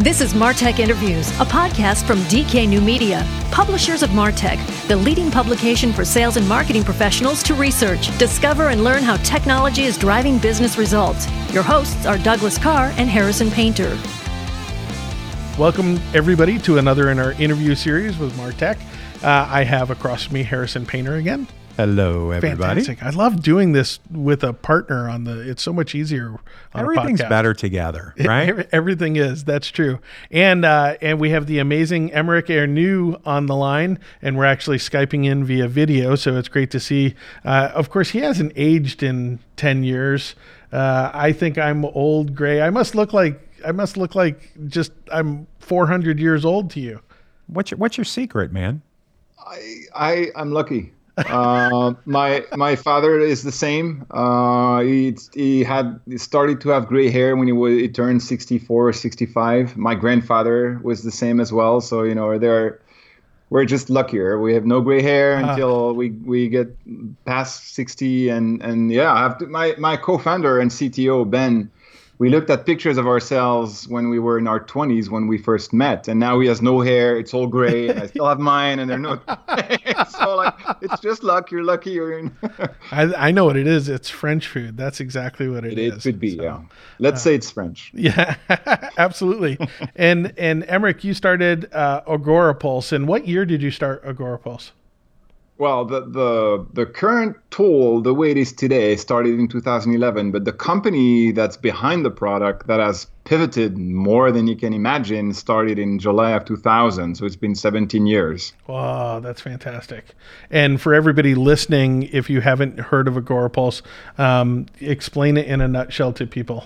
This 0.00 0.20
is 0.20 0.32
Martech 0.32 0.78
Interviews, 0.78 1.28
a 1.40 1.44
podcast 1.44 2.04
from 2.04 2.18
DK 2.30 2.68
New 2.68 2.80
Media, 2.80 3.26
publishers 3.50 4.04
of 4.04 4.10
Martech, 4.10 4.56
the 4.86 4.94
leading 4.94 5.28
publication 5.28 5.92
for 5.92 6.04
sales 6.04 6.36
and 6.36 6.48
marketing 6.48 6.84
professionals 6.84 7.42
to 7.42 7.54
research, 7.54 8.16
discover, 8.16 8.68
and 8.68 8.84
learn 8.84 9.02
how 9.02 9.16
technology 9.16 9.82
is 9.82 9.98
driving 9.98 10.38
business 10.38 10.78
results. 10.78 11.26
Your 11.52 11.64
hosts 11.64 12.06
are 12.06 12.16
Douglas 12.16 12.58
Karr 12.58 12.94
and 12.96 13.10
Harrison 13.10 13.50
Painter. 13.50 13.98
Welcome, 15.58 15.98
everybody, 16.14 16.60
to 16.60 16.78
another 16.78 17.10
in 17.10 17.18
our 17.18 17.32
interview 17.32 17.74
series 17.74 18.18
with 18.18 18.32
Martech. 18.34 18.78
Uh, 19.24 19.48
I 19.50 19.64
have 19.64 19.90
across 19.90 20.30
me 20.30 20.44
Harrison 20.44 20.86
Painter 20.86 21.16
again. 21.16 21.48
Hello, 21.78 22.32
everybody. 22.32 22.80
Fantastic. 22.80 23.04
I 23.04 23.10
love 23.10 23.40
doing 23.40 23.70
this 23.70 24.00
with 24.10 24.42
a 24.42 24.52
partner 24.52 25.08
on 25.08 25.22
the. 25.22 25.48
It's 25.48 25.62
so 25.62 25.72
much 25.72 25.94
easier. 25.94 26.30
On 26.74 26.80
Everything's 26.80 27.20
a 27.20 27.24
podcast. 27.24 27.28
better 27.28 27.54
together, 27.54 28.14
right? 28.18 28.48
Every- 28.48 28.66
Everything 28.72 29.14
is. 29.14 29.44
That's 29.44 29.68
true. 29.70 30.00
And 30.32 30.64
uh, 30.64 30.96
and 31.00 31.20
we 31.20 31.30
have 31.30 31.46
the 31.46 31.60
amazing 31.60 32.10
Emeric 32.10 32.46
Ernoult 32.48 33.20
on 33.24 33.46
the 33.46 33.54
line, 33.54 34.00
and 34.20 34.36
we're 34.36 34.44
actually 34.44 34.78
skyping 34.78 35.24
in 35.24 35.44
via 35.44 35.68
video, 35.68 36.16
so 36.16 36.36
it's 36.36 36.48
great 36.48 36.72
to 36.72 36.80
see. 36.80 37.14
Uh, 37.44 37.70
of 37.72 37.90
course, 37.90 38.10
he 38.10 38.18
hasn't 38.18 38.54
aged 38.56 39.04
in 39.04 39.38
ten 39.54 39.84
years. 39.84 40.34
Uh, 40.72 41.12
I 41.14 41.30
think 41.30 41.58
I'm 41.58 41.84
old, 41.84 42.34
gray. 42.34 42.60
I 42.60 42.70
must 42.70 42.96
look 42.96 43.12
like 43.12 43.40
I 43.64 43.70
must 43.70 43.96
look 43.96 44.16
like 44.16 44.50
just 44.66 44.90
I'm 45.12 45.46
400 45.60 46.18
years 46.18 46.44
old 46.44 46.70
to 46.72 46.80
you. 46.80 47.00
what's 47.46 47.70
your 47.70 47.78
What's 47.78 47.96
your 47.96 48.04
secret, 48.04 48.52
man? 48.52 48.82
I, 49.38 49.82
I 49.94 50.26
I'm 50.34 50.50
lucky. 50.50 50.92
Uh, 51.26 51.94
my 52.04 52.44
my 52.56 52.76
father 52.76 53.18
is 53.18 53.42
the 53.42 53.52
same. 53.52 54.06
Uh, 54.10 54.80
he 54.80 55.16
he 55.34 55.64
had 55.64 56.00
he 56.08 56.18
started 56.18 56.60
to 56.62 56.68
have 56.70 56.86
gray 56.86 57.10
hair 57.10 57.36
when 57.36 57.46
he 57.46 57.52
was 57.52 57.72
he 57.74 57.88
turned 57.88 58.22
64 58.22 58.88
or 58.88 58.92
65. 58.92 59.76
My 59.76 59.94
grandfather 59.94 60.80
was 60.82 61.02
the 61.02 61.10
same 61.10 61.40
as 61.40 61.52
well. 61.52 61.80
So 61.80 62.02
you 62.02 62.14
know 62.14 62.38
they're 62.38 62.80
we're 63.50 63.64
just 63.64 63.90
luckier. 63.90 64.38
We 64.38 64.54
have 64.54 64.66
no 64.66 64.80
gray 64.80 65.02
hair 65.02 65.36
until 65.36 65.94
we, 65.94 66.10
we 66.10 66.48
get 66.48 66.76
past 67.24 67.74
60 67.74 68.28
and 68.28 68.62
and 68.62 68.92
yeah, 68.92 69.12
I 69.12 69.20
have 69.20 69.38
to, 69.38 69.46
my 69.46 69.74
my 69.78 69.96
co-founder 69.96 70.60
and 70.60 70.70
CTO 70.70 71.28
Ben 71.28 71.70
we 72.18 72.28
looked 72.30 72.50
at 72.50 72.66
pictures 72.66 72.98
of 72.98 73.06
ourselves 73.06 73.86
when 73.88 74.08
we 74.08 74.18
were 74.18 74.38
in 74.38 74.46
our 74.48 74.58
20s 74.58 75.08
when 75.08 75.26
we 75.28 75.38
first 75.38 75.72
met 75.72 76.08
and 76.08 76.18
now 76.18 76.40
he 76.40 76.48
has 76.48 76.60
no 76.60 76.80
hair 76.80 77.16
it's 77.18 77.32
all 77.32 77.46
gray 77.46 77.88
and 77.88 78.00
i 78.00 78.06
still 78.06 78.26
have 78.26 78.38
mine 78.40 78.78
and 78.80 78.90
they're 78.90 78.98
no 78.98 79.20
so 80.08 80.36
like 80.36 80.54
it's 80.80 81.00
just 81.00 81.22
luck 81.22 81.50
you're 81.50 81.62
lucky 81.64 81.90
you're 81.90 82.18
in 82.18 82.36
I, 82.90 83.02
I 83.28 83.30
know 83.30 83.44
what 83.44 83.56
it 83.56 83.66
is. 83.66 83.88
It's 83.88 84.08
French 84.08 84.48
food. 84.48 84.76
That's 84.76 84.98
exactly 85.00 85.48
what 85.48 85.64
it, 85.64 85.78
is. 85.78 85.94
it 85.94 86.02
could 86.02 86.18
be 86.20 86.36
So, 86.36 86.42
yeah 86.42 86.60
let's 86.98 87.22
say 87.22 87.34
it's 87.34 87.50
french 87.50 87.90
Yeah, 87.94 88.36
absolutely. 88.98 89.58
and 89.94 90.32
and 90.38 90.62
Emeric, 90.64 91.04
you 91.04 91.14
started 91.14 91.68
uh, 91.72 92.00
Agorapulse. 92.06 92.92
And 92.92 93.06
what 93.06 93.26
year 93.28 93.44
did 93.44 93.62
you 93.62 93.70
start 93.70 94.04
Agorapulse? 94.04 94.70
Well 95.58 95.84
the, 95.84 96.00
the 96.00 96.66
the 96.72 96.86
current 96.86 97.36
tool 97.50 98.00
the 98.00 98.14
way 98.14 98.30
it 98.30 98.36
is 98.36 98.52
today 98.52 98.96
started 98.96 99.38
in 99.38 99.48
2011 99.48 100.30
but 100.30 100.44
the 100.44 100.52
company 100.52 101.32
that's 101.32 101.56
behind 101.56 102.04
the 102.04 102.10
product 102.10 102.66
that 102.68 102.80
has 102.80 103.06
pivoted 103.24 103.76
more 103.76 104.30
than 104.30 104.46
you 104.46 104.56
can 104.56 104.72
imagine 104.72 105.34
started 105.34 105.78
in 105.78 105.98
july 105.98 106.30
of 106.30 106.44
2000 106.44 107.16
so 107.16 107.26
it's 107.26 107.36
been 107.36 107.54
17 107.54 108.06
years 108.06 108.52
Wow, 108.66 109.20
that's 109.20 109.40
fantastic. 109.40 110.14
And 110.50 110.80
for 110.80 110.94
everybody 110.94 111.34
listening, 111.34 112.04
if 112.12 112.28
you 112.30 112.40
haven't 112.40 112.78
heard 112.78 113.08
of 113.08 113.14
Agorapulse, 113.14 113.82
um, 114.18 114.66
explain 114.80 115.36
it 115.36 115.46
in 115.46 115.60
a 115.60 115.68
nutshell 115.68 116.12
to 116.14 116.26
people. 116.26 116.64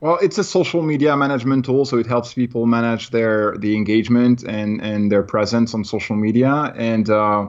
Well, 0.00 0.18
it's 0.22 0.38
a 0.38 0.44
social 0.44 0.82
media 0.82 1.16
management 1.16 1.64
tool, 1.64 1.84
so 1.84 1.98
it 1.98 2.06
helps 2.06 2.32
people 2.32 2.66
manage 2.66 3.10
their 3.10 3.56
the 3.58 3.74
engagement 3.74 4.44
and 4.44 4.80
and 4.80 5.10
their 5.10 5.24
presence 5.24 5.74
on 5.74 5.84
social 5.84 6.14
media. 6.14 6.72
And 6.76 7.10
uh, 7.10 7.48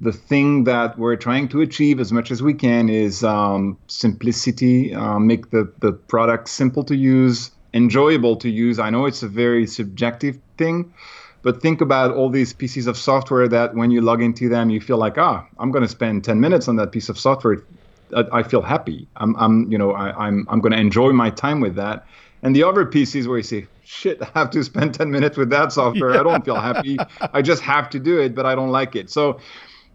the 0.00 0.12
thing 0.12 0.64
that 0.64 0.98
we're 0.98 1.16
trying 1.16 1.48
to 1.48 1.60
achieve 1.60 2.00
as 2.00 2.12
much 2.12 2.30
as 2.30 2.42
we 2.42 2.54
can 2.54 2.88
is 2.88 3.24
um, 3.24 3.78
simplicity. 3.86 4.94
Uh, 4.94 5.18
make 5.18 5.50
the 5.50 5.72
the 5.80 5.92
product 5.92 6.48
simple 6.48 6.84
to 6.84 6.96
use, 6.96 7.50
enjoyable 7.74 8.36
to 8.36 8.48
use. 8.48 8.78
I 8.78 8.90
know 8.90 9.06
it's 9.06 9.22
a 9.22 9.28
very 9.28 9.66
subjective 9.66 10.38
thing. 10.58 10.92
But 11.46 11.62
think 11.62 11.80
about 11.80 12.12
all 12.12 12.28
these 12.28 12.52
pieces 12.52 12.88
of 12.88 12.96
software 12.96 13.46
that 13.46 13.76
when 13.76 13.92
you 13.92 14.00
log 14.00 14.20
into 14.20 14.48
them, 14.48 14.68
you 14.68 14.80
feel 14.80 14.98
like, 14.98 15.16
ah, 15.16 15.46
I'm 15.60 15.70
going 15.70 15.82
to 15.82 15.88
spend 15.88 16.24
10 16.24 16.40
minutes 16.40 16.66
on 16.66 16.74
that 16.74 16.90
piece 16.90 17.08
of 17.08 17.16
software. 17.16 17.62
I, 18.16 18.24
I 18.32 18.42
feel 18.42 18.62
happy. 18.62 19.06
I'm, 19.14 19.36
I'm, 19.36 19.70
you 19.70 19.78
know, 19.78 19.92
I, 19.92 20.26
I'm, 20.26 20.44
I'm 20.48 20.60
going 20.60 20.72
to 20.72 20.78
enjoy 20.78 21.12
my 21.12 21.30
time 21.30 21.60
with 21.60 21.76
that. 21.76 22.04
And 22.42 22.56
the 22.56 22.64
other 22.64 22.84
pieces 22.84 23.28
where 23.28 23.36
you 23.36 23.44
say, 23.44 23.68
shit, 23.84 24.20
I 24.20 24.28
have 24.34 24.50
to 24.50 24.64
spend 24.64 24.94
10 24.94 25.10
minutes 25.12 25.36
with 25.36 25.50
that 25.50 25.72
software. 25.72 26.18
I 26.18 26.24
don't 26.24 26.44
feel 26.44 26.56
happy. 26.56 26.98
I 27.32 27.42
just 27.42 27.62
have 27.62 27.90
to 27.90 28.00
do 28.00 28.18
it, 28.18 28.34
but 28.34 28.44
I 28.44 28.56
don't 28.56 28.70
like 28.70 28.96
it. 28.96 29.08
So 29.08 29.38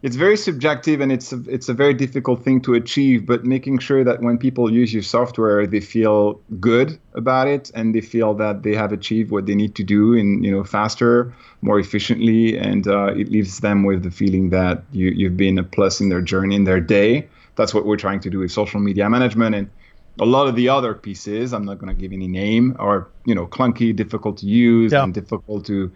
it's 0.04 0.16
very 0.16 0.36
subjective 0.36 1.00
and 1.00 1.12
it's 1.12 1.32
a, 1.32 1.42
it's 1.48 1.70
a 1.70 1.74
very 1.74 1.94
difficult 1.94 2.44
thing 2.44 2.60
to 2.62 2.74
achieve. 2.74 3.26
But 3.26 3.46
making 3.46 3.80
sure 3.80 4.04
that 4.04 4.22
when 4.22 4.38
people 4.38 4.72
use 4.72 4.94
your 4.94 5.04
software, 5.04 5.68
they 5.68 5.80
feel 5.80 6.42
good 6.60 6.98
about 7.14 7.48
it 7.48 7.72
and 7.76 7.94
they 7.94 8.02
feel 8.02 8.34
that 8.36 8.64
they 8.64 8.74
have 8.74 8.92
achieved 8.92 9.30
what 9.32 9.46
they 9.46 9.54
need 9.56 9.76
to 9.76 9.84
do 9.84 10.14
in, 10.14 10.44
you 10.44 10.52
know, 10.52 10.64
faster, 10.64 11.34
more 11.62 11.80
efficiently. 11.80 12.58
And 12.58 12.88
uh, 12.88 13.14
it 13.16 13.30
leaves 13.30 13.60
them 13.60 13.84
with 13.84 14.02
the 14.04 14.12
feeling 14.12 14.50
that 14.50 14.84
you, 14.92 15.10
you've 15.10 15.38
been 15.38 15.60
a 15.60 15.64
plus 15.64 16.02
in 16.02 16.10
their 16.10 16.22
journey, 16.22 16.56
in 16.56 16.64
their 16.64 16.82
day. 16.82 17.28
That's 17.56 17.74
what 17.74 17.86
we're 17.86 17.98
trying 17.98 18.22
to 18.22 18.30
do 18.30 18.40
with 18.40 18.52
social 18.52 18.80
media 18.80 19.08
management. 19.10 19.54
And 19.56 19.70
a 20.20 20.26
lot 20.26 20.48
of 20.48 20.56
the 20.56 20.68
other 20.68 20.94
pieces 20.94 21.54
i'm 21.54 21.64
not 21.64 21.80
going 21.80 21.88
to 21.88 22.00
give 22.00 22.12
any 22.12 22.28
name 22.28 22.76
are 22.80 23.08
you 23.26 23.34
know 23.34 23.48
clunky 23.48 23.96
difficult 23.96 24.38
to 24.38 24.46
use 24.46 24.92
Yeah. 24.92 25.04
and 25.04 25.14
difficult 25.14 25.66
to 25.68 25.90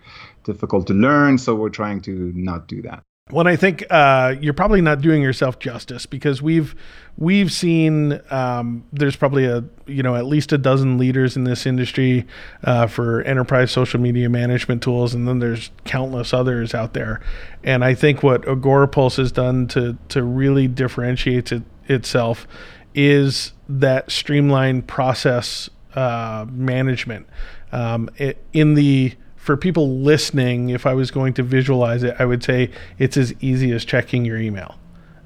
difficult 0.45 0.87
to 0.87 0.93
learn 0.93 1.37
so 1.37 1.53
we're 1.53 1.69
trying 1.69 1.99
to 2.03 2.31
not 2.33 2.67
do 2.67 2.81
that 2.83 3.03
Well, 3.31 3.47
I 3.47 3.55
think 3.55 3.83
uh, 3.89 4.35
you're 4.39 4.53
probably 4.53 4.81
not 4.81 5.01
doing 5.01 5.23
yourself 5.23 5.57
justice 5.57 6.05
because 6.05 6.43
we've 6.43 6.75
we've 7.17 7.51
seen 7.51 8.21
um, 8.29 8.85
there's 8.93 9.15
probably 9.15 9.45
a 9.45 9.63
you 9.87 10.03
know 10.03 10.15
at 10.15 10.27
least 10.27 10.53
a 10.53 10.59
dozen 10.59 10.99
leaders 10.99 11.35
in 11.35 11.43
this 11.43 11.65
industry 11.65 12.27
uh, 12.63 12.85
for 12.85 13.23
enterprise 13.23 13.71
social 13.71 13.99
media 13.99 14.29
management 14.29 14.83
tools, 14.83 15.15
and 15.15 15.27
then 15.27 15.39
there's 15.39 15.71
countless 15.85 16.35
others 16.35 16.75
out 16.75 16.93
there. 16.93 17.19
And 17.63 17.83
I 17.83 17.95
think 17.95 18.21
what 18.21 18.43
Agorapulse 18.43 19.17
has 19.17 19.31
done 19.31 19.65
to 19.69 19.97
to 20.09 20.21
really 20.21 20.67
differentiate 20.67 21.51
it, 21.51 21.63
itself 21.87 22.47
is 22.93 23.53
that 23.67 24.11
streamlined 24.11 24.85
process 24.85 25.67
uh, 25.95 26.45
management 26.51 27.25
um, 27.71 28.07
it, 28.17 28.37
in 28.53 28.75
the 28.75 29.15
for 29.45 29.55
people 29.55 29.99
listening, 29.99 30.69
if 30.69 30.87
I 30.87 30.95
was 30.95 31.11
going 31.11 31.35
to 31.35 31.43
visualize 31.43 32.01
it, 32.01 32.15
I 32.17 32.25
would 32.25 32.43
say 32.43 32.71
it's 32.97 33.15
as 33.15 33.31
easy 33.41 33.71
as 33.73 33.85
checking 33.85 34.25
your 34.25 34.39
email. 34.39 34.73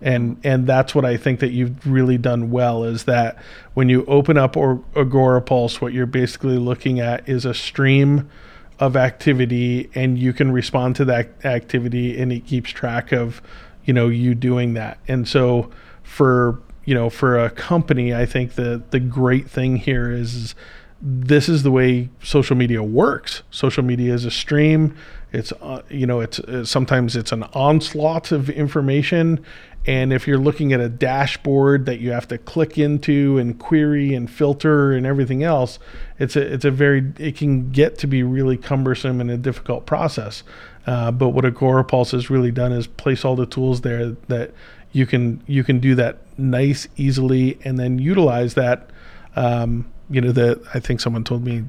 And 0.01 0.37
and 0.43 0.67
that's 0.67 0.93
what 0.93 1.05
I 1.05 1.15
think 1.15 1.39
that 1.39 1.51
you've 1.51 1.87
really 1.87 2.17
done 2.17 2.51
well 2.51 2.83
is 2.83 3.05
that 3.05 3.37
when 3.75 3.87
you 3.87 4.03
open 4.07 4.37
up 4.37 4.57
or 4.57 4.83
Agorapulse, 4.93 5.79
what 5.79 5.93
you're 5.93 6.05
basically 6.05 6.57
looking 6.57 6.99
at 6.99 7.29
is 7.29 7.45
a 7.45 7.53
stream 7.53 8.29
of 8.77 8.97
activity 8.97 9.89
and 9.95 10.17
you 10.17 10.33
can 10.33 10.51
respond 10.51 10.97
to 10.97 11.05
that 11.05 11.29
activity 11.45 12.19
and 12.19 12.33
it 12.33 12.45
keeps 12.45 12.71
track 12.71 13.13
of, 13.13 13.41
you 13.85 13.93
know, 13.93 14.09
you 14.09 14.35
doing 14.35 14.73
that. 14.73 14.99
And 15.07 15.29
so 15.29 15.71
for 16.03 16.59
you 16.83 16.93
know, 16.93 17.09
for 17.09 17.39
a 17.39 17.49
company, 17.49 18.13
I 18.13 18.25
think 18.25 18.55
the 18.55 18.83
the 18.89 18.99
great 18.99 19.49
thing 19.49 19.77
here 19.77 20.11
is, 20.11 20.35
is 20.35 20.55
this 21.01 21.47
is 21.47 21.63
the 21.63 21.71
way 21.71 22.09
social 22.23 22.55
media 22.55 22.83
works. 22.83 23.43
Social 23.51 23.83
media 23.83 24.13
is 24.13 24.25
a 24.25 24.31
stream. 24.31 24.95
It's 25.31 25.51
uh, 25.61 25.83
you 25.89 26.05
know 26.05 26.19
it's 26.19 26.39
uh, 26.39 26.65
sometimes 26.65 27.15
it's 27.15 27.31
an 27.31 27.43
onslaught 27.53 28.31
of 28.31 28.49
information, 28.49 29.43
and 29.85 30.11
if 30.11 30.27
you're 30.27 30.39
looking 30.39 30.73
at 30.73 30.81
a 30.81 30.89
dashboard 30.89 31.85
that 31.85 31.99
you 31.99 32.11
have 32.11 32.27
to 32.29 32.37
click 32.37 32.77
into 32.77 33.37
and 33.37 33.57
query 33.57 34.13
and 34.13 34.29
filter 34.29 34.91
and 34.91 35.05
everything 35.05 35.43
else, 35.43 35.79
it's 36.17 36.35
a 36.35 36.53
it's 36.53 36.65
a 36.65 36.71
very 36.71 37.13
it 37.17 37.37
can 37.37 37.71
get 37.71 37.97
to 37.99 38.07
be 38.07 38.23
really 38.23 38.57
cumbersome 38.57 39.21
and 39.21 39.31
a 39.31 39.37
difficult 39.37 39.85
process. 39.85 40.43
Uh, 40.85 41.11
but 41.11 41.29
what 41.29 41.45
Agorapulse 41.45 42.11
has 42.11 42.29
really 42.29 42.51
done 42.51 42.71
is 42.71 42.87
place 42.87 43.23
all 43.23 43.35
the 43.35 43.45
tools 43.45 43.81
there 43.81 44.11
that 44.27 44.51
you 44.91 45.05
can 45.05 45.41
you 45.45 45.63
can 45.63 45.79
do 45.79 45.95
that 45.95 46.17
nice 46.37 46.87
easily 46.97 47.57
and 47.63 47.77
then 47.77 47.99
utilize 47.99 48.55
that. 48.55 48.89
Um, 49.35 49.89
you 50.09 50.21
know 50.21 50.31
that 50.31 50.61
I 50.73 50.79
think 50.79 50.99
someone 50.99 51.23
told 51.23 51.43
me, 51.43 51.65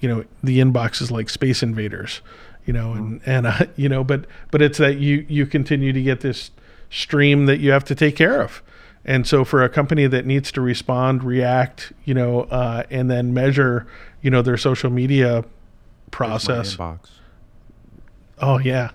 you 0.00 0.08
know, 0.08 0.24
the 0.42 0.58
inbox 0.58 1.00
is 1.00 1.10
like 1.10 1.28
Space 1.30 1.62
Invaders, 1.62 2.20
you 2.66 2.72
know, 2.72 2.92
and 2.92 3.20
and 3.26 3.46
uh, 3.46 3.66
you 3.76 3.88
know, 3.88 4.04
but 4.04 4.26
but 4.50 4.62
it's 4.62 4.78
that 4.78 4.98
you 4.98 5.24
you 5.28 5.46
continue 5.46 5.92
to 5.92 6.02
get 6.02 6.20
this 6.20 6.50
stream 6.90 7.46
that 7.46 7.58
you 7.60 7.70
have 7.70 7.84
to 7.84 7.94
take 7.94 8.16
care 8.16 8.40
of. 8.42 8.62
And 9.04 9.26
so 9.26 9.44
for 9.44 9.62
a 9.62 9.68
company 9.70 10.06
that 10.06 10.26
needs 10.26 10.52
to 10.52 10.60
respond, 10.60 11.22
react, 11.24 11.92
you 12.04 12.12
know, 12.12 12.42
uh, 12.42 12.82
and 12.90 13.10
then 13.10 13.32
measure, 13.32 13.86
you 14.20 14.30
know, 14.30 14.42
their 14.42 14.58
social 14.58 14.90
media 14.90 15.44
process. 16.10 16.76
Oh 18.40 18.58
yeah. 18.58 18.90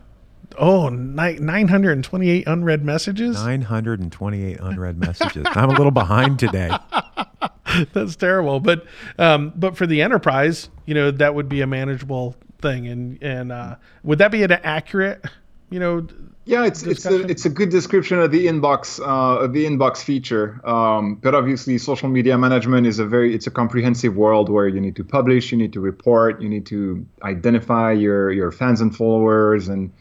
Oh, 0.57 0.89
ni- 0.89 1.39
928 1.39 2.45
unread 2.45 2.83
messages. 2.83 3.35
928 3.43 4.59
unread 4.59 4.99
messages. 4.99 5.45
I'm 5.49 5.69
a 5.69 5.73
little 5.73 5.91
behind 5.91 6.37
today. 6.37 6.69
that's 7.93 8.15
terrible. 8.15 8.59
But 8.59 8.85
um, 9.17 9.53
but 9.55 9.77
for 9.77 9.87
the 9.87 10.01
enterprise, 10.01 10.69
you 10.85 10.93
know, 10.93 11.11
that 11.11 11.35
would 11.35 11.49
be 11.49 11.61
a 11.61 11.67
manageable 11.67 12.35
thing. 12.61 12.87
And 12.87 13.21
and 13.21 13.51
uh, 13.51 13.75
would 14.03 14.19
that 14.19 14.31
be 14.31 14.43
an 14.43 14.51
accurate, 14.51 15.25
you 15.69 15.79
know? 15.79 16.07
Yeah, 16.45 16.65
it's 16.65 16.83
it's 16.83 17.05
a, 17.05 17.21
it's 17.21 17.45
a 17.45 17.49
good 17.49 17.69
description 17.69 18.19
of 18.19 18.31
the 18.31 18.47
inbox 18.47 18.99
uh, 18.99 19.45
of 19.45 19.53
the 19.53 19.65
inbox 19.65 20.03
feature. 20.03 20.59
Um, 20.67 21.15
but 21.15 21.33
obviously, 21.33 21.77
social 21.77 22.09
media 22.09 22.37
management 22.37 22.85
is 22.85 22.99
a 22.99 23.05
very 23.05 23.33
it's 23.33 23.47
a 23.47 23.51
comprehensive 23.51 24.15
world 24.17 24.49
where 24.49 24.67
you 24.67 24.81
need 24.81 24.97
to 24.97 25.05
publish, 25.05 25.53
you 25.53 25.57
need 25.57 25.71
to 25.71 25.79
report, 25.79 26.41
you 26.41 26.49
need 26.49 26.65
to 26.65 27.05
identify 27.23 27.93
your 27.93 28.29
your 28.31 28.51
fans 28.51 28.81
and 28.81 28.93
followers, 28.93 29.69
and 29.69 29.93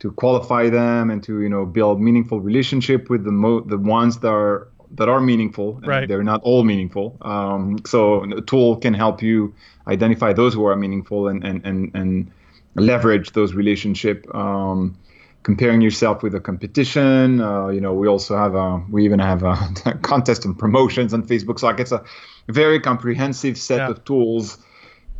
to 0.00 0.12
qualify 0.12 0.68
them, 0.68 1.10
and 1.10 1.22
to 1.22 1.40
you 1.40 1.48
know 1.48 1.64
build 1.64 2.02
meaningful 2.02 2.38
relationship 2.40 3.08
with 3.08 3.24
the 3.24 3.32
mo- 3.32 3.62
the 3.62 3.78
ones 3.78 4.18
that 4.18 4.28
are 4.28 4.68
that 4.92 5.08
are 5.08 5.20
meaningful. 5.20 5.80
Right. 5.84 6.08
They're 6.08 6.22
not 6.22 6.42
all 6.42 6.64
meaningful. 6.64 7.16
Um, 7.22 7.78
so 7.86 8.24
a 8.24 8.40
tool 8.42 8.76
can 8.76 8.94
help 8.94 9.22
you 9.22 9.54
identify 9.86 10.32
those 10.32 10.54
who 10.54 10.64
are 10.66 10.76
meaningful 10.76 11.28
and 11.28 11.44
and 11.44 11.64
and, 11.64 11.90
and 11.94 12.30
leverage 12.74 13.32
those 13.32 13.54
relationship. 13.54 14.32
Um, 14.34 14.96
comparing 15.44 15.80
yourself 15.80 16.22
with 16.22 16.32
the 16.32 16.40
competition. 16.40 17.40
Uh, 17.40 17.68
you 17.68 17.80
know, 17.80 17.94
we 17.94 18.06
also 18.06 18.36
have 18.36 18.54
a, 18.54 18.84
we 18.90 19.04
even 19.04 19.18
have 19.18 19.42
a 19.44 19.56
contest 20.02 20.44
and 20.44 20.58
promotions 20.58 21.14
on 21.14 21.22
Facebook. 21.22 21.58
So 21.58 21.68
like 21.68 21.80
it's 21.80 21.92
a 21.92 22.02
very 22.48 22.80
comprehensive 22.80 23.56
set 23.56 23.78
Yeah. 23.78 23.90
of 23.90 24.04
tools. 24.04 24.58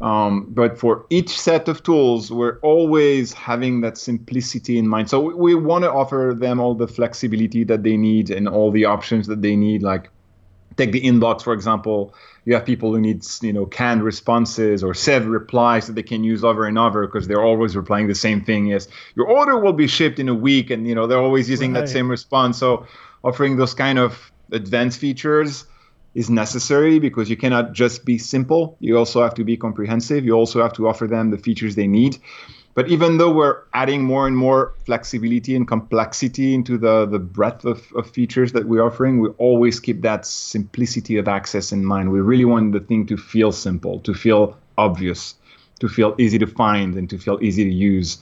Um, 0.00 0.46
but 0.50 0.78
for 0.78 1.06
each 1.10 1.38
set 1.38 1.66
of 1.68 1.82
tools, 1.82 2.30
we're 2.30 2.58
always 2.60 3.32
having 3.32 3.80
that 3.80 3.98
simplicity 3.98 4.78
in 4.78 4.86
mind. 4.86 5.10
So 5.10 5.20
we, 5.20 5.34
we 5.34 5.54
want 5.56 5.84
to 5.84 5.92
offer 5.92 6.36
them 6.38 6.60
all 6.60 6.74
the 6.74 6.86
flexibility 6.86 7.64
that 7.64 7.82
they 7.82 7.96
need 7.96 8.30
and 8.30 8.48
all 8.48 8.70
the 8.70 8.84
options 8.84 9.26
that 9.26 9.42
they 9.42 9.56
need. 9.56 9.82
Like 9.82 10.10
take 10.76 10.92
the 10.92 11.00
inbox 11.00 11.42
for 11.42 11.52
example 11.52 12.14
you 12.44 12.54
have 12.54 12.64
people 12.64 12.94
who 12.94 13.00
need 13.00 13.24
you 13.42 13.52
know 13.52 13.66
canned 13.66 14.02
responses 14.02 14.84
or 14.84 14.94
save 14.94 15.26
replies 15.26 15.86
that 15.86 15.94
they 15.94 16.02
can 16.02 16.22
use 16.22 16.44
over 16.44 16.66
and 16.66 16.78
over 16.78 17.06
because 17.06 17.26
they're 17.26 17.42
always 17.42 17.74
replying 17.76 18.06
the 18.06 18.14
same 18.14 18.42
thing 18.44 18.66
yes 18.66 18.86
your 19.16 19.26
order 19.26 19.58
will 19.58 19.72
be 19.72 19.88
shipped 19.88 20.18
in 20.18 20.28
a 20.28 20.34
week 20.34 20.70
and 20.70 20.86
you 20.86 20.94
know 20.94 21.06
they're 21.06 21.18
always 21.18 21.50
using 21.50 21.72
Right. 21.72 21.80
that 21.80 21.88
same 21.88 22.08
response 22.08 22.58
so 22.58 22.86
offering 23.24 23.56
those 23.56 23.74
kind 23.74 23.98
of 23.98 24.30
advanced 24.52 25.00
features 25.00 25.64
is 26.14 26.30
necessary 26.30 26.98
because 26.98 27.28
you 27.30 27.36
cannot 27.36 27.72
just 27.72 28.04
be 28.04 28.18
simple 28.18 28.76
you 28.80 28.96
also 28.96 29.22
have 29.22 29.34
to 29.34 29.44
be 29.44 29.56
comprehensive 29.56 30.24
you 30.24 30.32
also 30.32 30.62
have 30.62 30.72
to 30.72 30.88
offer 30.88 31.06
them 31.06 31.30
the 31.30 31.38
features 31.38 31.74
they 31.74 31.86
need 31.86 32.18
but 32.78 32.86
even 32.86 33.18
though 33.18 33.32
we're 33.32 33.62
adding 33.74 34.04
more 34.04 34.28
and 34.28 34.36
more 34.36 34.72
flexibility 34.86 35.56
and 35.56 35.66
complexity 35.66 36.54
into 36.54 36.78
the, 36.78 37.06
the 37.06 37.18
breadth 37.18 37.64
of, 37.64 37.84
of 37.96 38.08
features 38.08 38.52
that 38.52 38.68
we're 38.68 38.84
offering, 38.86 39.18
we 39.18 39.30
always 39.30 39.80
keep 39.80 40.02
that 40.02 40.24
simplicity 40.24 41.16
of 41.16 41.26
access 41.26 41.72
in 41.72 41.84
mind. 41.84 42.12
We 42.12 42.20
really 42.20 42.44
want 42.44 42.70
the 42.70 42.78
thing 42.78 43.04
to 43.06 43.16
feel 43.16 43.50
simple, 43.50 43.98
to 44.02 44.14
feel 44.14 44.56
obvious, 44.76 45.34
to 45.80 45.88
feel 45.88 46.14
easy 46.18 46.38
to 46.38 46.46
find, 46.46 46.94
and 46.94 47.10
to 47.10 47.18
feel 47.18 47.40
easy 47.42 47.64
to 47.64 47.74
use. 47.74 48.18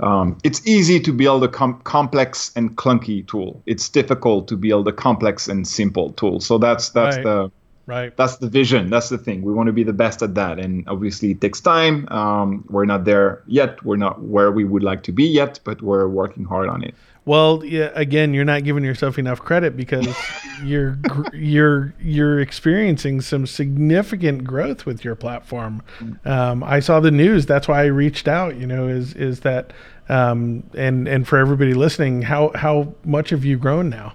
Um, 0.00 0.38
it's 0.42 0.66
easy 0.66 0.98
to 1.00 1.12
build 1.12 1.44
a 1.44 1.48
com- 1.48 1.80
complex 1.82 2.50
and 2.56 2.76
clunky 2.76 3.26
tool. 3.26 3.62
It's 3.66 3.88
difficult 3.88 4.48
to 4.48 4.56
build 4.56 4.88
a 4.88 4.92
complex 4.92 5.48
and 5.48 5.66
simple 5.66 6.12
tool. 6.12 6.40
So 6.40 6.58
that's 6.58 6.90
that's 6.90 7.16
Right. 7.16 7.24
the 7.24 7.50
Right. 7.86 8.16
that's 8.16 8.38
the 8.38 8.48
vision 8.48 8.88
that's 8.88 9.10
the 9.10 9.18
thing 9.18 9.42
we 9.42 9.52
want 9.52 9.66
to 9.66 9.72
be 9.74 9.84
the 9.84 9.92
best 9.92 10.22
at 10.22 10.34
that 10.36 10.58
and 10.58 10.88
obviously 10.88 11.32
it 11.32 11.42
takes 11.42 11.60
time 11.60 12.08
um, 12.08 12.64
we're 12.70 12.86
not 12.86 13.04
there 13.04 13.42
yet 13.46 13.84
we're 13.84 13.96
not 13.98 14.22
where 14.22 14.50
we 14.50 14.64
would 14.64 14.82
like 14.82 15.02
to 15.02 15.12
be 15.12 15.24
yet 15.26 15.60
but 15.64 15.82
we're 15.82 16.08
working 16.08 16.44
hard 16.46 16.70
on 16.70 16.82
it 16.82 16.94
Well, 17.26 17.64
yeah, 17.64 17.90
again, 17.94 18.34
you're 18.34 18.44
not 18.44 18.64
giving 18.64 18.84
yourself 18.84 19.18
enough 19.18 19.40
credit 19.40 19.76
because 19.76 20.06
you're 20.62 20.98
you're 21.32 21.94
you're 21.98 22.40
experiencing 22.40 23.20
some 23.22 23.46
significant 23.46 24.44
growth 24.44 24.84
with 24.84 25.04
your 25.04 25.14
platform. 25.14 25.82
Um, 26.24 26.62
I 26.62 26.80
saw 26.80 27.00
the 27.00 27.10
news. 27.10 27.46
That's 27.46 27.66
why 27.66 27.82
I 27.82 27.86
reached 27.86 28.28
out. 28.28 28.56
You 28.56 28.66
know, 28.66 28.88
is 28.88 29.14
is 29.14 29.40
that 29.40 29.72
um, 30.08 30.64
and 30.76 31.08
and 31.08 31.26
for 31.26 31.38
everybody 31.38 31.72
listening, 31.72 32.22
how 32.22 32.50
how 32.54 32.94
much 33.04 33.30
have 33.30 33.44
you 33.44 33.56
grown 33.56 33.88
now? 33.88 34.14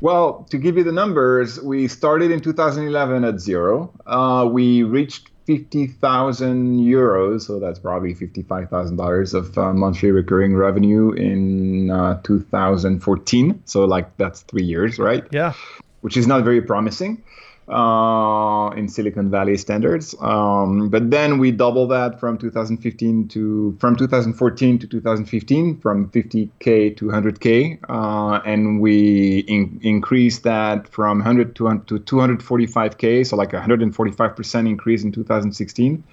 well 0.00 0.46
to 0.48 0.58
give 0.58 0.76
you 0.76 0.84
the 0.84 0.92
numbers 0.92 1.60
we 1.62 1.88
started 1.88 2.30
in 2.30 2.40
2011 2.40 3.24
at 3.24 3.40
zero 3.40 3.92
uh, 4.06 4.48
we 4.48 4.84
reached 4.84 5.30
50,000 5.48 6.78
euros 6.78 7.46
so 7.46 7.58
that's 7.58 7.78
probably 7.78 8.14
$55,000 8.14 9.32
of 9.32 9.56
uh, 9.56 9.72
monthly 9.72 10.10
recurring 10.10 10.54
revenue 10.54 11.12
in 11.12 11.90
uh, 11.90 12.20
2014 12.22 13.62
so 13.64 13.86
like 13.86 14.14
that's 14.18 14.42
three 14.42 14.62
years 14.62 14.98
right? 14.98 15.26
Yeah. 15.30 15.54
which 16.02 16.18
is 16.18 16.26
not 16.26 16.44
very 16.44 16.60
promising 16.60 17.22
uh, 17.70 18.70
in 18.76 18.88
Silicon 18.88 19.30
Valley 19.30 19.56
standards. 19.56 20.14
Um, 20.20 20.88
but 20.88 21.10
then 21.10 21.38
we 21.38 21.50
double 21.50 21.86
that 21.88 22.18
from 22.18 22.38
2015 22.38 23.28
to 23.28 23.76
from 23.80 23.96
2014 23.96 24.78
to 24.78 24.86
2015, 24.86 25.80
from 25.80 26.10
50k 26.10 26.96
to 26.96 27.04
100k, 27.06 27.78
uh, 27.88 28.40
and 28.44 28.80
we 28.80 29.40
in, 29.40 29.80
increased 29.82 30.42
that 30.44 30.88
from 30.88 31.18
100 31.18 31.54
to, 31.56 31.82
to 31.86 31.98
245k, 31.98 33.26
so 33.26 33.36
like 33.36 33.52
a 33.52 33.56
145 33.56 34.36
percent 34.36 34.68
increase 34.68 35.02
in 35.02 35.12
2016. 35.12 36.04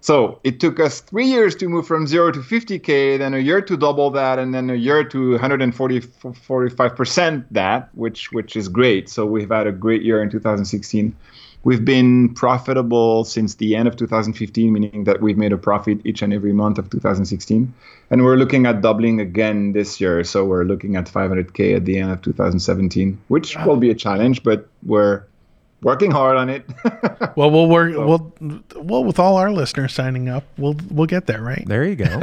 So 0.00 0.40
it 0.44 0.60
took 0.60 0.78
us 0.78 1.00
three 1.00 1.26
years 1.26 1.56
to 1.56 1.68
move 1.68 1.86
from 1.86 2.06
zero 2.06 2.30
to 2.30 2.40
50k, 2.40 3.18
then 3.18 3.34
a 3.34 3.38
year 3.38 3.60
to 3.62 3.76
double 3.76 4.10
that, 4.10 4.38
and 4.38 4.54
then 4.54 4.70
a 4.70 4.74
year 4.74 5.02
to 5.04 5.32
140 5.32 6.00
45 6.00 6.96
percent 6.96 7.52
that, 7.52 7.88
which 7.94 8.32
which 8.32 8.56
is 8.56 8.68
great. 8.68 9.08
So 9.08 9.26
we've 9.26 9.50
had 9.50 9.66
a 9.66 9.72
great 9.72 10.02
year 10.02 10.22
in 10.22 10.30
2016. 10.30 11.16
We've 11.64 11.84
been 11.84 12.32
profitable 12.34 13.24
since 13.24 13.56
the 13.56 13.74
end 13.74 13.88
of 13.88 13.96
2015, 13.96 14.72
meaning 14.72 15.02
that 15.02 15.20
we've 15.20 15.36
made 15.36 15.52
a 15.52 15.58
profit 15.58 15.98
each 16.04 16.22
and 16.22 16.32
every 16.32 16.52
month 16.52 16.78
of 16.78 16.88
2016, 16.90 17.74
and 18.10 18.24
we're 18.24 18.36
looking 18.36 18.66
at 18.66 18.82
doubling 18.82 19.20
again 19.20 19.72
this 19.72 20.00
year. 20.00 20.22
So 20.22 20.44
we're 20.44 20.62
looking 20.62 20.94
at 20.94 21.06
500k 21.06 21.74
at 21.74 21.84
the 21.84 21.98
end 21.98 22.12
of 22.12 22.22
2017, 22.22 23.18
which 23.26 23.56
will 23.66 23.78
be 23.78 23.90
a 23.90 23.96
challenge, 23.96 24.44
but 24.44 24.68
we're 24.84 25.24
working 25.82 26.10
hard 26.10 26.36
on 26.36 26.48
it. 26.48 26.64
Well, 27.36 27.50
we'll 27.50 27.68
work. 27.68 27.92
We'll 27.94 28.32
well 28.76 29.04
with 29.04 29.18
all 29.18 29.36
our 29.36 29.52
listeners 29.52 29.92
signing 29.92 30.30
up, 30.30 30.44
we'll 30.56 30.74
we'll 30.90 31.06
get 31.06 31.26
there, 31.26 31.42
right? 31.42 31.62
There 31.66 31.84
you 31.84 31.96
go. 31.96 32.06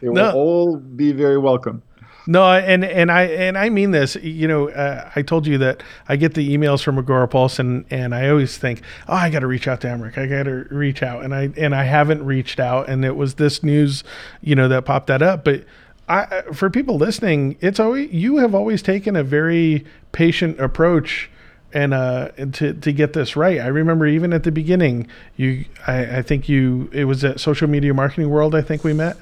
They 0.00 0.08
will 0.08 0.14
No. 0.14 0.30
all 0.32 0.76
be 0.76 1.12
very 1.12 1.38
welcome. 1.38 1.82
No, 2.26 2.44
and 2.52 2.84
and 2.84 3.10
I 3.10 3.22
and 3.22 3.56
I 3.56 3.70
mean 3.70 3.90
this. 3.92 4.14
You 4.16 4.46
know, 4.46 4.68
uh, 4.68 5.10
I 5.16 5.22
told 5.22 5.46
you 5.46 5.56
that 5.58 5.82
I 6.10 6.16
get 6.16 6.34
the 6.34 6.54
emails 6.56 6.82
from 6.82 7.02
Agorapulse, 7.02 7.58
and 7.58 7.86
and 7.90 8.14
I 8.14 8.28
always 8.28 8.58
think, 8.58 8.82
oh, 9.08 9.14
I 9.14 9.30
got 9.30 9.40
to 9.40 9.46
reach 9.46 9.66
out 9.66 9.80
to 9.80 9.86
Emeric. 9.86 10.18
I 10.18 10.26
got 10.26 10.42
to 10.42 10.66
reach 10.70 11.02
out, 11.02 11.24
and 11.24 11.34
I 11.34 11.48
and 11.56 11.74
I 11.74 11.84
haven't 11.84 12.22
reached 12.24 12.60
out, 12.60 12.88
and 12.90 13.02
it 13.04 13.16
was 13.16 13.36
this 13.36 13.62
news, 13.62 14.04
you 14.42 14.54
know, 14.54 14.68
that 14.68 14.84
popped 14.84 15.06
that 15.06 15.22
up. 15.22 15.42
But 15.42 15.64
I, 16.08 16.42
for 16.52 16.70
people 16.70 16.96
listening, 16.96 17.56
it's 17.60 17.78
always 17.78 18.12
you 18.12 18.38
have 18.38 18.54
always 18.54 18.82
taken 18.82 19.16
a 19.16 19.24
very 19.24 19.84
patient 20.12 20.58
approach. 20.60 21.30
And 21.70 21.92
uh, 21.92 22.30
to 22.52 22.72
to 22.72 22.92
get 22.92 23.12
this 23.12 23.36
right, 23.36 23.60
I 23.60 23.66
remember 23.66 24.06
even 24.06 24.32
at 24.32 24.42
the 24.42 24.50
beginning, 24.50 25.06
you, 25.36 25.66
I, 25.86 26.18
I 26.18 26.22
think 26.22 26.48
you, 26.48 26.88
it 26.94 27.04
was 27.04 27.22
at 27.24 27.40
Social 27.40 27.68
Media 27.68 27.92
Marketing 27.92 28.30
World. 28.30 28.54
I 28.54 28.62
think 28.62 28.84
we 28.84 28.94
met. 28.94 29.18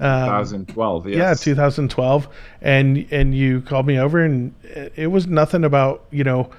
Um, 0.00 0.26
2012. 0.26 1.08
yeah, 1.08 1.34
2012, 1.34 2.28
and 2.62 3.04
and 3.10 3.34
you 3.34 3.62
called 3.62 3.84
me 3.84 3.98
over, 3.98 4.24
and 4.24 4.54
it 4.62 5.10
was 5.10 5.26
nothing 5.26 5.64
about 5.64 6.04
you 6.12 6.22
know, 6.22 6.50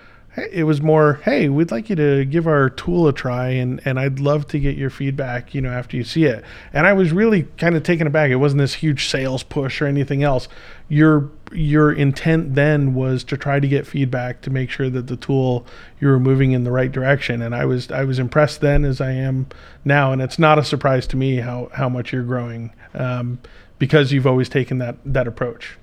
it 0.52 0.64
was 0.64 0.82
more, 0.82 1.16
hey, 1.24 1.50
we'd 1.50 1.72
like 1.72 1.90
you 1.90 1.96
to 1.96 2.26
give 2.26 2.48
our 2.48 2.70
tool 2.70 3.08
a 3.08 3.14
try, 3.14 3.50
and 3.50 3.82
and 3.86 4.00
I'd 4.00 4.20
love 4.20 4.48
to 4.48 4.60
get 4.60 4.78
your 4.78 4.90
feedback, 4.90 5.54
you 5.54 5.62
know, 5.62 5.72
after 5.72 5.98
you 5.98 6.04
see 6.04 6.26
it. 6.26 6.44
And 6.74 6.88
I 6.88 6.94
was 6.94 7.12
really 7.12 7.44
kind 7.58 7.76
of 7.76 7.84
taken 7.84 8.08
aback. 8.08 8.32
It 8.32 8.38
wasn't 8.38 8.60
this 8.60 8.76
huge 8.76 9.08
sales 9.08 9.44
push 9.44 9.82
or 9.82 9.86
anything 9.86 10.24
else. 10.24 10.48
Your 10.88 11.30
your 11.52 11.92
intent 11.92 12.56
then 12.56 12.94
was 12.94 13.24
to 13.26 13.38
try 13.38 13.60
to 13.60 13.68
get 13.68 13.88
feedback 13.88 14.42
to 14.42 14.50
make 14.50 14.70
sure 14.70 14.90
that 14.90 15.08
the 15.08 15.18
tool 15.18 15.66
you 16.00 16.08
were 16.08 16.20
moving 16.20 16.52
in 16.52 16.64
the 16.64 16.72
right 16.72 16.92
direction. 16.92 17.42
And 17.42 17.56
I 17.56 17.66
was 17.66 17.92
I 17.92 18.04
was 18.04 18.20
impressed 18.20 18.62
then 18.62 18.86
as 18.86 19.02
I 19.02 19.12
am 19.12 19.48
now, 19.86 20.12
and 20.12 20.22
it's 20.22 20.40
not 20.40 20.60
a 20.60 20.64
surprise 20.64 21.08
to 21.08 21.18
me 21.18 21.38
how 21.38 21.70
how 21.74 21.90
much 21.90 22.14
you're 22.14 22.24
growing 22.24 22.74
um, 22.94 23.40
because 23.78 24.12
you've 24.12 24.28
always 24.28 24.50
taken 24.50 24.78
that 24.80 24.98
that 25.06 25.28
approach. 25.28 25.78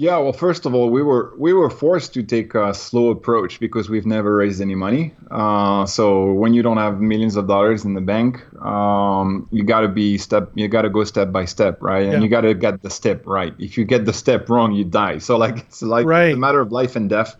Yeah. 0.00 0.16
Well, 0.16 0.32
first 0.32 0.64
of 0.64 0.74
all, 0.74 0.88
we 0.88 1.02
were 1.02 1.34
we 1.38 1.52
were 1.52 1.68
forced 1.68 2.14
to 2.14 2.22
take 2.22 2.54
a 2.54 2.72
slow 2.72 3.10
approach 3.10 3.60
because 3.60 3.90
we've 3.90 4.06
never 4.06 4.34
raised 4.34 4.62
any 4.62 4.74
money. 4.74 5.12
Uh, 5.30 5.84
so 5.84 6.32
when 6.32 6.54
you 6.54 6.62
don't 6.62 6.78
have 6.78 7.00
millions 7.02 7.36
of 7.36 7.46
dollars 7.46 7.84
in 7.84 7.92
the 7.92 8.00
bank, 8.00 8.40
um, 8.64 9.46
you 9.52 9.62
got 9.62 9.80
to 9.80 9.88
be 9.88 10.16
step. 10.16 10.52
You 10.54 10.68
got 10.68 10.82
to 10.82 10.88
go 10.88 11.04
step 11.04 11.32
by 11.32 11.44
step, 11.44 11.82
right? 11.82 12.04
And 12.04 12.12
Yeah. 12.14 12.20
you 12.22 12.28
got 12.30 12.40
to 12.48 12.54
get 12.54 12.80
the 12.80 12.88
step 12.88 13.26
right. 13.26 13.52
If 13.58 13.76
you 13.76 13.84
get 13.84 14.06
the 14.06 14.14
step 14.14 14.48
wrong, 14.48 14.72
you 14.72 14.84
die. 14.84 15.18
So 15.18 15.36
like 15.36 15.58
it's 15.58 15.82
like 15.82 16.06
Right. 16.06 16.32
a 16.32 16.36
matter 16.36 16.60
of 16.60 16.72
life 16.72 16.96
and 16.96 17.10
death. 17.10 17.36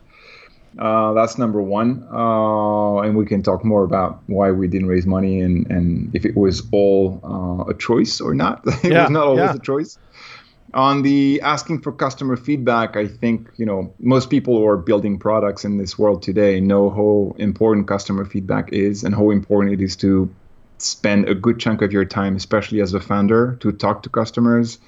Uh, 0.79 1.15
that's 1.15 1.39
number 1.39 1.63
one. 1.63 2.07
Uh, 2.13 2.99
and 3.01 3.17
we 3.17 3.27
can 3.27 3.43
talk 3.43 3.65
more 3.65 3.85
about 3.85 4.23
why 4.27 4.53
we 4.53 4.69
didn't 4.69 4.87
raise 4.87 5.07
money 5.07 5.41
and, 5.41 5.67
and 5.71 6.15
if 6.15 6.25
it 6.25 6.37
was 6.37 6.63
all 6.73 7.21
uh, 7.25 7.71
a 7.71 7.75
choice 7.75 8.21
or 8.21 8.35
not. 8.35 8.61
it 8.85 8.93
Yeah, 8.93 9.03
was 9.03 9.11
not 9.11 9.27
always 9.27 9.51
yeah. 9.51 9.55
a 9.55 9.59
choice. 9.59 9.99
On 10.75 11.03
the 11.03 11.41
asking 11.41 11.81
for 11.81 11.91
customer 11.91 12.37
feedback, 12.37 12.97
I 12.97 13.09
think 13.09 13.51
you 13.57 13.67
know 13.67 13.93
most 13.99 14.31
people 14.31 14.57
who 14.57 14.67
are 14.67 14.77
building 14.77 15.19
products 15.19 15.65
in 15.65 15.79
this 15.79 15.99
world 15.99 16.23
today 16.23 16.61
know 16.61 16.91
how 16.91 17.35
important 17.39 17.89
customer 17.89 18.25
feedback 18.25 18.73
is 18.73 19.03
and 19.03 19.15
how 19.15 19.31
important 19.31 19.75
it 19.75 19.83
is 19.83 19.97
to 19.97 20.33
spend 20.79 21.29
a 21.29 21.35
good 21.35 21.59
chunk 21.59 21.83
of 21.83 21.93
your 21.93 22.05
time, 22.05 22.37
especially 22.37 22.81
as 22.81 22.95
a 22.95 23.01
founder, 23.01 23.57
to 23.61 23.73
talk 23.73 24.03
to 24.05 24.09
customers 24.09 24.79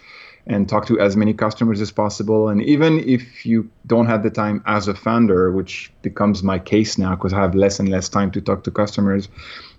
and 0.46 0.68
talk 0.68 0.86
to 0.86 0.98
as 0.98 1.16
many 1.16 1.32
customers 1.32 1.80
as 1.80 1.92
possible. 1.92 2.48
And 2.48 2.62
even 2.62 2.98
if 3.00 3.46
you 3.46 3.70
don't 3.86 4.06
have 4.06 4.22
the 4.22 4.30
time 4.30 4.62
as 4.66 4.88
a 4.88 4.94
founder, 4.94 5.52
which 5.52 5.92
becomes 6.02 6.42
my 6.42 6.58
case 6.58 6.98
now 6.98 7.14
because 7.14 7.32
I 7.32 7.40
have 7.40 7.54
less 7.54 7.78
and 7.78 7.88
less 7.88 8.08
time 8.08 8.30
to 8.32 8.40
talk 8.40 8.64
to 8.64 8.70
customers, 8.70 9.28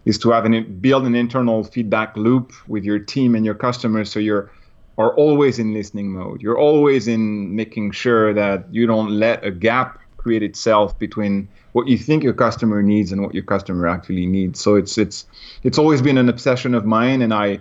is 0.05 0.17
to 0.19 0.31
have 0.31 0.45
an 0.45 0.79
build 0.79 1.05
an 1.05 1.15
internal 1.15 1.63
feedback 1.63 2.15
loop 2.15 2.51
with 2.67 2.83
your 2.83 3.00
team 3.00 3.36
and 3.36 3.45
your 3.45 3.55
customers 3.55 4.12
so 4.12 4.19
you're 4.19 4.51
are 4.97 5.13
always 5.15 5.59
in 5.59 5.73
listening 5.73 6.12
mode. 6.12 6.41
You're 6.41 6.57
always 6.57 7.07
in 7.07 7.55
making 7.55 7.91
sure 7.91 8.33
that 8.33 8.65
you 8.71 8.85
don't 8.85 9.09
let 9.09 9.43
a 9.43 9.51
gap 9.51 10.00
create 10.17 10.43
itself 10.43 10.97
between 11.00 11.47
what 11.73 11.88
you 11.88 11.97
think 11.97 12.23
your 12.23 12.33
customer 12.33 12.81
needs 12.81 13.12
and 13.12 13.21
what 13.21 13.33
your 13.33 13.43
customer 13.43 13.88
actually 13.88 14.25
needs. 14.25 14.59
So 14.59 14.75
it's 14.75 14.97
it's 14.97 15.25
it's 15.63 15.77
always 15.77 16.01
been 16.01 16.17
an 16.17 16.29
obsession 16.29 16.73
of 16.75 16.85
mine, 16.85 17.21
and 17.21 17.33
I 17.33 17.59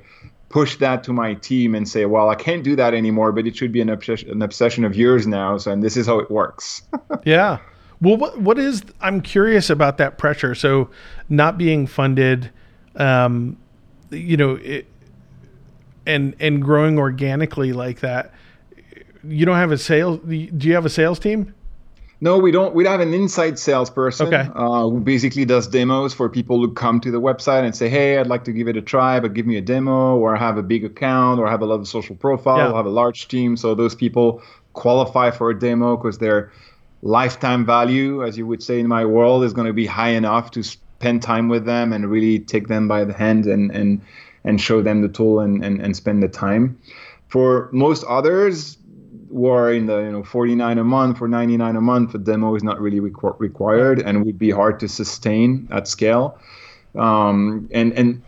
push 0.53 0.77
that 0.77 1.03
to 1.05 1.13
my 1.13 1.35
team 1.35 1.75
and 1.75 1.89
say, 1.89 2.05
well, 2.05 2.29
I 2.29 2.35
can't 2.35 2.63
do 2.63 2.77
that 2.77 2.93
anymore, 2.93 3.33
but 3.33 3.47
it 3.47 3.57
should 3.57 3.73
be 3.73 3.81
an 3.81 3.89
obsession, 3.89 4.31
an 4.31 4.43
obsession 4.43 4.85
of 4.85 4.95
yours 4.95 5.27
now. 5.27 5.57
So, 5.57 5.73
and 5.73 5.83
this 5.83 5.97
is 5.97 6.07
how 6.07 6.19
it 6.19 6.31
works. 6.31 6.83
yeah. 7.25 7.59
Well, 8.01 8.17
what 8.17 8.41
what 8.41 8.59
is? 8.59 8.83
I'm 9.01 9.21
curious 9.21 9.71
about 9.71 9.97
that 9.99 10.19
pressure. 10.19 10.55
So, 10.55 10.91
not 11.29 11.57
being 11.57 11.87
funded, 11.87 12.51
um, 12.97 13.57
you 14.11 14.37
know, 14.37 14.57
it, 14.57 14.87
and 16.07 16.35
and 16.41 16.63
growing 16.63 16.99
organically 16.99 17.73
like 17.73 18.01
that. 18.01 18.33
You 19.25 19.47
don't 19.47 19.57
have 19.57 19.71
a 19.71 19.79
sales. 19.79 20.21
Do 20.27 20.69
you 20.69 20.75
have 20.75 20.87
a 20.87 20.91
sales 20.91 21.19
team? 21.19 21.55
No, 22.23 22.39
we 22.39 22.53
don't. 22.53 22.73
We 22.73 22.85
have 22.87 23.01
an 23.01 23.13
inside 23.13 23.59
salesperson 23.59 24.29
okay. 24.29 24.49
uh, 24.55 24.83
who 24.83 25.01
basically 25.01 25.45
does 25.45 25.67
demos 25.67 26.15
for 26.15 26.29
people 26.29 26.59
who 26.59 26.73
come 26.73 27.01
to 27.01 27.11
the 27.11 27.21
website 27.21 27.65
and 27.65 27.75
say, 27.75 27.89
"Hey, 27.89 28.17
I'd 28.17 28.29
like 28.29 28.45
to 28.45 28.53
give 28.53 28.69
it 28.69 28.77
a 28.77 28.81
try, 28.81 29.19
but 29.19 29.35
give 29.35 29.45
me 29.45 29.57
a 29.57 29.61
demo, 29.61 30.17
or 30.17 30.37
I 30.37 30.39
have 30.39 30.57
a 30.57 30.63
big 30.63 30.85
account, 30.85 31.41
or 31.41 31.49
I 31.49 31.51
have 31.51 31.63
a 31.63 31.67
lot 31.67 31.81
of 31.81 31.89
social 31.89 32.15
profile, 32.15 32.59
yeah. 32.59 32.71
or 32.71 32.77
have 32.77 32.87
a 32.87 32.91
large 32.91 33.27
team." 33.27 33.57
So 33.57 33.75
those 33.75 33.97
people 33.97 34.41
qualify 34.73 35.33
for 35.33 35.51
a 35.51 35.59
demo 35.59 35.97
because 35.97 36.19
their 36.19 36.53
lifetime 37.03 37.67
value, 37.67 38.25
as 38.25 38.39
you 38.39 38.47
would 38.47 38.63
say 38.63 38.79
in 38.79 38.87
my 38.87 39.05
world, 39.05 39.43
is 39.43 39.53
going 39.53 39.67
to 39.67 39.73
be 39.73 39.87
high 39.87 40.11
enough 40.11 40.53
to 40.53 40.63
spend 40.63 41.23
time 41.23 41.49
with 41.49 41.65
them 41.65 41.93
and 41.93 42.09
really 42.09 42.39
take 42.39 42.69
them 42.69 42.87
by 42.87 43.05
the 43.05 43.13
hand 43.13 43.47
and 43.47 43.73
and 43.73 44.01
and 44.45 44.61
show 44.61 44.83
them 44.83 45.03
the 45.03 45.09
tool 45.09 45.41
and, 45.41 45.65
and, 45.65 45.81
and 45.81 45.97
spend 45.97 46.23
the 46.23 46.29
time. 46.29 46.79
For 47.29 47.71
most 47.73 48.05
others 48.05 48.79
who 49.31 49.47
are 49.47 49.73
in 49.73 49.87
the 49.87 49.99
you 50.01 50.13
know 50.13 50.23
49 50.23 50.79
a 50.79 50.85
month 50.85 51.23
or 51.23 51.29
99 51.29 51.77
a 51.77 51.81
month, 51.81 52.15
a 52.15 52.19
demo 52.19 52.55
is 52.55 52.63
not 52.63 52.81
really 52.81 53.01
requ- 53.01 53.39
required 53.39 54.01
and 54.01 54.25
would 54.25 54.39
be 54.39 54.51
hard 54.51 54.81
to 54.81 54.89
sustain 54.89 55.69
at 55.71 55.89
scale. 55.89 56.39
Um, 56.95 57.69
and 57.73 57.93
and 57.95 58.23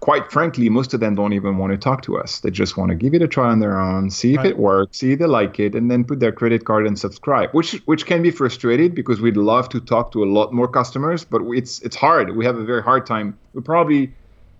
quite 0.00 0.32
frankly, 0.32 0.68
most 0.68 0.94
of 0.94 1.00
them 1.00 1.14
don't 1.14 1.34
even 1.34 1.58
want 1.58 1.72
to 1.72 1.78
talk 1.78 2.02
to 2.02 2.18
us. 2.18 2.40
They 2.40 2.50
just 2.50 2.76
want 2.76 2.88
to 2.88 2.94
give 2.94 3.14
it 3.14 3.22
a 3.22 3.28
try 3.28 3.50
on 3.50 3.60
their 3.60 3.78
own, 3.78 4.10
see 4.10 4.32
if 4.32 4.38
right. 4.38 4.46
it 4.46 4.58
works, 4.58 4.98
see 4.98 5.12
if 5.12 5.18
they 5.18 5.26
like 5.26 5.60
it, 5.60 5.74
and 5.74 5.90
then 5.90 6.04
put 6.04 6.20
their 6.20 6.32
credit 6.32 6.64
card 6.64 6.86
and 6.86 6.98
subscribe. 6.98 7.50
Which 7.52 7.74
which 7.84 8.06
can 8.06 8.22
be 8.22 8.30
frustrated 8.30 8.94
because 8.94 9.20
we'd 9.20 9.36
love 9.36 9.68
to 9.70 9.80
talk 9.80 10.10
to 10.12 10.24
a 10.24 10.28
lot 10.28 10.52
more 10.52 10.68
customers, 10.68 11.24
but 11.24 11.42
it's 11.48 11.80
it's 11.80 11.96
hard. 11.96 12.36
We 12.36 12.44
have 12.44 12.56
a 12.56 12.64
very 12.64 12.82
hard 12.82 13.06
time. 13.06 13.38
We 13.54 13.62
probably 13.62 14.12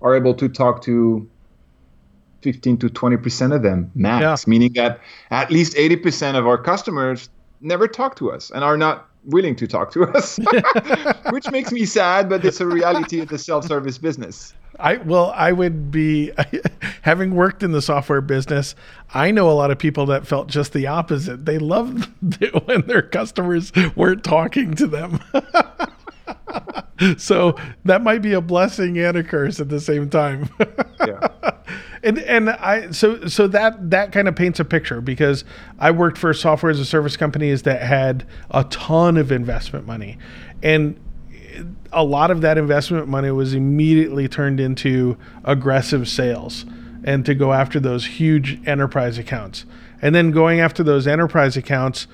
are 0.02 0.14
able 0.14 0.35
to 0.35 0.49
talk 0.49 0.83
to 0.83 1.28
15 2.42 2.78
to 2.78 2.88
20 2.88 3.16
percent 3.19 3.52
of 3.52 3.62
them 3.62 3.90
max 3.95 4.23
yeah. 4.23 4.50
meaning 4.50 4.73
that 4.75 5.00
at 5.30 5.50
least 5.50 5.76
80 5.76 5.97
percent 5.97 6.37
of 6.37 6.47
our 6.47 6.59
customers 6.59 7.28
never 7.61 7.87
talk 7.87 8.16
to 8.16 8.30
us 8.30 8.50
and 8.50 8.64
are 8.64 8.76
not 8.76 9.09
willing 9.25 9.54
to 9.57 9.66
talk 9.66 9.92
to 9.92 10.04
us 10.16 10.38
which 11.30 11.50
makes 11.50 11.73
me 11.73 11.85
sad 11.85 12.28
but 12.28 12.45
it's 12.45 12.61
a 12.61 12.66
reality 12.66 13.21
of 13.21 13.28
the 13.28 13.38
self-service 13.38 13.99
business 13.99 14.54
I 14.80 14.97
well, 14.97 15.33
I 15.37 15.52
would 15.52 15.90
be 15.90 16.33
having 17.02 17.35
worked 17.35 17.62
in 17.62 17.73
the 17.73 17.83
software 17.83 18.21
business. 18.21 18.75
I 19.12 19.30
know 19.30 19.50
a 19.50 19.52
lot 19.52 19.71
of 19.71 19.78
people 19.78 20.07
that 20.07 20.26
felt 20.26 20.49
just 20.49 20.73
the 20.73 20.87
opposite. 20.87 21.45
They 21.45 21.59
loved 21.59 22.09
it 22.42 22.66
when 22.66 22.87
their 22.87 23.02
customers 23.02 23.73
weren't 23.95 24.25
talking 24.25 24.75
to 24.75 24.87
them. 24.87 25.21
So 27.16 27.57
that 27.85 28.02
might 28.02 28.23
be 28.23 28.33
a 28.33 28.40
blessing 28.40 28.99
and 28.99 29.16
a 29.16 29.25
curse 29.25 29.61
at 29.61 29.69
the 29.69 29.80
same 29.80 30.09
time. 30.09 30.49
yeah. 31.07 31.28
And 32.02 32.19
and 32.21 32.49
I 32.49 32.92
so 32.92 33.26
so 33.26 33.47
that 33.49 33.90
that 33.90 34.11
kind 34.11 34.26
of 34.26 34.35
paints 34.35 34.59
a 34.59 34.64
picture 34.64 35.02
because 35.02 35.45
I 35.78 35.90
worked 35.90 36.16
for 36.16 36.33
software 36.33 36.71
as 36.71 36.80
a 36.80 36.85
service 36.87 37.14
companies 37.14 37.62
that 37.64 37.83
had 37.83 38.26
a 38.50 38.64
ton 38.64 39.19
of 39.19 39.30
investment 39.30 39.87
money. 39.87 40.16
And 40.62 40.99
a 41.92 42.02
lot 42.02 42.30
of 42.30 42.40
that 42.40 42.57
investment 42.57 43.07
money 43.09 43.30
was 43.30 43.52
immediately 43.54 44.28
turned 44.28 44.61
into 44.61 45.19
aggressive 45.45 46.09
sales 46.09 46.64
and 47.04 47.25
to 47.26 47.35
go 47.35 47.52
after 47.52 47.78
those 47.78 48.07
huge 48.07 48.66
enterprise 48.66 49.19
accounts. 49.19 49.66
And 50.02 50.14
then 50.14 50.30
going 50.30 50.61
after 50.61 50.83
those 50.83 51.07
enterprise 51.07 51.57
accounts 51.57 52.07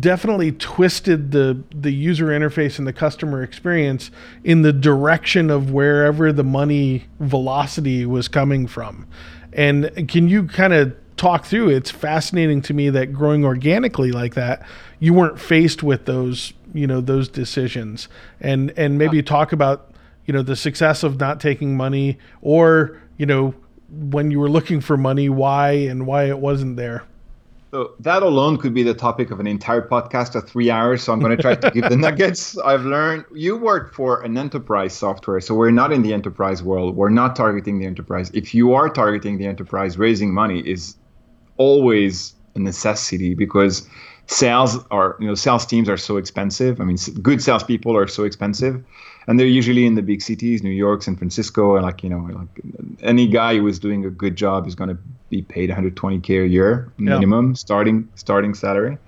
definitely 0.00 0.52
twisted 0.52 1.32
the 1.32 1.62
the 1.74 1.92
user 1.92 2.26
interface 2.26 2.78
and 2.78 2.86
the 2.86 2.92
customer 2.92 3.42
experience 3.42 4.10
in 4.44 4.62
the 4.62 4.72
direction 4.72 5.50
of 5.50 5.70
wherever 5.70 6.32
the 6.32 6.44
money 6.44 7.06
velocity 7.20 8.06
was 8.06 8.28
coming 8.28 8.66
from. 8.66 9.06
And 9.52 10.08
can 10.08 10.28
you 10.28 10.46
kind 10.46 10.72
of 10.72 10.96
talk 11.16 11.44
through 11.44 11.68
it's 11.68 11.90
fascinating 11.90 12.62
to 12.62 12.74
me 12.74 12.88
that 12.90 13.12
growing 13.12 13.44
organically 13.44 14.10
like 14.10 14.34
that 14.34 14.66
you 14.98 15.12
weren't 15.12 15.38
faced 15.38 15.82
with 15.82 16.06
those 16.06 16.54
you 16.74 16.86
know 16.86 17.00
those 17.00 17.28
decisions. 17.28 18.08
And 18.40 18.72
and 18.76 18.98
maybe 18.98 19.22
talk 19.22 19.52
about 19.52 19.90
you 20.26 20.32
know 20.32 20.42
the 20.42 20.56
success 20.56 21.02
of 21.02 21.20
not 21.20 21.40
taking 21.40 21.76
money 21.76 22.18
or 22.40 23.00
you 23.18 23.26
know 23.26 23.54
when 23.90 24.30
you 24.30 24.40
were 24.40 24.48
looking 24.48 24.80
for 24.80 24.96
money 24.96 25.28
why 25.28 25.72
and 25.72 26.06
why 26.06 26.24
it 26.24 26.38
wasn't 26.38 26.76
there 26.76 27.04
so 27.72 27.94
that 28.00 28.22
alone 28.22 28.58
could 28.58 28.74
be 28.74 28.82
the 28.82 28.92
topic 28.92 29.30
of 29.30 29.40
an 29.40 29.46
entire 29.46 29.80
podcast 29.80 30.34
of 30.34 30.46
three 30.46 30.70
hours. 30.70 31.02
So 31.02 31.12
I'm 31.14 31.20
going 31.20 31.34
to 31.34 31.42
try 31.42 31.54
to 31.54 31.70
give 31.70 31.88
the 31.88 31.96
nuggets 32.06 32.58
I've 32.58 32.84
learned. 32.84 33.24
You 33.34 33.56
work 33.56 33.94
for 33.94 34.20
an 34.22 34.36
enterprise 34.36 34.92
software, 34.92 35.40
so 35.40 35.54
we're 35.54 35.70
not 35.70 35.90
in 35.90 36.02
the 36.02 36.12
enterprise 36.12 36.62
world. 36.62 36.96
We're 36.96 37.08
not 37.08 37.34
targeting 37.34 37.78
the 37.78 37.86
enterprise. 37.86 38.30
If 38.34 38.54
you 38.54 38.74
are 38.74 38.90
targeting 38.90 39.38
the 39.38 39.46
enterprise, 39.46 39.96
raising 39.96 40.34
money 40.34 40.60
is 40.60 40.96
always 41.56 42.34
a 42.54 42.58
necessity 42.58 43.32
because 43.34 43.88
sales 44.26 44.78
are 44.90 45.16
you 45.18 45.26
know 45.26 45.34
sales 45.34 45.64
teams 45.64 45.88
are 45.88 45.96
so 45.96 46.18
expensive. 46.18 46.78
I 46.78 46.84
mean, 46.84 46.98
good 47.22 47.42
salespeople 47.42 47.96
are 47.96 48.06
so 48.06 48.24
expensive 48.24 48.84
and 49.26 49.38
they're 49.38 49.46
usually 49.46 49.86
in 49.86 49.94
the 49.94 50.02
big 50.02 50.20
cities, 50.20 50.62
New 50.62 50.70
York, 50.70 51.02
San 51.02 51.16
Francisco, 51.16 51.76
and 51.76 51.84
like 51.84 52.02
you 52.02 52.10
know, 52.10 52.28
like 52.32 52.48
any 53.02 53.26
guy 53.26 53.56
who 53.56 53.66
is 53.66 53.78
doing 53.78 54.04
a 54.04 54.10
good 54.10 54.36
job 54.36 54.66
is 54.66 54.74
going 54.74 54.90
to 54.90 54.98
be 55.32 55.42
paid 55.42 55.70
120k 55.70 56.44
a 56.44 56.48
year 56.48 56.92
minimum 56.98 57.48
yeah. 57.48 57.54
starting 57.54 58.08
starting 58.14 58.54
salary. 58.54 58.98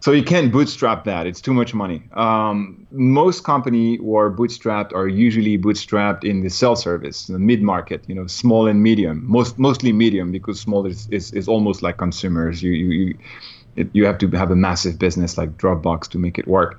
So 0.00 0.12
you 0.12 0.22
can't 0.22 0.52
bootstrap 0.52 1.04
that; 1.04 1.26
it's 1.26 1.40
too 1.40 1.54
much 1.54 1.72
money. 1.74 2.02
Um, 2.12 2.86
most 2.92 3.42
company 3.42 3.96
who 3.96 4.14
are 4.14 4.30
bootstrapped 4.30 4.92
are 4.92 5.08
usually 5.08 5.56
bootstrapped 5.58 6.22
in 6.22 6.42
the 6.44 6.50
sell 6.50 6.76
service, 6.76 7.26
the 7.26 7.38
mid 7.38 7.62
market, 7.62 8.04
you 8.06 8.14
know, 8.14 8.26
small 8.26 8.68
and 8.68 8.82
medium. 8.82 9.16
Most 9.26 9.58
mostly 9.58 9.92
medium 9.92 10.30
because 10.30 10.60
small 10.60 10.86
is 10.86 11.08
is, 11.10 11.32
is 11.32 11.48
almost 11.48 11.82
like 11.82 11.96
consumers. 11.96 12.62
You 12.62 12.72
you 12.82 12.88
you, 13.00 13.18
it, 13.76 13.86
you 13.94 14.04
have 14.04 14.18
to 14.18 14.28
have 14.42 14.50
a 14.50 14.56
massive 14.68 14.98
business 14.98 15.38
like 15.38 15.50
Dropbox 15.56 16.08
to 16.10 16.18
make 16.18 16.38
it 16.38 16.46
work. 16.46 16.78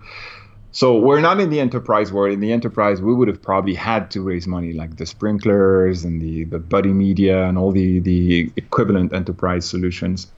So 0.78 0.96
we're 0.96 1.22
not 1.22 1.40
in 1.40 1.50
the 1.50 1.60
enterprise 1.60 2.14
world. 2.14 2.34
In 2.34 2.40
the 2.40 2.52
enterprise, 2.52 3.02
we 3.02 3.12
would 3.12 3.28
have 3.28 3.42
probably 3.42 3.74
had 3.74 4.12
to 4.12 4.22
raise 4.22 4.46
money 4.46 4.74
like 4.74 4.98
the 4.98 5.06
Sprinklrs 5.06 6.06
and 6.06 6.22
the, 6.22 6.44
the 6.44 6.60
Buddy 6.60 6.94
Media 6.94 7.46
and 7.46 7.58
all 7.58 7.72
the, 7.72 7.98
the 7.98 8.52
equivalent 8.58 9.12
enterprise 9.12 9.68
solutions. 9.68 10.32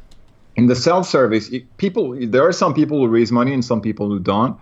In 0.55 0.67
the 0.67 0.77
self-service, 0.77 1.53
people 1.75 2.17
there 2.25 2.47
are 2.47 2.53
some 2.53 2.73
people 2.73 2.99
who 2.99 3.09
raise 3.09 3.33
money 3.33 3.53
and 3.53 3.65
some 3.65 3.81
people 3.81 4.07
who 4.07 4.17
don't, 4.17 4.57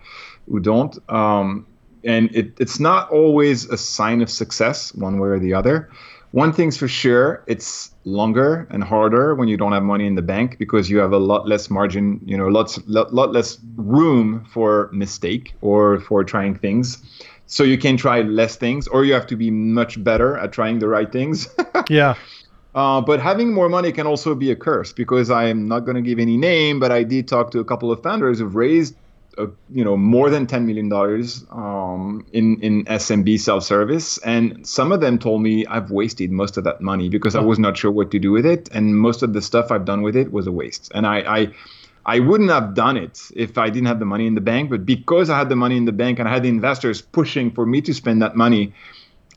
who 0.49 0.59
don't. 0.59 0.97
Um, 1.11 1.67
and 2.03 2.35
it, 2.35 2.53
it's 2.59 2.79
not 2.79 3.11
always 3.11 3.65
a 3.69 3.77
sign 3.77 4.23
of 4.23 4.31
success, 4.31 4.95
one 4.95 5.19
way 5.19 5.29
or 5.29 5.37
the 5.37 5.53
other. 5.53 5.91
One 6.31 6.51
thing's 6.51 6.77
for 6.77 6.87
sure, 6.87 7.43
it's 7.47 7.91
longer 8.03 8.67
and 8.69 8.83
harder 8.83 9.33
when 9.33 9.47
you 9.47 9.55
don't 9.55 9.71
have 9.71 9.83
money 9.83 10.05
in 10.05 10.15
the 10.15 10.21
bank 10.21 10.57
because 10.59 10.89
you 10.89 10.97
have 10.97 11.13
a 11.13 11.17
lot 11.17 11.47
less 11.47 11.69
margin, 11.69 12.19
you 12.25 12.37
know, 12.37 12.47
lots 12.47 12.79
lot, 12.87 13.13
lot 13.13 13.31
less 13.31 13.57
room 13.75 14.45
for 14.51 14.89
mistake 14.91 15.55
or 15.61 15.99
for 16.01 16.23
trying 16.23 16.55
things. 16.55 17.01
So 17.45 17.63
you 17.63 17.77
can 17.77 17.95
try 17.95 18.21
less 18.21 18.57
things 18.57 18.87
or 18.87 19.05
you 19.05 19.13
have 19.13 19.27
to 19.27 19.37
be 19.37 19.49
much 19.49 20.03
better 20.03 20.37
at 20.37 20.51
trying 20.51 20.79
the 20.79 20.89
right 20.89 21.09
things. 21.09 21.47
yeah. 21.89 22.15
Uh, 22.75 23.01
but 23.01 23.21
having 23.21 23.53
more 23.53 23.69
money 23.69 23.91
can 23.91 24.05
also 24.05 24.35
be 24.35 24.51
a 24.51 24.55
curse 24.55 24.91
because 24.91 25.31
I'm 25.31 25.67
not 25.67 25.79
going 25.79 25.95
to 25.95 26.01
give 26.01 26.19
any 26.19 26.37
name, 26.37 26.79
but 26.79 26.91
I 26.91 27.03
did 27.03 27.27
talk 27.27 27.51
to 27.51 27.59
a 27.59 27.65
couple 27.65 27.91
of 27.91 28.03
founders 28.03 28.39
who've 28.39 28.53
raised 28.53 28.95
you 29.69 29.83
know 29.83 29.97
more 29.97 30.29
than 30.29 30.47
ten 30.47 30.65
million 30.65 30.89
dollars 30.89 31.45
um, 31.51 32.25
in 32.33 32.59
in 32.61 32.85
SMB 32.85 33.39
self 33.39 33.63
service, 33.63 34.17
and 34.19 34.65
some 34.67 34.91
of 34.91 35.01
them 35.01 35.19
told 35.19 35.41
me 35.41 35.65
I've 35.65 35.91
wasted 35.91 36.31
most 36.31 36.57
of 36.57 36.63
that 36.63 36.81
money 36.81 37.09
because 37.09 37.35
I 37.35 37.41
was 37.41 37.59
not 37.59 37.77
sure 37.77 37.91
what 37.91 38.11
to 38.11 38.19
do 38.19 38.31
with 38.31 38.45
it, 38.45 38.69
and 38.71 38.97
most 38.97 39.23
of 39.23 39.33
the 39.33 39.41
stuff 39.41 39.71
I've 39.71 39.85
done 39.85 40.01
with 40.01 40.15
it 40.15 40.31
was 40.31 40.47
a 40.47 40.51
waste. 40.51 40.91
And 40.93 41.05
I, 41.05 41.17
I 41.19 41.47
I 42.07 42.19
wouldn't 42.19 42.49
have 42.49 42.73
done 42.73 42.95
it 42.95 43.19
if 43.35 43.57
I 43.57 43.69
didn't 43.69 43.87
have 43.87 43.99
the 43.99 44.05
money 44.05 44.27
in 44.27 44.35
the 44.35 44.41
bank, 44.41 44.69
but 44.69 44.85
because 44.85 45.29
I 45.29 45.37
had 45.37 45.49
the 45.49 45.57
money 45.57 45.75
in 45.75 45.83
the 45.83 45.91
bank 45.91 46.19
and 46.19 46.27
I 46.27 46.33
had 46.33 46.43
the 46.43 46.49
investors 46.49 47.01
pushing 47.01 47.51
for 47.51 47.65
me 47.65 47.81
to 47.81 47.93
spend 47.93 48.21
that 48.21 48.35
money, 48.35 48.73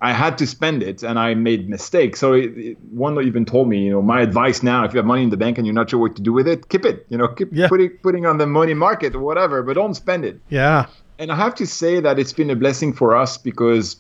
I 0.03 0.13
had 0.13 0.39
to 0.39 0.47
spend 0.47 0.83
it 0.83 1.03
and 1.03 1.19
I 1.19 1.35
made 1.35 1.69
mistakes. 1.69 2.21
So 2.21 2.33
it, 2.33 2.57
it, 2.57 2.79
one 2.91 3.23
even 3.23 3.45
told 3.45 3.69
me, 3.69 3.85
you 3.85 3.91
know, 3.91 4.01
my 4.01 4.23
advice 4.23 4.63
now, 4.63 4.85
if 4.85 4.95
you 4.95 4.99
have 4.99 5.07
money 5.07 5.23
in 5.23 5.31
the 5.31 5.37
bank 5.37 5.59
and 5.59 5.67
you're 5.67 5.75
not 5.75 5.91
sure 5.91 6.01
what 6.01 6.17
to 6.17 6.23
do 6.23 6.33
with 6.33 6.49
it, 6.49 6.69
keep 6.71 6.87
it, 6.87 7.07
you 7.11 7.19
know, 7.19 7.29
keep 7.29 7.49
Yeah. 7.53 7.69
putting, 7.69 7.91
putting 8.03 8.25
on 8.25 8.39
the 8.39 8.47
money 8.47 8.73
market 8.75 9.15
or 9.15 9.21
whatever, 9.21 9.63
but 9.63 9.75
don't 9.75 9.95
spend 9.95 10.25
it. 10.25 10.41
Yeah. 10.49 10.87
And 11.19 11.31
I 11.31 11.37
have 11.37 11.55
to 11.57 11.67
say 11.67 12.01
that 12.01 12.19
it's 12.19 12.33
been 12.33 12.49
a 12.49 12.57
blessing 12.57 12.95
for 12.95 13.15
us 13.15 13.37
because 13.37 13.97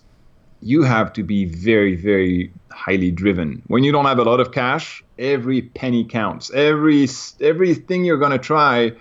you 0.63 0.83
have 0.83 1.13
to 1.15 1.23
be 1.23 1.45
very, 1.45 1.97
very 1.97 2.53
highly 2.73 3.11
driven. 3.11 3.63
When 3.67 3.83
you 3.85 3.93
don't 3.93 4.07
have 4.07 4.19
a 4.19 4.25
lot 4.25 4.41
of 4.41 4.53
cash, 4.53 5.03
every 5.19 5.63
penny 5.63 6.05
counts. 6.05 6.51
Every 6.51 7.09
everything 7.41 8.05
you're 8.05 8.19
going 8.19 8.33
to 8.33 8.39
try 8.39 8.93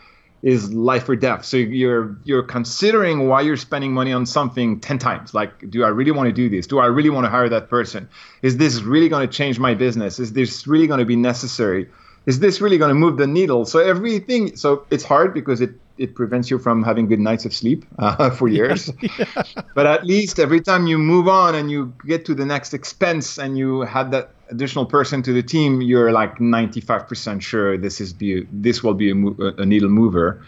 is 0.42 0.74
life 0.74 1.08
or 1.10 1.16
death. 1.16 1.46
So 1.46 1.58
you're 1.58 2.18
you're 2.24 2.44
considering 2.44 3.28
why 3.28 3.42
you're 3.42 3.58
spending 3.58 3.94
money 3.94 4.14
on 4.14 4.26
something 4.26 4.80
10 4.80 4.98
times. 4.98 5.34
Like 5.34 5.70
do 5.70 5.84
I 5.84 5.90
really 5.90 6.12
want 6.12 6.28
to 6.28 6.34
do 6.34 6.50
this? 6.50 6.68
Do 6.68 6.80
I 6.80 6.86
really 6.86 7.10
want 7.10 7.26
to 7.26 7.30
hire 7.30 7.50
that 7.50 7.70
person? 7.70 8.10
Is 8.42 8.58
this 8.58 8.82
really 8.82 9.10
going 9.10 9.28
to 9.28 9.34
change 9.34 9.60
my 9.60 9.74
business? 9.74 10.20
Is 10.20 10.34
this 10.34 10.66
really 10.68 10.88
going 10.88 11.00
to 11.00 11.06
be 11.06 11.16
necessary? 11.16 11.90
Is 12.26 12.40
this 12.40 12.62
really 12.62 12.78
going 12.78 12.90
to 12.90 12.96
move 12.96 13.18
the 13.18 13.28
needle? 13.28 13.66
So 13.66 13.80
everything 13.80 14.56
so 14.56 14.86
it's 14.92 15.04
hard 15.04 15.34
because 15.34 15.62
it 15.62 15.72
it 15.98 16.16
prevents 16.16 16.50
you 16.50 16.58
from 16.58 16.84
having 16.84 17.08
good 17.08 17.20
nights 17.20 17.44
of 17.46 17.54
sleep 17.54 17.86
uh, 18.00 18.30
for 18.30 18.48
years. 18.48 18.90
But 19.76 19.86
at 19.86 20.06
least 20.06 20.40
every 20.40 20.62
time 20.62 20.88
you 20.88 20.98
move 20.98 21.28
on 21.28 21.56
and 21.56 21.70
you 21.72 21.94
get 22.06 22.26
to 22.26 22.34
the 22.34 22.46
next 22.46 22.74
expense 22.74 23.38
and 23.38 23.58
you 23.58 23.82
have 23.82 24.12
that 24.12 24.36
additional 24.50 24.86
person 24.86 25.22
to 25.24 25.34
the 25.34 25.44
team, 25.44 25.82
you're 25.82 26.12
like 26.12 26.38
95% 26.38 27.42
sure 27.42 27.78
this 27.78 28.02
is 28.02 28.14
be 28.14 28.46
this 28.52 28.84
will 28.84 28.94
be 28.94 29.12
a, 29.12 29.16
mo- 29.16 29.36
a 29.58 29.66
needle 29.66 29.90
mover. 29.90 30.44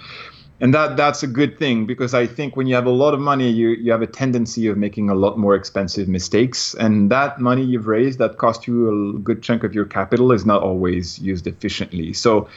And 0.59 0.75
that 0.75 0.95
that's 0.95 1.23
a 1.23 1.27
good 1.27 1.57
thing 1.57 1.87
because 1.87 2.13
I 2.13 2.27
think 2.27 2.55
when 2.55 2.67
you 2.67 2.75
have 2.75 2.85
a 2.85 2.91
lot 2.91 3.15
of 3.15 3.19
money, 3.19 3.49
you 3.49 3.69
you 3.69 3.91
have 3.91 4.03
a 4.03 4.07
tendency 4.07 4.67
of 4.67 4.77
making 4.77 5.09
a 5.09 5.15
lot 5.15 5.39
more 5.39 5.55
expensive 5.55 6.07
mistakes, 6.07 6.75
and 6.75 7.09
that 7.09 7.39
money 7.39 7.63
you've 7.63 7.87
raised 7.87 8.19
that 8.19 8.37
cost 8.37 8.67
you 8.67 9.15
a 9.15 9.19
good 9.19 9.41
chunk 9.41 9.63
of 9.63 9.73
your 9.73 9.85
capital 9.85 10.31
is 10.31 10.45
not 10.45 10.61
always 10.61 11.17
used 11.17 11.47
efficiently. 11.47 12.13
So 12.13 12.47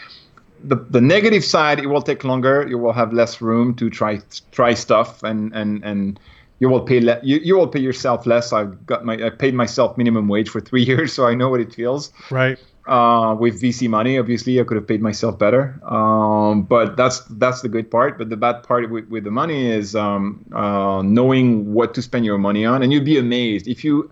the, 0.62 0.76
the 0.76 1.00
negative 1.00 1.44
side, 1.44 1.78
it 1.78 1.86
will 1.86 2.02
take 2.02 2.24
longer. 2.24 2.66
You 2.68 2.78
will 2.78 2.92
have 2.92 3.12
less 3.12 3.40
room 3.40 3.74
to 3.76 3.88
try 3.88 4.20
try 4.52 4.74
stuff, 4.74 5.22
and 5.22 5.54
and 5.54 5.82
and 5.82 6.20
you 6.58 6.68
will 6.68 6.80
pay 6.80 7.00
le- 7.00 7.20
you, 7.22 7.38
you 7.42 7.56
will 7.56 7.68
pay 7.68 7.80
yourself 7.80 8.26
less. 8.26 8.52
I've 8.52 8.86
got 8.86 9.04
my 9.04 9.14
I 9.14 9.30
paid 9.30 9.54
myself 9.54 9.96
minimum 9.96 10.28
wage 10.28 10.48
for 10.48 10.60
three 10.60 10.82
years, 10.90 11.12
so 11.12 11.26
I 11.26 11.34
know 11.34 11.48
what 11.48 11.60
it 11.60 11.74
feels. 11.74 12.12
Right. 12.30 12.58
Uh, 12.86 13.34
with 13.40 13.62
VC 13.62 13.88
money, 13.88 14.18
obviously, 14.18 14.60
I 14.60 14.64
could 14.64 14.76
have 14.76 14.86
paid 14.86 15.00
myself 15.00 15.38
better. 15.38 15.80
Um, 15.90 16.62
but 16.64 16.96
that's 16.96 17.20
that's 17.30 17.62
the 17.62 17.68
good 17.68 17.90
part. 17.90 18.18
But 18.18 18.28
the 18.28 18.36
bad 18.36 18.62
part 18.62 18.90
with, 18.90 19.08
with 19.08 19.24
the 19.24 19.30
money 19.30 19.70
is 19.70 19.96
um, 19.96 20.44
uh, 20.52 21.00
knowing 21.02 21.72
what 21.72 21.94
to 21.94 22.02
spend 22.02 22.26
your 22.26 22.36
money 22.36 22.66
on, 22.66 22.82
and 22.82 22.92
you'd 22.92 23.04
be 23.04 23.18
amazed 23.18 23.68
if 23.68 23.84
you. 23.84 24.10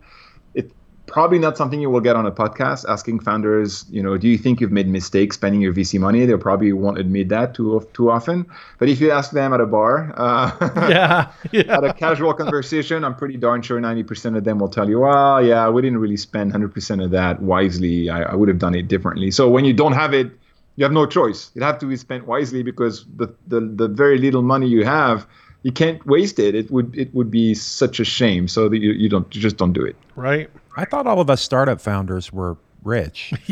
Probably 1.13 1.39
not 1.39 1.57
something 1.57 1.81
you 1.81 1.91
will 1.91 2.01
get 2.01 2.17
on 2.17 2.27
a 2.27 2.33
podcast 2.33 2.85
asking 2.89 3.21
founders. 3.21 3.85
You 3.91 4.03
know, 4.03 4.17
do 4.17 4.29
you 4.29 4.39
think 4.39 4.61
you've 4.61 4.73
made 4.73 4.89
mistakes 4.89 5.37
spending 5.37 5.61
your 5.61 5.73
VC 5.73 6.01
money? 6.01 6.25
They 6.25 6.37
probably 6.37 6.73
won't 6.73 6.99
admit 6.99 7.29
that 7.29 7.55
too 7.55 7.87
too 7.93 8.11
often. 8.11 8.47
But 8.79 8.89
if 8.89 9.01
you 9.01 9.11
ask 9.11 9.31
them 9.31 9.53
at 9.53 9.61
a 9.61 9.67
bar, 9.67 10.13
uh, 10.17 10.51
Yeah. 10.89 11.33
Yeah. 11.53 11.77
at 11.77 11.85
a 11.85 11.93
casual 11.93 12.33
conversation, 12.35 13.05
I'm 13.05 13.15
pretty 13.15 13.37
darn 13.37 13.61
sure 13.63 13.81
90% 13.81 14.37
of 14.37 14.45
them 14.45 14.59
will 14.59 14.69
tell 14.71 14.89
you, 14.89 15.01
well, 15.01 15.45
yeah, 15.45 15.69
we 15.69 15.83
didn't 15.83 15.99
really 15.99 16.17
spend 16.17 16.53
100% 16.53 17.05
of 17.05 17.11
that 17.11 17.43
wisely. 17.43 18.09
I, 18.09 18.23
I 18.23 18.35
would 18.35 18.49
have 18.49 18.59
done 18.59 18.75
it 18.75 18.89
differently. 18.89 19.31
So 19.31 19.49
when 19.51 19.65
you 19.65 19.75
don't 19.75 19.93
have 19.93 20.15
it, 20.15 20.31
you 20.77 20.85
have 20.85 20.93
no 20.93 21.05
choice. 21.05 21.51
It 21.55 21.63
have 21.63 21.79
to 21.81 21.87
be 21.87 21.97
spent 21.97 22.27
wisely 22.27 22.63
because 22.63 23.05
the, 23.17 23.29
the, 23.47 23.61
the 23.61 23.89
very 23.89 24.17
little 24.19 24.41
money 24.43 24.67
you 24.67 24.85
have, 24.85 25.27
you 25.63 25.73
can't 25.73 26.05
waste 26.07 26.39
it. 26.39 26.55
It 26.55 26.71
would 26.71 26.97
it 26.97 27.15
would 27.15 27.31
be 27.31 27.55
such 27.55 28.01
a 28.01 28.05
shame. 28.05 28.49
So 28.49 28.69
that 28.69 28.79
you, 28.79 28.93
you 28.93 29.09
don't 29.09 29.33
you 29.35 29.41
just 29.41 29.57
don't 29.59 29.73
do 29.73 29.85
it. 29.85 29.95
Right. 30.17 30.51
I 30.77 30.85
thought 30.85 31.07
all 31.07 31.21
of 31.21 31.29
us 31.29 31.43
startup 31.43 31.81
founders 31.81 32.33
were 32.33 32.57
rich. 32.83 33.33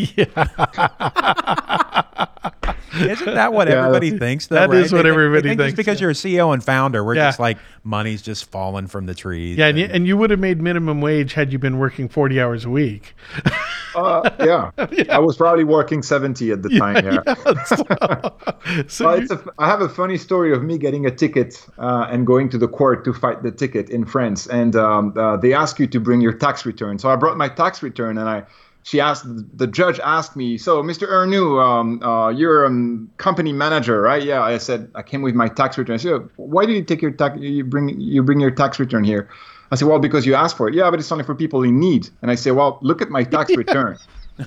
Isn't 2.92 3.34
that 3.34 3.52
what 3.52 3.68
Yeah. 3.68 3.78
everybody 3.86 4.18
thinks? 4.18 4.48
Though, 4.48 4.56
That 4.56 4.68
right? 4.70 4.78
is 4.84 4.92
what 4.92 4.98
They 5.04 5.10
think- 5.10 5.16
they 5.16 5.24
everybody 5.24 5.48
think 5.50 5.60
just 5.60 5.66
thinks, 5.68 5.76
because 5.76 6.00
yeah. 6.00 6.04
you're 6.04 6.10
a 6.10 6.14
CEO 6.14 6.52
and 6.52 6.62
founder, 6.62 7.04
we're 7.04 7.14
Yeah. 7.14 7.28
just 7.28 7.38
like 7.38 7.56
money's 7.84 8.20
just 8.20 8.50
falling 8.50 8.88
from 8.88 9.06
the 9.06 9.14
trees. 9.14 9.56
Yeah, 9.58 9.68
and 9.68 9.78
you, 9.78 9.84
and 9.90 10.06
you 10.06 10.16
would 10.16 10.30
have 10.30 10.40
made 10.40 10.60
minimum 10.60 11.00
wage 11.00 11.32
had 11.34 11.52
you 11.52 11.58
been 11.58 11.78
working 11.78 12.08
40 12.08 12.40
hours 12.40 12.64
a 12.64 12.70
week. 12.70 13.14
Uh, 13.94 14.28
yeah. 14.40 14.70
I 15.10 15.18
was 15.20 15.36
probably 15.36 15.62
working 15.64 16.02
70 16.02 16.50
at 16.50 16.62
the 16.62 16.70
time. 16.78 17.04
Yeah. 17.04 18.30
So 18.88 19.06
Well, 19.06 19.16
you- 19.16 19.22
it's 19.22 19.32
a, 19.32 19.42
I 19.58 19.66
have 19.68 19.80
a 19.80 19.88
funny 19.88 20.18
story 20.18 20.52
of 20.52 20.62
me 20.62 20.76
getting 20.76 21.06
a 21.06 21.10
ticket 21.10 21.64
uh, 21.78 22.06
and 22.10 22.26
going 22.26 22.48
to 22.50 22.58
the 22.58 22.68
court 22.68 23.04
to 23.04 23.12
fight 23.12 23.42
the 23.42 23.50
ticket 23.50 23.88
in 23.90 24.04
France, 24.04 24.46
and 24.48 24.76
um, 24.76 25.14
uh, 25.16 25.36
they 25.36 25.52
ask 25.54 25.78
you 25.78 25.86
to 25.88 25.98
bring 26.00 26.20
your 26.20 26.32
tax 26.32 26.66
return. 26.66 26.98
So 26.98 27.08
I 27.08 27.16
brought 27.16 27.36
my 27.36 27.48
tax 27.48 27.82
return, 27.82 28.18
and 28.18 28.28
I 28.28 28.44
she 28.82 29.00
asked 29.00 29.24
the 29.56 29.66
judge 29.66 30.00
asked 30.00 30.36
me, 30.36 30.56
so 30.56 30.82
Mr. 30.82 31.06
Ernoult, 31.08 31.62
um, 31.62 32.02
uh, 32.02 32.30
you're 32.30 32.64
a 32.64 32.68
um, 32.68 33.10
company 33.18 33.52
manager, 33.52 34.00
right? 34.00 34.22
Yeah, 34.22 34.42
I 34.42 34.58
said 34.58 34.90
I 34.94 35.02
came 35.02 35.22
with 35.22 35.34
my 35.34 35.48
tax 35.48 35.76
return. 35.76 35.94
I 35.94 35.98
said, 35.98 36.28
why 36.36 36.66
do 36.66 36.72
you 36.72 36.82
take 36.82 37.02
your 37.02 37.10
tax? 37.10 37.38
You 37.40 37.64
bring 37.64 38.00
you 38.00 38.22
bring 38.22 38.40
your 38.40 38.50
tax 38.50 38.80
return 38.80 39.04
here. 39.04 39.28
I 39.70 39.76
said, 39.76 39.86
well, 39.86 40.00
because 40.00 40.26
you 40.26 40.34
asked 40.34 40.56
for 40.56 40.68
it. 40.68 40.74
Yeah, 40.74 40.90
but 40.90 40.98
it's 40.98 41.12
only 41.12 41.24
for 41.24 41.34
people 41.34 41.62
in 41.62 41.78
need. 41.78 42.08
And 42.22 42.30
I 42.30 42.34
said 42.34 42.52
well, 42.52 42.78
look 42.80 43.02
at 43.02 43.10
my 43.10 43.22
tax 43.24 43.54
return. 43.56 43.98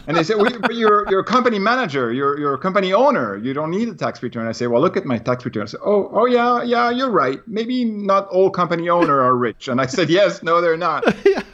And 0.07 0.17
they 0.17 0.23
say, 0.23 0.35
well, 0.35 0.51
but 0.59 0.75
you're, 0.75 1.05
you're 1.09 1.21
a 1.21 1.25
company 1.25 1.59
manager, 1.59 2.11
you're, 2.11 2.39
you're 2.39 2.53
a 2.53 2.57
company 2.57 2.93
owner, 2.93 3.37
you 3.37 3.53
don't 3.53 3.71
need 3.71 3.89
a 3.89 3.95
tax 3.95 4.21
return. 4.23 4.47
I 4.47 4.51
say, 4.51 4.67
well, 4.67 4.81
look 4.81 4.97
at 4.97 5.05
my 5.05 5.17
tax 5.17 5.45
return. 5.45 5.63
I 5.63 5.65
say, 5.67 5.77
oh, 5.83 6.09
oh 6.13 6.25
yeah, 6.25 6.63
yeah, 6.63 6.89
you're 6.89 7.11
right. 7.11 7.39
Maybe 7.47 7.85
not 7.85 8.27
all 8.27 8.49
company 8.49 8.89
owner 8.89 9.21
are 9.21 9.35
rich. 9.35 9.67
And 9.67 9.79
I 9.81 9.85
said, 9.85 10.09
yes, 10.19 10.43
no, 10.43 10.61
they're 10.61 10.77
not. 10.77 11.03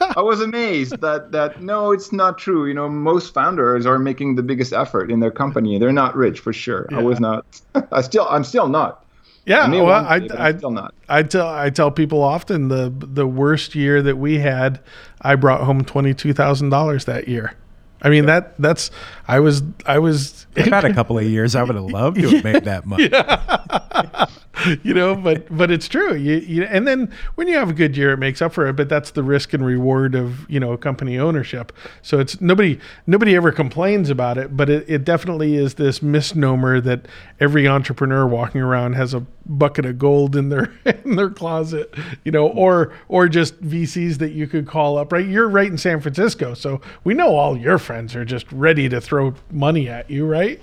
I 0.16 0.22
was 0.22 0.40
amazed 0.40 1.00
that 1.00 1.32
that 1.32 1.62
no, 1.62 1.92
it's 1.92 2.12
not 2.12 2.38
true. 2.38 2.66
You 2.66 2.74
know, 2.74 2.88
most 2.88 3.32
founders 3.32 3.86
are 3.86 3.98
making 3.98 4.34
the 4.34 4.42
biggest 4.42 4.72
effort 4.72 5.10
in 5.10 5.20
their 5.20 5.30
company. 5.30 5.78
They're 5.78 5.92
not 5.92 6.16
rich 6.16 6.40
for 6.40 6.52
sure. 6.52 6.88
I 6.90 7.02
was 7.02 7.20
not. 7.20 7.44
I 7.92 8.00
still, 8.00 8.26
I'm 8.28 8.44
still 8.44 8.68
not. 8.68 9.04
yeah, 9.46 9.64
I 9.64 9.68
well, 9.70 10.06
I, 10.06 10.18
day, 10.18 10.34
I, 10.36 10.56
still 10.56 10.70
not. 10.70 10.94
I 11.08 11.22
tell 11.22 11.48
I 11.48 11.70
tell 11.70 11.90
people 11.90 12.22
often 12.22 12.68
the 12.68 12.92
the 12.96 13.26
worst 13.26 13.74
year 13.74 14.02
that 14.02 14.16
we 14.16 14.38
had, 14.38 14.80
I 15.22 15.36
brought 15.36 15.62
home 15.62 15.84
twenty 15.84 16.14
two 16.14 16.32
thousand 16.32 16.70
dollars 16.70 17.04
that 17.04 17.28
year. 17.28 17.54
I 18.02 18.08
mean 18.08 18.26
that 18.26 18.54
that's 18.58 18.90
I 19.28 19.40
was 19.40 19.62
I 19.86 19.98
was 19.98 20.46
had 20.56 20.84
a 20.84 20.94
couple 20.94 21.18
of 21.18 21.24
years. 21.36 21.54
I 21.54 21.62
would 21.62 21.74
have 21.74 21.84
loved 21.84 22.16
to 22.20 22.28
have 22.30 22.44
made 22.44 22.64
that 22.64 22.86
money. 22.86 23.10
you 24.82 24.94
know, 24.94 25.14
but 25.14 25.46
but 25.56 25.70
it's 25.70 25.88
true. 25.88 26.14
You, 26.14 26.36
you 26.36 26.62
and 26.64 26.86
then 26.86 27.12
when 27.34 27.48
you 27.48 27.56
have 27.56 27.70
a 27.70 27.72
good 27.72 27.96
year, 27.96 28.12
it 28.12 28.18
makes 28.18 28.42
up 28.42 28.52
for 28.52 28.66
it. 28.66 28.74
But 28.74 28.88
that's 28.88 29.10
the 29.10 29.22
risk 29.22 29.52
and 29.52 29.64
reward 29.64 30.14
of 30.14 30.48
you 30.50 30.60
know 30.60 30.76
company 30.76 31.18
ownership. 31.18 31.72
So 32.02 32.18
it's 32.18 32.40
nobody 32.40 32.78
nobody 33.06 33.36
ever 33.36 33.52
complains 33.52 34.10
about 34.10 34.38
it, 34.38 34.56
but 34.56 34.68
it, 34.68 34.84
it 34.88 35.04
definitely 35.04 35.56
is 35.56 35.74
this 35.74 36.02
misnomer 36.02 36.80
that 36.80 37.06
every 37.38 37.66
entrepreneur 37.66 38.26
walking 38.26 38.60
around 38.60 38.94
has 38.94 39.14
a 39.14 39.20
bucket 39.46 39.84
of 39.84 39.98
gold 39.98 40.36
in 40.36 40.48
their 40.48 40.72
in 41.04 41.16
their 41.16 41.30
closet, 41.30 41.94
you 42.24 42.32
know, 42.32 42.48
or 42.48 42.92
or 43.08 43.28
just 43.28 43.60
VCs 43.62 44.18
that 44.18 44.32
you 44.32 44.46
could 44.46 44.66
call 44.66 44.98
up. 44.98 45.12
Right, 45.12 45.26
you're 45.26 45.48
right 45.48 45.68
in 45.68 45.78
San 45.78 46.00
Francisco, 46.00 46.54
so 46.54 46.80
we 47.04 47.14
know 47.14 47.34
all 47.34 47.56
your 47.56 47.78
friends 47.78 48.14
are 48.14 48.24
just 48.24 48.50
ready 48.52 48.88
to 48.88 49.00
throw 49.00 49.34
money 49.50 49.88
at 49.88 50.10
you, 50.10 50.26
right? 50.26 50.60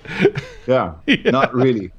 Yeah, 0.67 0.95
not 1.25 1.53
really. 1.53 1.91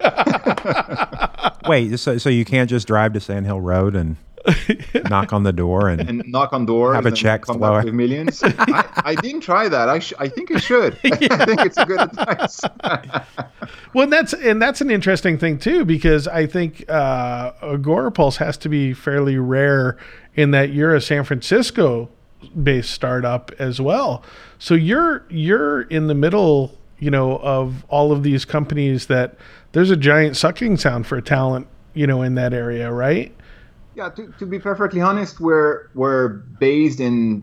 Wait, 1.91 1.99
so 1.99 2.19
so 2.19 2.29
you 2.29 2.45
can't 2.45 2.69
just 2.71 2.87
drive 2.87 3.13
to 3.15 3.21
Sand 3.21 3.47
Hill 3.47 3.61
Road 3.61 3.95
and 3.95 4.17
knock 5.11 5.33
on 5.33 5.43
the 5.43 5.53
door 5.53 5.89
and, 5.89 6.01
and 6.09 6.23
knock 6.27 6.53
on 6.53 6.65
doors 6.65 6.95
Have 6.95 7.07
a 7.07 7.11
check 7.11 7.43
come 7.43 7.59
flow. 7.59 7.73
back 7.75 7.85
with 7.85 7.95
millions. 7.95 8.41
I, 8.45 9.03
I 9.05 9.15
didn't 9.17 9.41
try 9.43 9.69
that. 9.69 9.89
I, 9.89 9.99
sh- 9.99 10.15
I 10.19 10.29
think 10.29 10.51
I 10.55 10.59
should. 10.59 10.95
I 11.05 11.11
think 11.45 11.61
it's 11.67 11.77
a 11.77 11.85
good 11.85 12.01
advice. 12.01 12.61
Well, 13.93 14.05
and 14.05 14.13
that's 14.13 14.33
and 14.33 14.63
that's 14.63 14.81
an 14.81 14.91
interesting 14.91 15.39
thing 15.39 15.59
too, 15.59 15.85
because 15.85 16.27
I 16.29 16.47
think 16.47 16.85
uh, 16.89 17.53
Agorapulse 17.63 18.37
has 18.37 18.57
to 18.59 18.69
be 18.69 18.95
fairly 18.95 19.37
rare 19.39 19.97
in 20.35 20.53
that 20.53 20.71
you're 20.73 20.95
a 20.95 21.01
San 21.01 21.25
Francisco-based 21.25 22.91
startup 22.91 23.51
as 23.59 23.81
well. 23.81 24.23
So 24.59 24.75
you're 24.75 25.25
you're 25.29 25.83
in 25.83 26.07
the 26.07 26.15
middle, 26.15 26.78
you 26.99 27.11
know, 27.11 27.39
of 27.39 27.85
all 27.89 28.13
of 28.13 28.23
these 28.23 28.45
companies 28.45 29.07
that 29.07 29.37
there's 29.73 29.91
a 29.91 29.97
giant 29.97 30.37
sucking 30.37 30.77
sound 30.79 31.07
for 31.07 31.21
talent, 31.21 31.67
you 31.95 32.07
know, 32.07 32.23
in 32.23 32.35
that 32.37 32.53
area, 32.53 32.93
right? 32.93 33.35
yeah, 33.95 34.09
to, 34.11 34.33
to 34.39 34.47
be 34.47 34.59
perfectly 34.61 35.01
honest, 35.01 35.41
we're 35.41 35.89
we're 35.95 36.29
based 36.61 37.01
in 37.01 37.43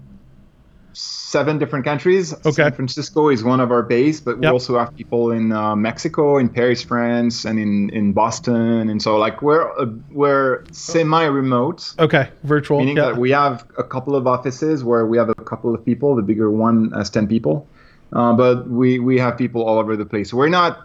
seven 0.94 1.58
different 1.60 1.84
countries. 1.84 2.34
Okay. 2.34 2.52
San 2.54 2.72
Francisco 2.72 3.28
is 3.28 3.44
one 3.44 3.60
of 3.60 3.70
our 3.72 3.84
base, 3.84 4.22
but 4.22 4.38
we 4.38 4.44
Yep. 4.44 4.54
also 4.54 4.80
have 4.80 4.96
people 4.96 5.32
in 5.32 5.52
uh, 5.52 5.76
Mexico, 5.76 6.38
in 6.38 6.48
Paris, 6.48 6.82
France, 6.82 7.44
and 7.44 7.60
in, 7.60 7.90
in 7.90 8.14
Boston. 8.14 8.90
And 8.90 9.02
so, 9.02 9.18
like, 9.18 9.42
we're 9.42 9.70
uh, 9.78 9.88
we're 10.12 10.64
semi-remote, 10.72 11.96
Okay, 12.00 12.30
virtual. 12.44 12.80
meaning 12.80 12.96
yeah. 12.98 13.08
that 13.08 13.18
we 13.18 13.32
have 13.32 13.66
a 13.78 13.84
couple 13.84 14.16
of 14.16 14.26
offices 14.28 14.84
where 14.84 15.06
we 15.06 15.18
have 15.18 15.28
a 15.30 15.36
couple 15.36 15.74
of 15.76 15.84
people. 15.84 16.16
The 16.16 16.22
bigger 16.22 16.50
one 16.50 16.92
has 16.92 17.10
ten 17.10 17.28
people, 17.28 17.68
uh, 18.14 18.34
but 18.34 18.70
we 18.70 19.00
we 19.00 19.18
have 19.20 19.38
people 19.38 19.64
all 19.64 19.80
over 19.80 19.96
the 19.96 20.06
place. 20.06 20.34
We're 20.34 20.50
not 20.50 20.80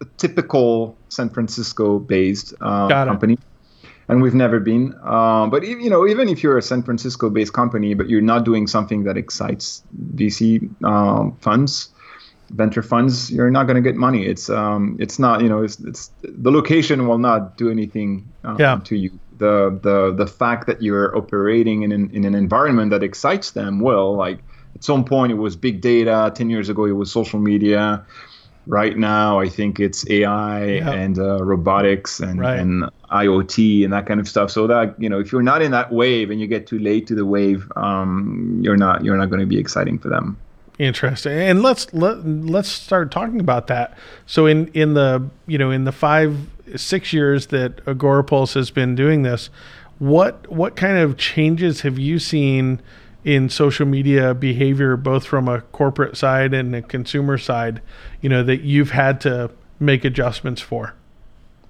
a 0.00 0.06
typical 0.18 0.98
San 1.08 1.30
Francisco-based 1.30 2.54
uh, 2.60 2.88
company 3.06 3.36
and 4.08 4.22
we've 4.22 4.34
never 4.34 4.60
been. 4.60 4.94
Um, 5.04 5.50
but 5.50 5.64
e- 5.64 5.68
you 5.82 5.90
know, 5.90 6.06
even 6.06 6.28
if 6.28 6.42
you're 6.42 6.58
a 6.58 6.62
San 6.62 6.82
Francisco-based 6.82 7.52
company, 7.52 7.94
but 7.94 8.08
you're 8.08 8.20
not 8.20 8.44
doing 8.44 8.66
something 8.66 9.04
that 9.04 9.16
excites 9.16 9.82
VC 10.14 10.68
um, 10.84 11.38
funds, 11.40 11.88
venture 12.50 12.82
funds, 12.82 13.30
you're 13.30 13.50
not 13.50 13.64
going 13.64 13.76
to 13.76 13.82
get 13.82 13.96
money. 13.96 14.26
It's 14.26 14.48
um, 14.48 14.96
it's 15.00 15.18
not 15.18 15.42
you 15.42 15.48
know, 15.48 15.62
it's, 15.62 15.80
it's 15.80 16.10
the 16.22 16.50
location 16.50 17.08
will 17.08 17.18
not 17.18 17.56
do 17.56 17.70
anything 17.70 18.32
um, 18.44 18.56
Yeah. 18.58 18.80
to 18.84 18.96
you. 18.96 19.18
The 19.36 19.78
the 19.82 20.14
the 20.14 20.26
fact 20.26 20.66
that 20.68 20.82
you're 20.82 21.16
operating 21.16 21.82
in 21.82 21.92
an, 21.92 22.10
in 22.12 22.24
an 22.24 22.34
environment 22.34 22.90
that 22.90 23.02
excites 23.02 23.52
them 23.52 23.80
will 23.80 24.16
like. 24.16 24.40
At 24.76 24.84
some 24.84 25.06
point, 25.06 25.32
it 25.32 25.36
was 25.36 25.56
big 25.56 25.80
data. 25.80 26.30
Ten 26.34 26.50
years 26.50 26.68
ago, 26.68 26.84
it 26.84 26.92
was 26.92 27.10
social 27.10 27.40
media. 27.40 28.04
Right 28.66 28.98
now, 28.98 29.40
I 29.40 29.48
think 29.48 29.80
it's 29.80 30.04
AI 30.10 30.64
Yeah. 30.66 30.90
and 30.90 31.18
uh, 31.18 31.42
robotics 31.42 32.20
and, 32.20 32.38
Right. 32.40 32.58
and 32.58 32.84
IoT 33.10 33.84
and 33.84 33.92
that 33.94 34.04
kind 34.06 34.20
of 34.20 34.28
stuff. 34.28 34.50
So 34.50 34.66
that 34.66 34.94
you 34.98 35.08
know, 35.08 35.18
if 35.18 35.32
you're 35.32 35.42
not 35.42 35.62
in 35.62 35.70
that 35.70 35.92
wave 35.92 36.30
and 36.30 36.38
you 36.40 36.46
get 36.46 36.66
too 36.66 36.78
late 36.78 37.06
to 37.06 37.14
the 37.14 37.24
wave, 37.24 37.72
um, 37.76 38.58
you're 38.60 38.76
not 38.76 39.02
you're 39.02 39.16
not 39.16 39.30
going 39.30 39.40
to 39.40 39.46
be 39.46 39.56
exciting 39.58 39.98
for 39.98 40.10
them. 40.10 40.36
Interesting. 40.78 41.38
And 41.38 41.62
let's 41.62 41.92
let, 41.94 42.26
let's 42.26 42.68
start 42.68 43.10
talking 43.10 43.40
about 43.40 43.68
that. 43.68 43.96
So 44.26 44.44
in 44.44 44.66
in 44.74 44.92
the 44.92 45.24
you 45.46 45.56
know 45.56 45.70
in 45.70 45.84
the 45.84 45.92
five 45.92 46.36
six 46.74 47.14
years 47.14 47.46
that 47.46 47.82
Agorapulse 47.86 48.52
has 48.54 48.70
been 48.70 48.94
doing 48.94 49.22
this, 49.22 49.48
what 50.00 50.46
what 50.52 50.76
kind 50.76 50.98
of 50.98 51.16
changes 51.16 51.80
have 51.80 51.98
you 51.98 52.18
seen 52.18 52.82
in 53.26 53.48
social 53.50 53.84
media 53.84 54.32
behavior, 54.32 54.96
both 54.96 55.26
from 55.26 55.48
a 55.48 55.60
corporate 55.72 56.16
side 56.16 56.54
and 56.54 56.74
a 56.74 56.80
consumer 56.80 57.36
side? 57.36 57.82
You 58.22 58.30
know 58.30 58.42
that 58.44 58.62
you've 58.62 58.92
had 58.92 59.20
to 59.22 59.50
make 59.78 60.04
adjustments 60.04 60.62
for. 60.62 60.94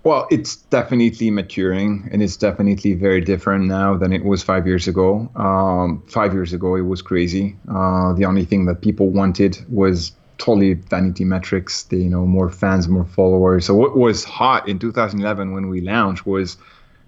Well, 0.04 0.28
it's 0.30 0.54
definitely 0.56 1.32
maturing, 1.32 2.08
and 2.12 2.22
it's 2.22 2.36
definitely 2.36 2.94
very 2.94 3.20
different 3.20 3.64
now 3.64 3.96
than 3.96 4.12
it 4.12 4.24
was 4.24 4.40
five 4.40 4.64
years 4.64 4.86
ago. 4.86 5.28
Um, 5.34 6.04
five 6.06 6.32
years 6.32 6.52
ago, 6.52 6.76
it 6.76 6.82
was 6.82 7.02
crazy. 7.02 7.56
Uh, 7.68 8.12
the 8.12 8.24
only 8.24 8.44
thing 8.44 8.66
that 8.66 8.82
people 8.82 9.08
wanted 9.08 9.58
was 9.68 10.12
totally 10.38 10.74
vanity 10.74 11.24
metrics. 11.24 11.84
They, 11.84 11.96
you 11.96 12.10
know, 12.10 12.24
more 12.24 12.50
fans, 12.50 12.86
more 12.86 13.04
followers. 13.04 13.66
So 13.66 13.74
what 13.74 13.96
was 13.96 14.22
hot 14.22 14.68
in 14.68 14.78
2011 14.78 15.52
when 15.52 15.68
we 15.68 15.80
launched 15.80 16.24
was 16.26 16.56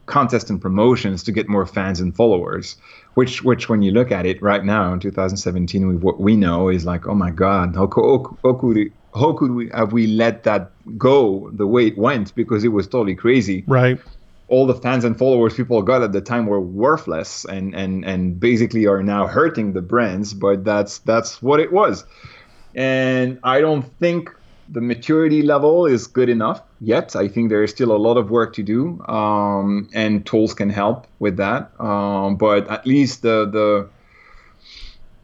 contests 0.07 0.51
and 0.51 0.61
promotions 0.61 1.23
to 1.23 1.33
get 1.33 1.49
more 1.49 1.67
fans 1.67 2.01
and 2.01 2.17
followers. 2.17 2.77
Which, 3.19 3.43
which, 3.43 3.69
when 3.69 3.83
you 3.83 3.91
look 3.91 4.11
at 4.13 4.27
it 4.27 4.41
right 4.41 4.65
now 4.65 4.93
in 4.93 5.01
2017, 5.01 5.89
we, 5.89 5.97
what 5.97 6.21
we 6.21 6.37
know 6.37 6.69
is 6.69 6.85
like, 6.85 7.07
oh 7.09 7.15
my 7.15 7.33
God, 7.33 7.75
how, 7.75 7.89
co- 7.89 8.39
how 8.45 8.53
could 8.55 8.77
we, 8.77 8.93
how 9.13 9.33
could 9.33 9.51
we 9.51 9.69
have 9.75 9.93
we 9.93 10.07
let 10.07 10.45
that 10.45 10.71
go 10.97 11.51
the 11.53 11.67
way 11.67 11.89
it 11.89 11.99
went? 11.99 12.33
Because 12.37 12.63
it 12.63 12.69
was 12.69 12.87
totally 12.87 13.17
crazy. 13.17 13.65
Right. 13.67 13.99
all 14.49 14.67
the 14.67 14.75
fans 14.75 15.05
and 15.05 15.19
followers 15.19 15.55
people 15.55 15.83
got 15.83 16.03
at 16.03 16.13
the 16.13 16.21
time 16.21 16.47
were 16.47 16.61
worthless 16.61 17.45
and 17.45 17.75
and 17.75 18.05
and 18.05 18.41
basically 18.41 18.87
are 18.87 19.03
now 19.03 19.27
hurting 19.27 19.73
the 19.75 19.83
brands 19.83 20.33
but 20.33 20.65
that's 20.65 21.01
that's 21.01 21.43
what 21.43 21.61
it 21.61 21.73
was. 21.73 22.05
And 22.75 23.41
i 23.43 23.61
don't 23.61 23.85
think 23.99 24.31
the 24.71 24.81
maturity 24.81 25.43
level 25.43 25.87
is 25.87 26.07
good 26.07 26.29
enough 26.29 26.63
yet. 26.81 27.17
I 27.17 27.29
think 27.29 27.49
there 27.49 27.63
is 27.63 27.71
still 27.71 27.93
a 27.93 27.97
lot 27.97 28.17
of 28.17 28.31
work 28.31 28.53
to 28.55 28.63
do 28.63 29.01
um, 29.09 29.89
and 29.95 30.25
tools 30.27 30.55
can 30.55 30.71
help 30.71 31.07
with 31.19 31.37
that. 31.39 31.71
Um, 31.81 32.37
but 32.37 32.69
at 32.69 32.87
least 32.87 33.23
the 33.23 33.47
the 33.51 33.89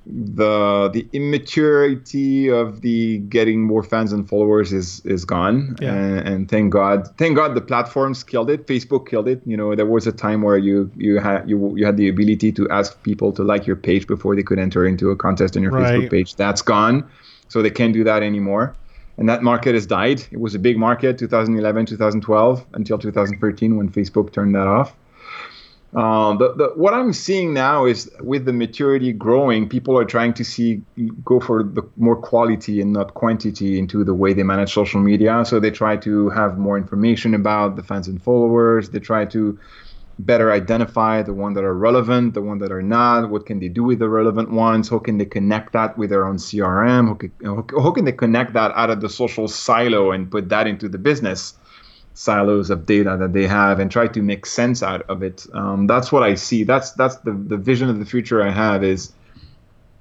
the 0.06 0.90
the 0.92 1.08
immaturity 1.14 2.50
of 2.50 2.82
the 2.82 3.18
getting 3.30 3.62
more 3.62 3.82
fans 3.82 4.12
and 4.12 4.28
followers 4.28 4.72
is 4.72 5.00
is 5.06 5.24
gone. 5.24 5.76
Yeah. 5.80 5.94
and, 5.94 6.28
and 6.28 6.48
thank 6.50 6.72
god 6.72 7.08
thank 7.16 7.36
god 7.36 7.54
the 7.54 7.62
platforms 7.62 8.22
killed 8.22 8.50
it. 8.50 8.66
Facebook 8.66 9.08
killed 9.08 9.28
it. 9.28 9.40
You 9.46 9.56
know 9.56 9.74
there 9.74 9.86
was 9.86 10.06
a 10.06 10.12
time 10.12 10.42
where 10.42 10.58
you 10.58 10.90
you 10.96 11.18
had 11.20 11.48
you 11.48 11.74
you 11.76 11.86
had 11.86 11.96
the 11.96 12.08
ability 12.08 12.52
to 12.52 12.68
ask 12.68 13.02
people 13.02 13.32
to 13.32 13.42
like 13.42 13.66
your 13.66 13.76
page 13.76 14.06
before 14.06 14.36
they 14.36 14.42
could 14.42 14.58
enter 14.58 14.86
into 14.86 15.10
a 15.10 15.16
contest 15.16 15.56
on 15.56 15.62
your 15.62 15.72
Right. 15.72 15.94
facebook 15.94 16.10
page. 16.10 16.34
That's 16.36 16.60
gone. 16.62 17.08
So 17.48 17.62
they 17.62 17.70
can't 17.70 17.94
do 17.94 18.04
that 18.04 18.22
anymore 18.22 18.74
and 19.18 19.28
that 19.28 19.42
market 19.42 19.74
has 19.74 19.86
died 19.86 20.22
it 20.30 20.40
was 20.40 20.54
a 20.54 20.58
big 20.58 20.76
market 20.76 21.18
2011 21.18 21.86
2012 21.86 22.66
until 22.74 22.98
2013 22.98 23.76
when 23.76 23.90
facebook 23.90 24.32
turned 24.32 24.54
that 24.54 24.66
off 24.66 24.94
um, 25.94 26.38
what 26.74 26.92
I'm 26.92 27.12
seeing 27.12 27.54
now 27.54 27.84
is 27.84 28.10
with 28.20 28.46
the 28.46 28.52
maturity 28.52 29.12
growing, 29.12 29.68
people 29.68 29.96
are 29.96 30.04
trying 30.04 30.34
to 30.34 30.44
see 30.44 30.82
go 31.24 31.38
for 31.38 31.62
the 31.62 31.82
more 31.96 32.16
quality 32.16 32.80
and 32.80 32.92
not 32.92 33.14
quantity 33.14 33.78
into 33.78 34.02
the 34.02 34.12
way 34.12 34.32
they 34.32 34.42
manage 34.42 34.72
social 34.72 35.00
media. 35.00 35.44
So 35.44 35.60
they 35.60 35.70
try 35.70 35.96
to 35.98 36.30
have 36.30 36.58
more 36.58 36.76
information 36.76 37.32
about 37.32 37.76
the 37.76 37.84
fans 37.84 38.08
and 38.08 38.20
followers. 38.20 38.90
They 38.90 38.98
try 38.98 39.24
to 39.26 39.56
better 40.18 40.52
identify 40.52 41.22
the 41.22 41.34
one 41.34 41.54
that 41.54 41.64
are 41.64 41.74
relevant, 41.74 42.34
the 42.34 42.42
one 42.42 42.58
that 42.58 42.72
are 42.72 42.82
not. 42.82 43.30
What 43.30 43.46
can 43.46 43.58
they 43.58 43.68
do 43.68 43.82
with 43.82 43.98
the 43.98 44.08
relevant 44.08 44.50
ones? 44.50 44.88
How 44.88 44.98
can 44.98 45.18
they 45.18 45.24
connect 45.24 45.72
that 45.72 45.98
with 45.98 46.10
their 46.10 46.26
own 46.26 46.36
CRM? 46.36 47.08
How 47.08 47.14
can, 47.14 47.82
how, 47.82 47.90
can 47.90 48.04
they 48.04 48.12
connect 48.12 48.52
that 48.52 48.72
out 48.72 48.90
of 48.90 49.00
the 49.00 49.08
social 49.08 49.48
silo 49.48 50.12
and 50.12 50.30
put 50.30 50.48
that 50.50 50.66
into 50.66 50.88
the 50.88 50.98
business? 50.98 51.54
silos 52.16 52.70
of 52.70 52.86
data 52.86 53.16
that 53.18 53.32
they 53.32 53.44
have 53.44 53.80
and 53.80 53.90
try 53.90 54.06
to 54.06 54.22
make 54.22 54.46
sense 54.46 54.84
out 54.84 55.02
of 55.10 55.22
it. 55.22 55.46
Um, 55.52 55.88
that's 55.88 56.12
what 56.12 56.22
I 56.22 56.36
see. 56.36 56.62
That's 56.62 56.92
that's 56.92 57.16
the, 57.16 57.32
the 57.32 57.56
vision 57.56 57.90
of 57.90 57.98
the 57.98 58.06
future 58.06 58.40
I 58.40 58.50
have 58.50 58.84
is 58.84 59.12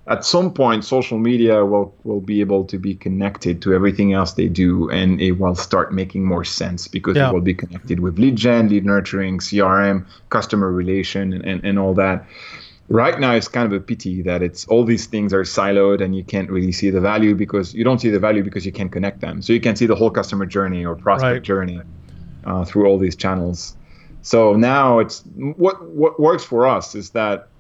at 0.08 0.26
some 0.26 0.54
point 0.54 0.84
social 0.84 1.18
media 1.18 1.66
will 1.66 1.96
will 2.04 2.20
be 2.20 2.42
able 2.42 2.66
to 2.66 2.78
be 2.78 2.94
connected 2.96 3.62
to 3.62 3.74
everything 3.74 4.14
else 4.14 4.34
they 4.34 4.50
do 4.50 4.90
and 4.90 5.22
it 5.22 5.34
will 5.34 5.56
start 5.56 5.94
making 5.94 6.26
more 6.26 6.44
sense 6.44 6.88
because 6.88 7.18
Yeah. 7.18 7.30
it 7.30 7.32
will 7.32 7.42
be 7.42 7.54
connected 7.54 8.00
with 8.02 8.20
lead 8.20 8.36
gen, 8.36 8.68
lead 8.70 8.86
nurturing, 8.86 9.40
CRM, 9.40 10.06
customer 10.30 10.72
relation 10.72 11.32
and, 11.34 11.46
and, 11.46 11.64
and 11.64 11.80
all 11.80 11.94
that. 11.94 12.28
Right 12.90 13.18
now 13.20 13.34
it's 13.34 13.48
kind 13.48 13.66
of 13.66 13.74
a 13.74 13.80
pity 13.84 14.22
that 14.24 14.44
it's 14.44 14.66
all 14.66 14.84
these 14.84 15.08
things 15.08 15.34
are 15.34 15.44
siloed 15.44 16.02
and 16.04 16.16
you 16.16 16.24
can't 16.26 16.50
really 16.50 16.74
see 16.74 16.90
the 16.90 17.00
value 17.02 17.34
because 17.34 17.74
you 17.74 17.84
don't 17.86 18.00
see 18.00 18.10
the 18.10 18.20
value 18.20 18.44
because 18.44 18.66
you 18.66 18.74
can't 18.74 18.92
connect 18.92 19.22
them. 19.22 19.42
So 19.42 19.54
you 19.54 19.62
can 19.62 19.76
see 19.78 19.86
the 19.86 19.96
whole 19.96 20.12
customer 20.12 20.46
journey 20.46 20.86
or 20.86 20.96
prospect 20.96 21.44
Right. 21.44 21.44
journey 21.46 21.86
uh, 22.46 22.66
through 22.66 22.88
all 22.88 23.00
these 23.00 23.16
channels. 23.16 23.76
So 24.22 24.54
now 24.54 25.00
it's 25.00 25.22
what 25.36 25.84
what 25.90 26.20
works 26.20 26.44
for 26.44 26.68
us 26.68 26.96
is 26.96 27.12
that 27.12 27.53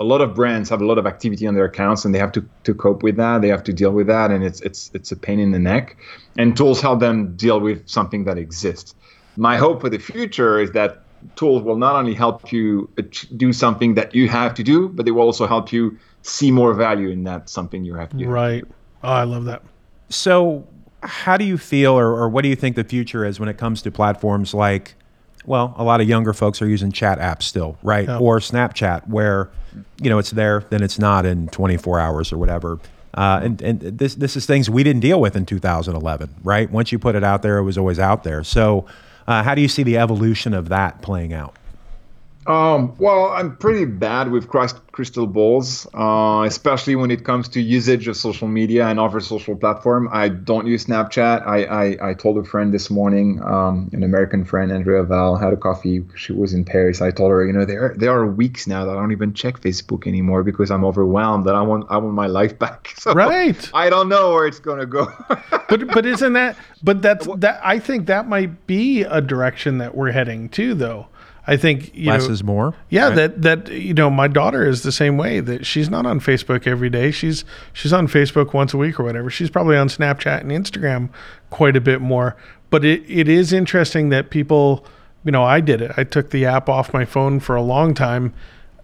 a 0.00 0.04
lot 0.04 0.22
of 0.22 0.34
brands 0.34 0.70
have 0.70 0.80
a 0.80 0.86
lot 0.86 0.96
of 0.96 1.06
activity 1.06 1.46
on 1.46 1.54
their 1.54 1.66
accounts 1.66 2.06
and 2.06 2.14
they 2.14 2.18
have 2.18 2.32
to, 2.32 2.44
to 2.64 2.74
cope 2.74 3.02
with 3.02 3.16
that. 3.16 3.42
They 3.42 3.48
have 3.48 3.62
to 3.64 3.72
deal 3.72 3.92
with 3.92 4.06
that, 4.06 4.30
and 4.30 4.42
it's 4.42 4.60
it's 4.62 4.90
it's 4.94 5.12
a 5.12 5.16
pain 5.16 5.38
in 5.38 5.52
the 5.52 5.58
neck. 5.58 5.96
And 6.38 6.56
tools 6.56 6.80
help 6.80 7.00
them 7.00 7.36
deal 7.36 7.60
with 7.60 7.86
something 7.86 8.24
that 8.24 8.38
exists. 8.38 8.94
My 9.36 9.58
hope 9.58 9.80
for 9.82 9.90
the 9.90 9.98
future 9.98 10.58
is 10.58 10.72
that 10.72 11.02
tools 11.36 11.62
will 11.62 11.76
not 11.76 11.96
only 11.96 12.14
help 12.14 12.50
you 12.50 12.90
do 13.36 13.52
something 13.52 13.94
that 13.94 14.14
you 14.14 14.28
have 14.28 14.54
to 14.54 14.62
do, 14.62 14.88
but 14.88 15.04
they 15.04 15.12
will 15.12 15.22
also 15.22 15.46
help 15.46 15.70
you 15.70 15.98
see 16.22 16.50
more 16.50 16.72
value 16.72 17.10
in 17.10 17.24
that 17.24 17.50
something 17.50 17.84
you 17.84 17.94
have 17.94 18.08
to 18.10 18.16
do. 18.16 18.26
Right. 18.26 18.64
Oh, 19.04 19.12
I 19.12 19.24
love 19.24 19.44
that. 19.44 19.62
So, 20.08 20.66
how 21.02 21.36
do 21.36 21.44
you 21.44 21.58
feel, 21.58 21.92
or, 21.92 22.08
or 22.08 22.28
what 22.28 22.42
do 22.42 22.48
you 22.48 22.56
think 22.56 22.76
the 22.76 22.84
future 22.84 23.24
is 23.24 23.38
when 23.38 23.48
it 23.48 23.58
comes 23.58 23.82
to 23.82 23.90
platforms 23.90 24.52
like, 24.54 24.94
well, 25.50 25.74
a 25.76 25.82
lot 25.82 26.00
of 26.00 26.08
younger 26.08 26.32
folks 26.32 26.62
are 26.62 26.68
using 26.68 26.92
chat 26.92 27.18
apps 27.18 27.42
still, 27.42 27.76
right? 27.82 28.08
Or 28.08 28.38
Snapchat, 28.38 29.08
where, 29.08 29.50
you 30.00 30.08
know, 30.08 30.18
it's 30.18 30.30
there, 30.30 30.60
then 30.70 30.80
it's 30.80 30.96
not 30.96 31.26
in 31.26 31.48
24 31.48 31.98
hours 31.98 32.32
or 32.32 32.38
whatever. 32.38 32.78
Uh, 33.14 33.40
and 33.42 33.60
and 33.60 33.80
this 33.80 34.14
this 34.14 34.36
is 34.36 34.46
things 34.46 34.70
we 34.70 34.84
didn't 34.84 35.00
deal 35.00 35.20
with 35.20 35.34
in 35.34 35.44
2011, 35.44 36.32
right? 36.44 36.70
Once 36.70 36.92
you 36.92 37.00
put 37.00 37.16
it 37.16 37.24
out 37.24 37.42
there, 37.42 37.58
it 37.58 37.64
was 37.64 37.76
always 37.76 37.98
out 37.98 38.22
there. 38.22 38.44
So, 38.44 38.86
uh, 39.26 39.42
how 39.42 39.56
do 39.56 39.60
you 39.60 39.66
see 39.66 39.82
the 39.82 39.98
evolution 39.98 40.54
of 40.54 40.68
that 40.68 41.02
playing 41.02 41.32
out? 41.32 41.56
Um, 42.46 42.96
well, 42.98 43.26
I'm 43.26 43.56
pretty 43.56 43.84
bad 43.84 44.30
with 44.30 44.48
crystal 44.48 45.26
balls, 45.26 45.86
uh, 45.94 46.44
especially 46.46 46.96
when 46.96 47.10
it 47.10 47.22
comes 47.24 47.48
to 47.50 47.60
usage 47.60 48.08
of 48.08 48.16
social 48.16 48.48
media 48.48 48.86
and 48.86 48.98
other 48.98 49.20
social 49.20 49.54
platform. 49.54 50.08
I 50.10 50.30
don't 50.30 50.66
use 50.66 50.86
Snapchat. 50.86 51.46
I, 51.46 51.64
I, 51.64 52.10
I 52.10 52.14
told 52.14 52.38
a 52.38 52.44
friend 52.44 52.72
this 52.72 52.90
morning, 52.90 53.42
um, 53.44 53.90
an 53.92 54.02
American 54.02 54.44
friend, 54.44 54.72
Andrea 54.72 55.04
Vahl, 55.04 55.38
had 55.38 55.52
a 55.52 55.56
coffee. 55.56 56.02
She 56.16 56.32
was 56.32 56.54
in 56.54 56.64
Paris. 56.64 57.02
I 57.02 57.10
told 57.10 57.30
her, 57.30 57.44
you 57.46 57.52
know, 57.52 57.66
there 57.66 57.94
there 57.96 58.12
are 58.12 58.26
weeks 58.26 58.66
now 58.66 58.86
that 58.86 58.92
I 58.92 59.00
don't 59.00 59.12
even 59.12 59.34
check 59.34 59.60
Facebook 59.60 60.06
anymore 60.06 60.42
because 60.42 60.70
I'm 60.70 60.84
overwhelmed. 60.84 61.44
That 61.44 61.54
I 61.54 61.62
want 61.62 61.86
I 61.90 61.98
want 61.98 62.14
my 62.14 62.26
life 62.26 62.58
back. 62.58 62.94
So 63.00 63.14
Right. 63.14 63.70
I 63.72 63.88
don't 63.88 64.10
know 64.10 64.34
where 64.34 64.46
it's 64.46 64.58
gonna 64.58 64.84
go. 64.84 65.10
but 65.68 65.86
but 65.88 66.04
isn't 66.04 66.34
that 66.34 66.56
but 66.82 67.00
that's 67.00 67.26
that 67.36 67.60
I 67.64 67.78
think 67.78 68.06
that 68.06 68.28
might 68.28 68.66
be 68.66 69.02
a 69.02 69.22
direction 69.22 69.78
that 69.78 69.94
we're 69.94 70.10
heading 70.10 70.50
to 70.50 70.74
though. 70.74 71.06
I 71.50 71.56
think 71.56 71.92
you 71.96 72.08
Less 72.08 72.28
know, 72.28 72.32
is 72.32 72.44
more. 72.44 72.74
Yeah, 72.90 73.08
right? 73.08 73.16
that 73.16 73.42
that 73.42 73.72
you 73.72 73.92
know, 73.92 74.08
my 74.08 74.28
daughter 74.28 74.64
is 74.64 74.84
the 74.84 74.92
same 74.92 75.16
way. 75.16 75.40
That 75.40 75.66
she's 75.66 75.90
not 75.90 76.06
on 76.06 76.20
Facebook 76.20 76.64
every 76.64 76.88
day. 76.88 77.10
She's 77.10 77.44
she's 77.72 77.92
on 77.92 78.06
Facebook 78.06 78.54
once 78.54 78.72
a 78.72 78.76
week 78.76 79.00
or 79.00 79.02
whatever. 79.02 79.30
She's 79.30 79.50
probably 79.50 79.76
on 79.76 79.88
Snapchat 79.88 80.42
and 80.42 80.52
Instagram 80.52 81.08
quite 81.50 81.74
a 81.74 81.80
bit 81.80 82.00
more. 82.00 82.36
But 82.70 82.84
it, 82.84 83.02
it 83.08 83.28
is 83.28 83.52
interesting 83.52 84.10
that 84.10 84.30
people, 84.30 84.86
you 85.24 85.32
know, 85.32 85.42
I 85.42 85.60
did 85.60 85.80
it. 85.80 85.90
I 85.96 86.04
took 86.04 86.30
the 86.30 86.46
app 86.46 86.68
off 86.68 86.92
my 86.92 87.04
phone 87.04 87.40
for 87.40 87.56
a 87.56 87.62
long 87.62 87.94
time. 87.94 88.32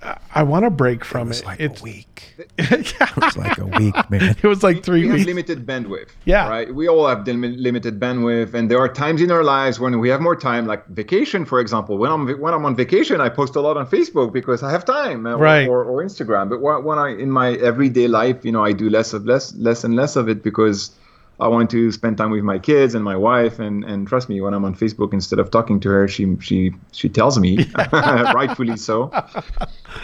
I, 0.02 0.18
I 0.35 0.42
want 0.42 0.64
to 0.64 0.70
break 0.70 1.04
from 1.04 1.30
It's 1.30 1.40
it. 1.40 1.46
like 1.46 1.61
it's 1.61 1.80
a 1.80 1.85
week. 1.85 2.22
yeah, 2.59 2.66
It's 2.70 3.37
like 3.37 3.59
a 3.59 3.66
week, 3.66 3.94
man. 4.11 4.37
it 4.42 4.46
was 4.46 4.62
like 4.62 4.85
three 4.85 5.02
we 5.02 5.06
have 5.09 5.14
weeks. 5.16 5.26
limited 5.26 5.66
bandwidth. 5.66 6.09
Yeah. 6.24 6.48
Right. 6.48 6.74
We 6.74 6.88
all 6.88 7.06
have 7.06 7.26
limited 7.26 7.98
bandwidth, 8.00 8.54
and 8.54 8.70
there 8.70 8.78
are 8.78 8.88
times 8.88 9.20
in 9.22 9.30
our 9.30 9.44
lives 9.44 9.78
when 9.80 9.98
we 9.98 10.09
have 10.09 10.20
more 10.20 10.37
time, 10.37 10.66
like 10.66 10.87
vacation, 10.88 11.44
for 11.44 11.61
example. 11.61 11.98
When 11.98 12.11
I'm 12.11 12.28
when 12.40 12.52
I'm 12.54 12.64
on 12.64 12.76
vacation, 12.76 13.20
I 13.20 13.28
post 13.28 13.56
a 13.56 13.61
lot 13.61 13.76
on 13.76 13.87
Facebook 13.87 14.32
because 14.32 14.62
I 14.62 14.70
have 14.70 14.85
time, 14.85 15.26
uh, 15.26 15.32
or, 15.32 15.38
Right. 15.38 15.68
or, 15.68 15.85
or 15.85 16.02
Instagram. 16.04 16.48
But 16.50 16.61
when 16.61 16.85
when 16.85 16.98
I 16.98 17.09
in 17.11 17.30
my 17.30 17.52
everyday 17.54 18.09
life, 18.09 18.44
you 18.44 18.52
know, 18.52 18.64
I 18.64 18.72
do 18.72 18.90
less 18.90 19.12
of 19.12 19.24
less 19.26 19.54
less 19.54 19.85
and 19.85 19.94
less 19.96 20.16
of 20.16 20.28
it 20.28 20.42
because 20.42 20.90
I 21.38 21.49
want 21.49 21.68
to 21.70 21.92
spend 21.92 22.16
time 22.16 22.31
with 22.31 22.44
my 22.44 22.59
kids 22.59 22.94
and 22.94 23.05
my 23.05 23.16
wife. 23.16 23.59
And 23.59 23.85
and 23.85 24.07
trust 24.07 24.29
me, 24.29 24.40
when 24.40 24.55
I'm 24.55 24.64
on 24.64 24.75
Facebook, 24.75 25.12
instead 25.12 25.38
of 25.38 25.51
talking 25.51 25.81
to 25.81 25.88
her, 25.90 26.09
she 26.09 26.37
she 26.40 26.72
she 26.92 27.09
tells 27.09 27.38
me, 27.38 27.59
rightfully 27.92 28.77
so. 28.77 29.11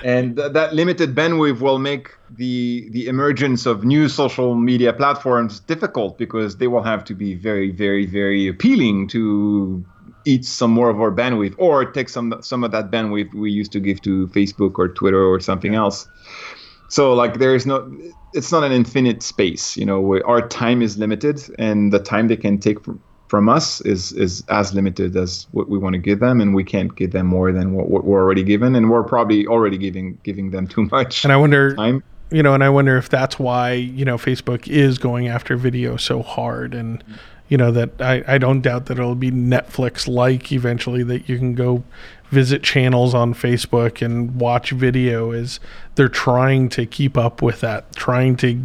and 0.05 0.37
th- 0.37 0.53
that 0.53 0.75
limited 0.75 1.15
bandwidth 1.15 1.61
will 1.61 1.79
make 1.79 2.11
the 2.31 2.89
the 2.91 3.07
emergence 3.09 3.65
of 3.67 3.85
new 3.85 4.09
social 4.09 4.55
media 4.55 4.93
platforms 4.93 5.61
difficult 5.61 6.19
because 6.19 6.59
they 6.59 6.67
will 6.67 6.83
have 6.83 7.05
to 7.05 7.15
be 7.15 7.35
very 7.35 7.71
very 7.71 8.05
very 8.05 8.47
appealing 8.47 9.09
to 9.09 9.85
eat 10.25 10.45
some 10.45 10.71
more 10.71 10.89
of 10.89 11.01
our 11.01 11.11
bandwidth 11.11 11.55
or 11.59 11.91
take 11.91 12.09
some 12.09 12.35
some 12.43 12.63
of 12.63 12.71
that 12.73 12.91
bandwidth 12.91 13.35
we 13.35 13.51
used 13.51 13.73
to 13.73 13.81
give 13.81 14.01
to 14.03 14.27
Facebook 14.29 14.79
or 14.79 14.89
Twitter 14.89 15.25
or 15.25 15.41
something 15.41 15.75
else. 15.75 16.09
So 16.89 17.15
like 17.15 17.39
there 17.39 17.55
is 17.55 17.65
no 17.65 17.91
it's 18.35 18.51
not 18.53 18.65
an 18.65 18.73
infinite 18.73 19.23
space, 19.23 19.77
you 19.77 19.85
know, 19.85 20.01
where 20.01 20.27
our 20.27 20.47
time 20.49 20.83
is 20.83 20.99
limited 20.99 21.43
and 21.59 21.93
the 21.93 21.99
time 21.99 22.29
they 22.29 22.37
can 22.37 22.59
take 22.59 22.83
from, 22.83 23.01
from 23.29 23.49
us 23.49 23.81
is 23.83 24.13
is 24.13 24.45
as 24.49 24.75
limited 24.75 25.17
as 25.17 25.47
what 25.53 25.69
we 25.69 25.79
want 25.79 25.95
to 25.95 25.99
give 25.99 26.21
them 26.21 26.39
and 26.41 26.55
we 26.55 26.63
can't 26.63 26.95
give 26.97 27.13
them 27.13 27.27
more 27.27 27.51
than 27.51 27.73
what, 27.73 27.89
what 27.89 28.05
we're 28.05 28.21
already 28.21 28.43
given 28.43 28.75
and 28.75 28.91
we're 28.91 29.03
probably 29.03 29.47
already 29.47 29.79
giving 29.79 30.19
giving 30.23 30.51
them 30.51 30.67
too 30.67 30.87
much 30.91 31.25
And 31.25 31.33
I 31.33 31.39
wonder, 31.39 31.75
time. 31.75 32.03
you 32.31 32.43
know, 32.43 32.53
and 32.53 32.63
I 32.63 32.69
wonder 32.69 32.99
if 32.99 33.09
that's 33.09 33.39
why 33.39 33.73
you 33.73 34.05
know 34.05 34.19
Facebook 34.19 34.69
is 34.69 34.99
going 34.99 35.29
after 35.29 35.57
video 35.57 35.97
so 35.97 36.23
hard, 36.23 36.75
and 36.75 37.03
mm. 37.05 37.19
you 37.49 37.57
know 37.57 37.71
that 37.71 38.01
I, 38.01 38.23
I 38.29 38.39
don't 38.39 38.61
doubt 38.61 38.87
that 38.87 38.99
it'll 38.99 39.15
be 39.15 39.31
Netflix 39.31 40.07
like 40.07 40.53
eventually 40.53 41.03
that 41.05 41.27
you 41.27 41.39
can 41.39 41.55
go 41.55 41.85
visit 42.33 42.63
channels 42.63 43.15
on 43.15 43.35
Facebook 43.35 44.05
and 44.05 44.41
watch 44.41 44.71
video. 44.71 45.31
Is 45.31 45.61
they're 45.95 46.09
trying 46.09 46.69
to 46.71 46.87
keep 46.87 47.17
up 47.17 47.43
with 47.43 47.61
that, 47.61 47.95
trying 47.95 48.37
to 48.39 48.61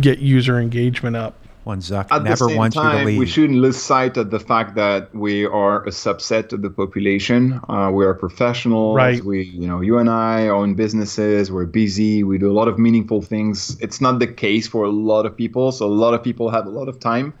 get 0.00 0.18
user 0.18 0.58
engagement 0.58 1.16
up. 1.16 1.34
One 1.64 1.80
Zuck 1.80 2.08
At 2.10 2.24
never 2.24 2.44
the 2.44 2.48
same 2.48 2.56
wants 2.58 2.76
you 2.76 2.82
to 2.82 2.88
time, 2.88 3.06
leave. 3.06 3.18
we 3.18 3.24
shouldn't 3.24 3.58
lose 3.58 3.78
sight 3.78 4.18
of 4.18 4.30
the 4.30 4.38
fact 4.38 4.74
that 4.74 5.14
we 5.14 5.46
are 5.46 5.82
a 5.84 5.88
subset 5.88 6.52
of 6.52 6.60
the 6.60 6.68
population. 6.68 7.58
Uh, 7.70 7.90
we 7.90 8.04
are 8.04 8.12
professionals. 8.12 8.96
Right. 8.96 9.24
We, 9.24 9.44
you 9.44 9.66
know, 9.66 9.80
you 9.80 9.96
and 9.96 10.10
I 10.10 10.48
own 10.48 10.74
businesses. 10.74 11.50
We're 11.50 11.64
busy. 11.64 12.22
We 12.22 12.36
do 12.36 12.50
a 12.50 12.56
lot 12.60 12.68
of 12.68 12.78
meaningful 12.78 13.22
things. 13.22 13.78
It's 13.80 13.98
not 13.98 14.18
the 14.18 14.26
case 14.26 14.68
for 14.68 14.84
a 14.84 14.90
lot 14.90 15.24
of 15.24 15.34
people. 15.34 15.72
So 15.72 15.86
a 15.86 15.88
lot 15.88 16.12
of 16.12 16.22
people 16.22 16.50
have 16.50 16.66
a 16.66 16.70
lot 16.70 16.90
of 16.90 17.00
time. 17.00 17.32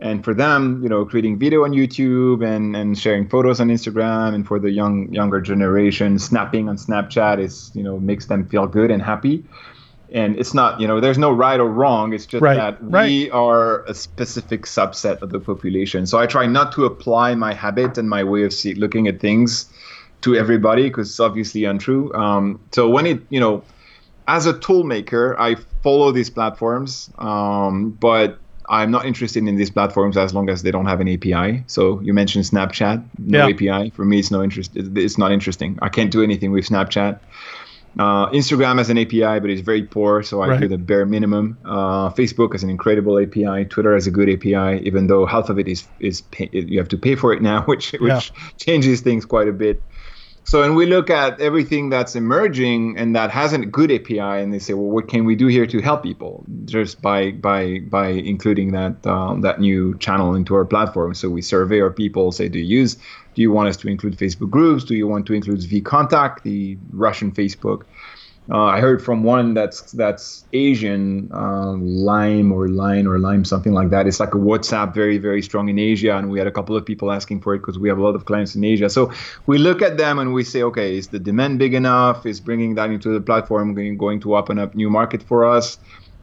And 0.00 0.24
for 0.24 0.32
them, 0.32 0.80
you 0.82 0.88
know, 0.88 1.04
creating 1.04 1.38
video 1.38 1.64
on 1.64 1.72
YouTube 1.72 2.46
and, 2.46 2.76
and 2.76 2.96
sharing 2.96 3.28
photos 3.28 3.60
on 3.60 3.68
Instagram, 3.68 4.32
and 4.32 4.46
for 4.46 4.60
the 4.60 4.70
young 4.70 5.12
younger 5.12 5.40
generation, 5.40 6.18
snapping 6.18 6.68
on 6.68 6.76
Snapchat 6.76 7.40
is, 7.40 7.72
you 7.74 7.82
know, 7.82 7.98
makes 7.98 8.26
them 8.26 8.46
feel 8.46 8.66
good 8.68 8.90
and 8.92 9.02
happy. 9.02 9.44
And 10.12 10.38
it's 10.38 10.54
not 10.54 10.80
you 10.80 10.86
know 10.88 11.00
there's 11.00 11.18
no 11.18 11.30
right 11.32 11.58
or 11.60 11.68
wrong. 11.68 12.14
It's 12.14 12.26
just 12.26 12.42
Right, 12.42 12.56
that 12.56 12.78
right. 12.80 13.06
we 13.06 13.30
are 13.30 13.84
a 13.84 13.92
specific 13.94 14.62
subset 14.66 15.20
of 15.20 15.30
the 15.30 15.40
population. 15.40 16.06
So 16.06 16.18
i 16.18 16.26
try 16.26 16.46
not 16.46 16.72
to 16.72 16.86
apply 16.86 17.34
my 17.34 17.52
habit 17.52 17.98
and 17.98 18.08
my 18.08 18.24
way 18.24 18.44
of 18.44 18.52
see, 18.54 18.74
looking 18.74 19.06
at 19.08 19.20
things 19.20 19.70
to 20.22 20.34
everybody 20.34 20.84
because 20.88 21.10
it's 21.10 21.20
obviously 21.20 21.64
untrue. 21.64 22.12
Um, 22.14 22.58
so 22.72 22.88
when 22.88 23.04
it 23.04 23.20
you 23.30 23.40
know 23.40 23.62
as 24.28 24.46
a 24.46 24.58
tool 24.58 24.84
maker 24.84 25.34
i 25.40 25.54
follow 25.82 26.12
these 26.12 26.30
platforms 26.30 27.10
um, 27.18 27.90
but 27.90 28.38
i'm 28.68 28.90
not 28.90 29.06
interested 29.06 29.46
in 29.46 29.56
these 29.56 29.70
platforms 29.70 30.16
as 30.16 30.34
long 30.34 30.48
as 30.50 30.62
they 30.62 30.70
don't 30.70 30.86
have 30.86 31.00
an 31.00 31.08
api 31.08 31.64
so 31.66 32.00
you 32.00 32.12
mentioned 32.14 32.44
snapchat 32.44 33.08
no 33.18 33.46
Yeah. 33.48 33.54
api 33.54 33.90
for 33.90 34.04
me 34.04 34.18
it's 34.18 34.30
no 34.30 34.42
interest 34.42 34.72
it's 34.76 35.18
not 35.18 35.32
interesting 35.32 35.78
i 35.82 35.88
can't 35.88 36.10
do 36.10 36.22
anything 36.22 36.52
with 36.52 36.66
snapchat 36.68 37.20
uh, 37.98 38.28
Instagram 38.30 38.78
has 38.78 38.90
an 38.90 38.98
API, 38.98 39.40
but 39.40 39.50
it's 39.50 39.62
very 39.62 39.82
poor, 39.82 40.22
so 40.22 40.40
I 40.42 40.48
Right. 40.48 40.60
do 40.60 40.68
the 40.68 40.78
bare 40.78 41.04
minimum. 41.06 41.58
Uh, 41.64 42.10
Facebook 42.10 42.52
has 42.52 42.62
an 42.62 42.70
incredible 42.70 43.18
API. 43.18 43.64
Twitter 43.64 43.92
has 43.94 44.06
a 44.06 44.10
good 44.12 44.28
API, 44.28 44.86
even 44.86 45.08
though 45.08 45.26
half 45.26 45.48
of 45.48 45.58
it 45.58 45.66
is 45.66 45.88
is 45.98 46.20
pay, 46.20 46.48
you 46.52 46.78
have 46.78 46.88
to 46.88 46.98
pay 46.98 47.16
for 47.16 47.32
it 47.32 47.42
now, 47.42 47.62
which 47.64 47.92
which 47.98 48.12
Yeah. 48.12 48.20
changes 48.58 49.00
things 49.00 49.24
quite 49.24 49.48
a 49.48 49.52
bit. 49.52 49.82
So, 50.48 50.62
and 50.62 50.74
we 50.76 50.86
look 50.86 51.10
at 51.10 51.42
everything 51.42 51.90
that's 51.90 52.16
emerging 52.16 52.96
and 52.96 53.14
that 53.14 53.30
has 53.30 53.52
a 53.52 53.58
good 53.58 53.92
API, 53.92 54.18
and 54.18 54.50
they 54.50 54.58
say, 54.58 54.72
well, 54.72 54.88
what 54.88 55.06
can 55.06 55.26
we 55.26 55.36
do 55.36 55.46
here 55.46 55.66
to 55.66 55.82
help 55.82 56.02
people? 56.02 56.42
Just 56.64 57.02
by 57.02 57.32
by 57.32 57.80
by 57.80 58.08
including 58.08 58.72
that 58.72 59.06
um, 59.06 59.42
that 59.42 59.60
new 59.60 59.98
channel 59.98 60.34
into 60.34 60.54
our 60.54 60.64
platform. 60.64 61.12
So 61.12 61.28
we 61.28 61.42
survey 61.42 61.82
our 61.82 61.90
people, 61.90 62.32
say, 62.32 62.48
do 62.48 62.58
you 62.58 62.80
use, 62.80 62.94
do 63.34 63.42
you 63.42 63.52
want 63.52 63.68
us 63.68 63.76
to 63.76 63.88
include 63.88 64.16
Facebook 64.16 64.48
groups? 64.48 64.84
Do 64.84 64.94
you 64.94 65.06
want 65.06 65.26
to 65.26 65.34
include 65.34 65.60
VKontakte, 65.60 66.42
the 66.44 66.78
Russian 66.92 67.30
Facebook? 67.30 67.82
Uh, 68.50 68.64
I 68.64 68.80
heard 68.80 69.04
from 69.04 69.24
one 69.24 69.52
that's 69.52 69.82
that's 69.92 70.46
Asian, 70.54 71.28
uh, 71.34 71.72
Lime 71.72 72.50
or 72.50 72.68
Line 72.68 73.06
or 73.06 73.18
Lime, 73.18 73.44
something 73.44 73.74
like 73.74 73.90
that. 73.90 74.06
It's 74.06 74.20
like 74.20 74.34
a 74.34 74.38
WhatsApp, 74.38 74.94
very 74.94 75.18
very 75.18 75.42
strong 75.42 75.68
in 75.68 75.78
Asia, 75.78 76.16
and 76.16 76.30
we 76.30 76.38
had 76.38 76.46
a 76.46 76.50
couple 76.50 76.74
of 76.74 76.86
people 76.86 77.12
asking 77.12 77.42
for 77.42 77.54
it 77.54 77.58
because 77.58 77.78
we 77.78 77.90
have 77.90 77.98
a 77.98 78.02
lot 78.02 78.14
of 78.14 78.24
clients 78.24 78.54
in 78.54 78.64
Asia. 78.64 78.88
So 78.88 79.12
we 79.46 79.58
look 79.58 79.82
at 79.82 79.98
them 79.98 80.18
and 80.18 80.32
we 80.32 80.44
say, 80.44 80.62
okay, 80.62 80.96
is 80.96 81.08
the 81.08 81.18
demand 81.18 81.58
big 81.58 81.74
enough? 81.74 82.24
Is 82.24 82.40
bringing 82.40 82.74
that 82.76 82.90
into 82.90 83.10
the 83.12 83.20
platform 83.20 83.74
going, 83.74 83.98
going 83.98 84.20
to 84.20 84.34
open 84.36 84.58
up 84.58 84.74
new 84.74 84.88
market 84.88 85.22
for 85.22 85.44
us? 85.44 85.76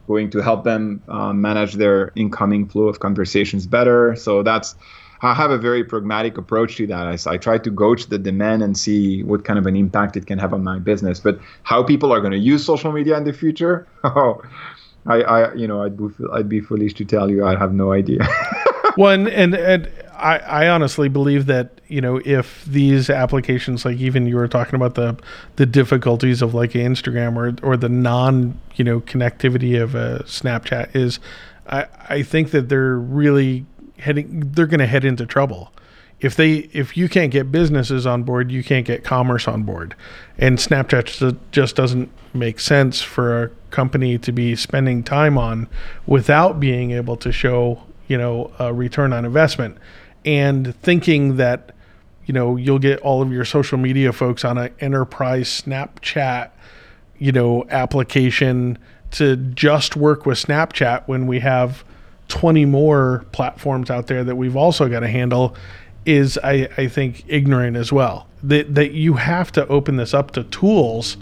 Going 0.08 0.30
to 0.30 0.40
help 0.40 0.64
them 0.64 1.02
uh, 1.08 1.32
manage 1.32 1.74
their 1.74 2.12
incoming 2.16 2.68
flow 2.68 2.88
of 2.88 2.98
conversations 2.98 3.68
better? 3.68 4.16
So 4.16 4.42
that's 4.42 4.74
I 5.22 5.34
have 5.34 5.50
a 5.50 5.58
very 5.58 5.82
pragmatic 5.82 6.36
approach 6.36 6.76
to 6.76 6.86
that. 6.88 7.06
I, 7.06 7.32
I, 7.32 7.36
try 7.36 7.58
to 7.58 7.70
gauge 7.70 8.06
the 8.06 8.18
demand 8.18 8.62
and 8.62 8.76
see 8.76 9.22
what 9.22 9.44
kind 9.44 9.58
of 9.58 9.66
an 9.66 9.76
impact 9.76 10.16
it 10.16 10.26
can 10.26 10.38
have 10.38 10.52
on 10.52 10.62
my 10.62 10.78
business. 10.78 11.20
But 11.20 11.38
how 11.62 11.82
people 11.82 12.12
are 12.12 12.20
going 12.20 12.32
to 12.32 12.38
use 12.38 12.64
social 12.64 12.92
media 12.92 13.16
in 13.16 13.24
the 13.24 13.32
future, 13.32 13.86
oh, 14.04 14.42
I, 15.06 15.22
I 15.22 15.54
you 15.54 15.66
know, 15.66 15.82
I'd 15.82 15.96
be, 15.96 16.08
I'd 16.32 16.48
be 16.48 16.60
foolish 16.60 16.94
to 16.94 17.04
tell 17.04 17.30
you. 17.30 17.46
I 17.46 17.56
have 17.56 17.72
no 17.72 17.92
idea. 17.92 18.26
well, 18.96 19.12
and, 19.12 19.28
and, 19.28 19.54
and 19.54 19.90
I, 20.16 20.38
I 20.38 20.68
honestly 20.68 21.08
believe 21.08 21.46
that 21.46 21.80
you 21.88 22.00
know 22.00 22.20
if 22.24 22.64
these 22.64 23.10
applications, 23.10 23.84
like 23.84 23.98
even 23.98 24.26
you 24.26 24.36
were 24.36 24.48
talking 24.48 24.74
about 24.74 24.94
the 24.94 25.16
the 25.56 25.66
difficulties 25.66 26.42
of 26.42 26.54
like 26.54 26.72
Instagram 26.72 27.36
or 27.36 27.54
or 27.66 27.76
the 27.76 27.88
non 27.88 28.58
you 28.76 28.84
know 28.84 29.00
connectivity 29.00 29.80
of 29.80 29.94
a 29.94 30.22
Snapchat 30.24 30.96
is, 30.96 31.20
I 31.68 31.86
I 32.08 32.22
think 32.22 32.50
that 32.50 32.68
they're 32.68 32.96
really 32.96 33.66
heading 33.98 34.52
they're 34.52 34.66
going 34.66 34.80
to 34.80 34.86
head 34.86 35.04
into 35.04 35.26
trouble. 35.26 35.72
If 36.20 36.34
they 36.34 36.70
if 36.72 36.96
you 36.96 37.08
can't 37.08 37.30
get 37.30 37.52
businesses 37.52 38.06
on 38.06 38.22
board, 38.22 38.50
you 38.50 38.64
can't 38.64 38.86
get 38.86 39.04
commerce 39.04 39.46
on 39.46 39.64
board, 39.64 39.94
and 40.38 40.58
Snapchat 40.58 41.36
just- 41.52 41.76
doesn't 41.76 42.10
make 42.32 42.60
sense 42.60 43.02
for 43.02 43.44
a 43.44 43.50
company 43.70 44.18
to 44.18 44.32
be 44.32 44.56
spending 44.56 45.02
time 45.02 45.36
on 45.36 45.68
without 46.06 46.58
being 46.60 46.90
able 46.90 47.16
to 47.16 47.32
show 47.32 47.82
you 48.08 48.16
know 48.16 48.52
a 48.58 48.72
return 48.72 49.12
on 49.12 49.24
investment 49.24 49.76
and 50.24 50.74
thinking 50.76 51.36
that 51.36 51.72
you 52.26 52.34
know 52.34 52.56
you'll 52.56 52.78
get 52.78 52.98
all 53.00 53.22
of 53.22 53.32
your 53.32 53.44
social 53.44 53.78
media 53.78 54.12
folks 54.12 54.44
on 54.44 54.58
an 54.58 54.74
enterprise 54.80 55.62
snapchat 55.62 56.50
you 57.18 57.32
know 57.32 57.64
application 57.70 58.78
to 59.10 59.36
just 59.36 59.96
work 59.96 60.26
with 60.26 60.38
snapchat 60.38 61.06
when 61.06 61.26
we 61.26 61.40
have 61.40 61.84
20 62.28 62.64
more 62.64 63.24
platforms 63.32 63.90
out 63.90 64.06
there 64.06 64.24
that 64.24 64.36
we've 64.36 64.56
also 64.56 64.88
got 64.88 65.00
to 65.00 65.08
handle 65.08 65.56
is 66.04 66.38
I, 66.42 66.68
I 66.76 66.88
think 66.88 67.24
ignorant 67.26 67.76
as 67.76 67.92
well 67.92 68.28
that, 68.42 68.74
that 68.74 68.92
you 68.92 69.14
have 69.14 69.50
to 69.52 69.66
open 69.68 69.96
this 69.96 70.14
up 70.14 70.30
to 70.32 70.44
tools 70.44 71.16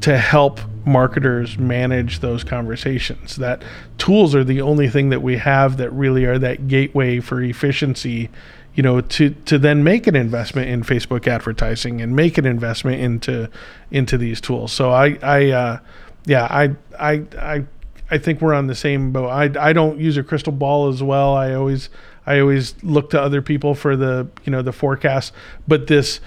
to 0.00 0.18
help 0.18 0.60
marketers 0.84 1.58
manage 1.58 2.20
those 2.20 2.44
conversations. 2.44 3.36
That 3.36 3.62
tools 3.98 4.34
are 4.34 4.44
the 4.44 4.60
only 4.60 4.88
thing 4.88 5.10
that 5.10 5.22
we 5.22 5.36
have 5.38 5.76
that 5.76 5.90
really 5.90 6.24
are 6.24 6.38
that 6.38 6.68
gateway 6.68 7.20
for 7.20 7.40
efficiency, 7.42 8.30
you 8.74 8.82
know, 8.82 9.00
to 9.00 9.30
to 9.30 9.58
then 9.58 9.84
make 9.84 10.06
an 10.06 10.16
investment 10.16 10.68
in 10.68 10.82
Facebook 10.82 11.26
advertising 11.26 12.00
and 12.00 12.14
make 12.14 12.38
an 12.38 12.46
investment 12.46 13.00
into 13.00 13.50
into 13.90 14.16
these 14.16 14.40
tools. 14.40 14.72
So 14.72 14.90
I 14.90 15.18
I 15.22 15.50
uh, 15.50 15.78
yeah 16.26 16.44
I 16.44 16.76
I 16.98 17.24
I 17.38 17.64
I 18.10 18.18
think 18.18 18.40
we're 18.40 18.54
on 18.54 18.66
the 18.66 18.74
same 18.74 19.12
boat. 19.12 19.28
I 19.28 19.68
I 19.68 19.72
don't 19.72 19.98
use 19.98 20.16
a 20.16 20.22
crystal 20.22 20.52
ball 20.52 20.88
as 20.88 21.02
well. 21.02 21.34
I 21.34 21.54
always 21.54 21.90
I 22.26 22.40
always 22.40 22.74
look 22.82 23.10
to 23.10 23.20
other 23.20 23.42
people 23.42 23.74
for 23.74 23.96
the 23.96 24.28
you 24.44 24.52
know 24.52 24.62
the 24.62 24.72
forecast. 24.72 25.32
But 25.66 25.86
this 25.86 26.20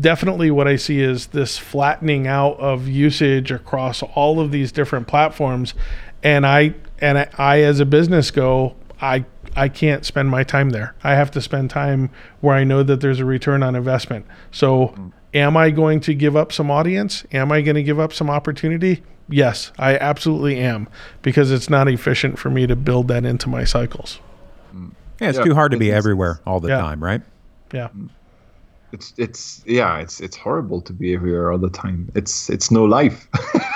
definitely 0.00 0.50
what 0.50 0.68
I 0.68 0.76
see 0.76 1.00
is 1.00 1.28
this 1.28 1.58
flattening 1.58 2.26
out 2.26 2.58
of 2.58 2.88
usage 2.88 3.50
across 3.50 4.02
all 4.02 4.40
of 4.40 4.50
these 4.50 4.72
different 4.72 5.08
platforms, 5.08 5.74
and 6.22 6.46
I 6.46 6.74
and 7.00 7.18
I, 7.18 7.28
I 7.36 7.60
as 7.60 7.80
a 7.80 7.86
business 7.86 8.30
go 8.30 8.76
I 9.00 9.24
I 9.54 9.68
can't 9.68 10.04
spend 10.04 10.28
my 10.28 10.44
time 10.44 10.70
there. 10.70 10.94
I 11.02 11.14
have 11.14 11.30
to 11.32 11.40
spend 11.40 11.70
time 11.70 12.10
where 12.40 12.54
I 12.54 12.64
know 12.64 12.82
that 12.82 13.00
there's 13.00 13.20
a 13.20 13.24
return 13.24 13.62
on 13.62 13.74
investment. 13.74 14.26
So, 14.50 14.88
mm. 14.88 15.12
Am 15.36 15.56
I 15.56 15.70
going 15.70 16.00
to 16.00 16.14
give 16.14 16.36
up 16.36 16.52
some 16.52 16.70
audience? 16.70 17.24
Am 17.32 17.52
I 17.52 17.60
going 17.60 17.74
to 17.76 17.82
give 17.82 18.00
up 18.00 18.12
some 18.12 18.30
opportunity? 18.30 19.02
Yes, 19.28 19.72
I 19.78 19.96
absolutely 19.98 20.58
am 20.58 20.88
because 21.22 21.50
it's 21.52 21.68
not 21.68 21.88
efficient 21.88 22.38
for 22.38 22.48
me 22.50 22.66
to 22.66 22.76
build 22.76 23.08
that 23.08 23.24
into 23.24 23.48
my 23.48 23.64
cycles. 23.64 24.20
Mm. 24.74 24.92
Yeah, 25.20 25.28
it's 25.30 25.38
Yeah, 25.38 25.44
too 25.44 25.54
hard 25.54 25.72
to 25.72 25.78
be 25.78 25.92
everywhere 25.92 26.40
all 26.46 26.60
the 26.60 26.68
Yeah. 26.68 26.78
time, 26.80 27.02
right? 27.02 27.22
Yeah. 27.72 27.88
Mm. 27.96 28.10
It's 28.92 29.12
it's 29.18 29.64
yeah, 29.66 29.98
it's 29.98 30.20
it's 30.20 30.36
horrible 30.36 30.80
to 30.82 30.92
be 30.92 31.12
everywhere 31.12 31.50
all 31.50 31.58
the 31.58 31.68
time. 31.70 32.08
It's 32.14 32.48
it's 32.48 32.70
no 32.70 32.84
life. 32.84 33.26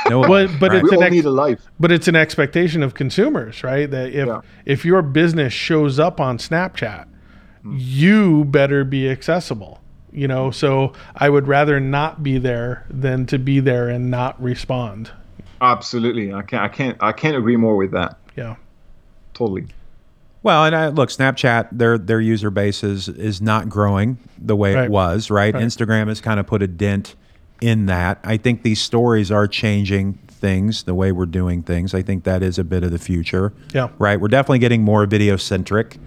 No, 0.08 0.22
But 0.28 0.50
but 0.60 0.70
right. 0.70 0.78
it's 0.80 0.84
we 0.84 0.90
an 0.90 0.96
all 0.98 1.02
ex- 1.02 1.12
need 1.12 1.24
a 1.24 1.30
life. 1.30 1.60
but 1.80 1.90
it's 1.90 2.06
an 2.06 2.14
expectation 2.14 2.82
of 2.84 2.94
consumers, 2.94 3.64
right? 3.64 3.90
That 3.90 4.10
if 4.10 4.26
Yeah. 4.28 4.40
if 4.66 4.84
your 4.84 5.02
business 5.02 5.52
shows 5.52 5.98
up 5.98 6.20
on 6.20 6.38
Snapchat, 6.38 7.06
mm. 7.64 7.74
you 7.76 8.44
better 8.44 8.84
be 8.84 9.10
accessible. 9.10 9.79
You 10.12 10.26
know, 10.28 10.50
so 10.50 10.92
I 11.14 11.30
would 11.30 11.46
rather 11.46 11.78
not 11.78 12.22
be 12.22 12.38
there 12.38 12.84
than 12.90 13.26
to 13.26 13.38
be 13.38 13.60
there 13.60 13.88
and 13.88 14.10
not 14.10 14.40
respond. 14.42 15.10
Absolutely, 15.60 16.32
I 16.32 16.42
can't 16.42 16.62
I 16.62 16.68
can't 16.68 16.96
I 17.00 17.12
can't 17.12 17.36
agree 17.36 17.56
more 17.56 17.76
with 17.76 17.92
that. 17.92 18.16
Yeah. 18.36 18.56
Totally. 19.34 19.66
Well, 20.42 20.64
and 20.64 20.74
I, 20.74 20.88
look, 20.88 21.10
Snapchat, 21.10 21.68
their 21.72 21.98
their 21.98 22.20
user 22.20 22.50
base 22.50 22.82
is 22.82 23.08
is 23.08 23.40
not 23.42 23.68
growing 23.68 24.18
the 24.38 24.56
way 24.56 24.74
Right. 24.74 24.84
it 24.86 24.90
was, 24.90 25.30
right? 25.30 25.54
Right. 25.54 25.62
Instagram 25.62 26.08
has 26.08 26.20
kind 26.20 26.40
of 26.40 26.46
put 26.46 26.62
a 26.62 26.66
dent 26.66 27.14
in 27.60 27.86
that. 27.86 28.18
I 28.24 28.36
think 28.38 28.62
these 28.62 28.80
stories 28.80 29.30
are 29.30 29.46
changing 29.46 30.14
things, 30.28 30.84
the 30.84 30.94
way 30.94 31.12
we're 31.12 31.26
doing 31.26 31.62
things. 31.62 31.92
I 31.94 32.00
think 32.00 32.24
that 32.24 32.42
is 32.42 32.58
a 32.58 32.64
bit 32.64 32.82
of 32.82 32.90
the 32.90 32.98
future. 32.98 33.52
Yeah. 33.74 33.88
Right. 33.98 34.18
We're 34.18 34.28
definitely 34.28 34.60
getting 34.60 34.82
more 34.82 35.04
video 35.04 35.36
centric. 35.36 35.98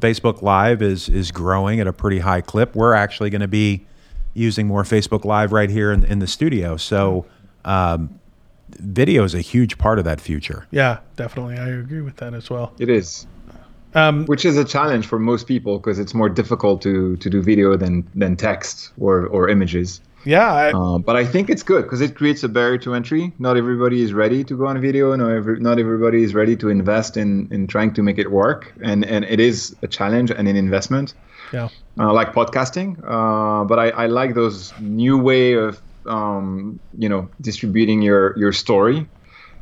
Facebook 0.00 0.42
Live 0.42 0.82
is 0.82 1.08
is 1.08 1.30
growing 1.30 1.80
at 1.80 1.86
a 1.86 1.92
pretty 1.92 2.18
high 2.18 2.40
clip. 2.40 2.74
We're 2.74 2.94
actually 2.94 3.30
going 3.30 3.40
to 3.40 3.48
be 3.48 3.86
using 4.34 4.66
more 4.66 4.82
Facebook 4.82 5.24
Live 5.24 5.52
right 5.52 5.70
here 5.70 5.92
in, 5.92 6.04
in 6.04 6.18
the 6.18 6.26
studio. 6.26 6.76
So, 6.76 7.24
um, 7.64 8.20
video 8.68 9.24
is 9.24 9.34
a 9.34 9.40
huge 9.40 9.78
part 9.78 9.98
of 9.98 10.04
that 10.04 10.20
future. 10.20 10.66
Yeah, 10.70 10.98
definitely. 11.16 11.56
I 11.56 11.68
agree 11.68 12.02
with 12.02 12.16
that 12.16 12.34
as 12.34 12.50
well. 12.50 12.72
It 12.78 12.90
is. 12.90 13.26
Um, 13.94 14.26
Which 14.26 14.44
is 14.44 14.58
a 14.58 14.64
challenge 14.64 15.06
for 15.06 15.18
most 15.18 15.46
people 15.46 15.78
because 15.78 15.98
it's 15.98 16.12
more 16.12 16.28
difficult 16.28 16.82
to, 16.82 17.16
to 17.16 17.30
do 17.30 17.42
video 17.42 17.76
than, 17.78 18.06
than 18.14 18.36
text 18.36 18.92
or, 19.00 19.26
or 19.28 19.48
images. 19.48 20.02
Yeah, 20.26 20.52
I, 20.52 20.72
Uh, 20.72 20.98
but 20.98 21.16
I 21.16 21.24
think 21.24 21.48
it's 21.48 21.62
good 21.62 21.84
because 21.84 22.00
it 22.00 22.16
creates 22.16 22.42
a 22.42 22.48
barrier 22.48 22.78
to 22.78 22.94
entry. 22.94 23.32
Not 23.38 23.56
everybody 23.56 24.02
is 24.02 24.12
ready 24.12 24.44
to 24.44 24.56
go 24.56 24.66
on 24.66 24.80
video. 24.80 25.14
Not, 25.14 25.30
every, 25.30 25.60
not 25.60 25.78
everybody 25.78 26.22
is 26.24 26.34
ready 26.34 26.56
to 26.56 26.68
invest 26.68 27.16
in, 27.16 27.48
in 27.52 27.66
trying 27.66 27.94
to 27.94 28.02
make 28.02 28.18
it 28.18 28.30
work. 28.30 28.72
And, 28.82 29.04
and 29.04 29.24
it 29.24 29.40
is 29.40 29.76
a 29.82 29.86
challenge 29.86 30.30
and 30.32 30.48
an 30.48 30.56
investment, 30.56 31.14
yeah, 31.52 31.68
uh, 31.98 32.12
like 32.12 32.34
podcasting. 32.34 32.98
Uh, 33.06 33.64
but 33.64 33.78
I, 33.78 33.90
I 33.90 34.06
like 34.06 34.34
those 34.34 34.74
new 34.78 35.16
way 35.16 35.52
of 35.52 35.80
um, 36.06 36.80
you 36.96 37.08
know 37.08 37.28
distributing 37.40 38.02
your, 38.02 38.36
your 38.38 38.52
story 38.52 39.06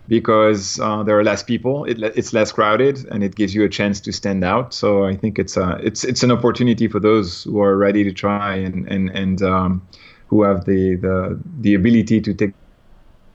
because 0.08 0.78
uh, 0.80 1.02
there 1.02 1.18
are 1.18 1.24
less 1.24 1.42
people. 1.42 1.84
It, 1.84 2.02
it's 2.02 2.32
less 2.32 2.52
crowded, 2.52 3.06
and 3.10 3.22
it 3.24 3.34
gives 3.34 3.54
you 3.54 3.64
a 3.64 3.68
chance 3.68 4.00
to 4.02 4.12
stand 4.12 4.44
out. 4.44 4.74
So 4.74 5.04
I 5.04 5.16
think 5.16 5.38
it's 5.38 5.56
a 5.56 5.78
it's 5.82 6.04
it's 6.04 6.22
an 6.22 6.30
opportunity 6.30 6.88
for 6.88 7.00
those 7.00 7.44
who 7.44 7.60
are 7.60 7.76
ready 7.76 8.04
to 8.04 8.12
try 8.12 8.56
and 8.56 8.86
and 8.88 9.10
and 9.10 9.42
um, 9.42 9.88
who 10.34 10.42
have 10.42 10.64
the 10.64 10.96
the 10.96 11.40
the 11.60 11.74
ability 11.74 12.20
to 12.20 12.34
take 12.34 12.52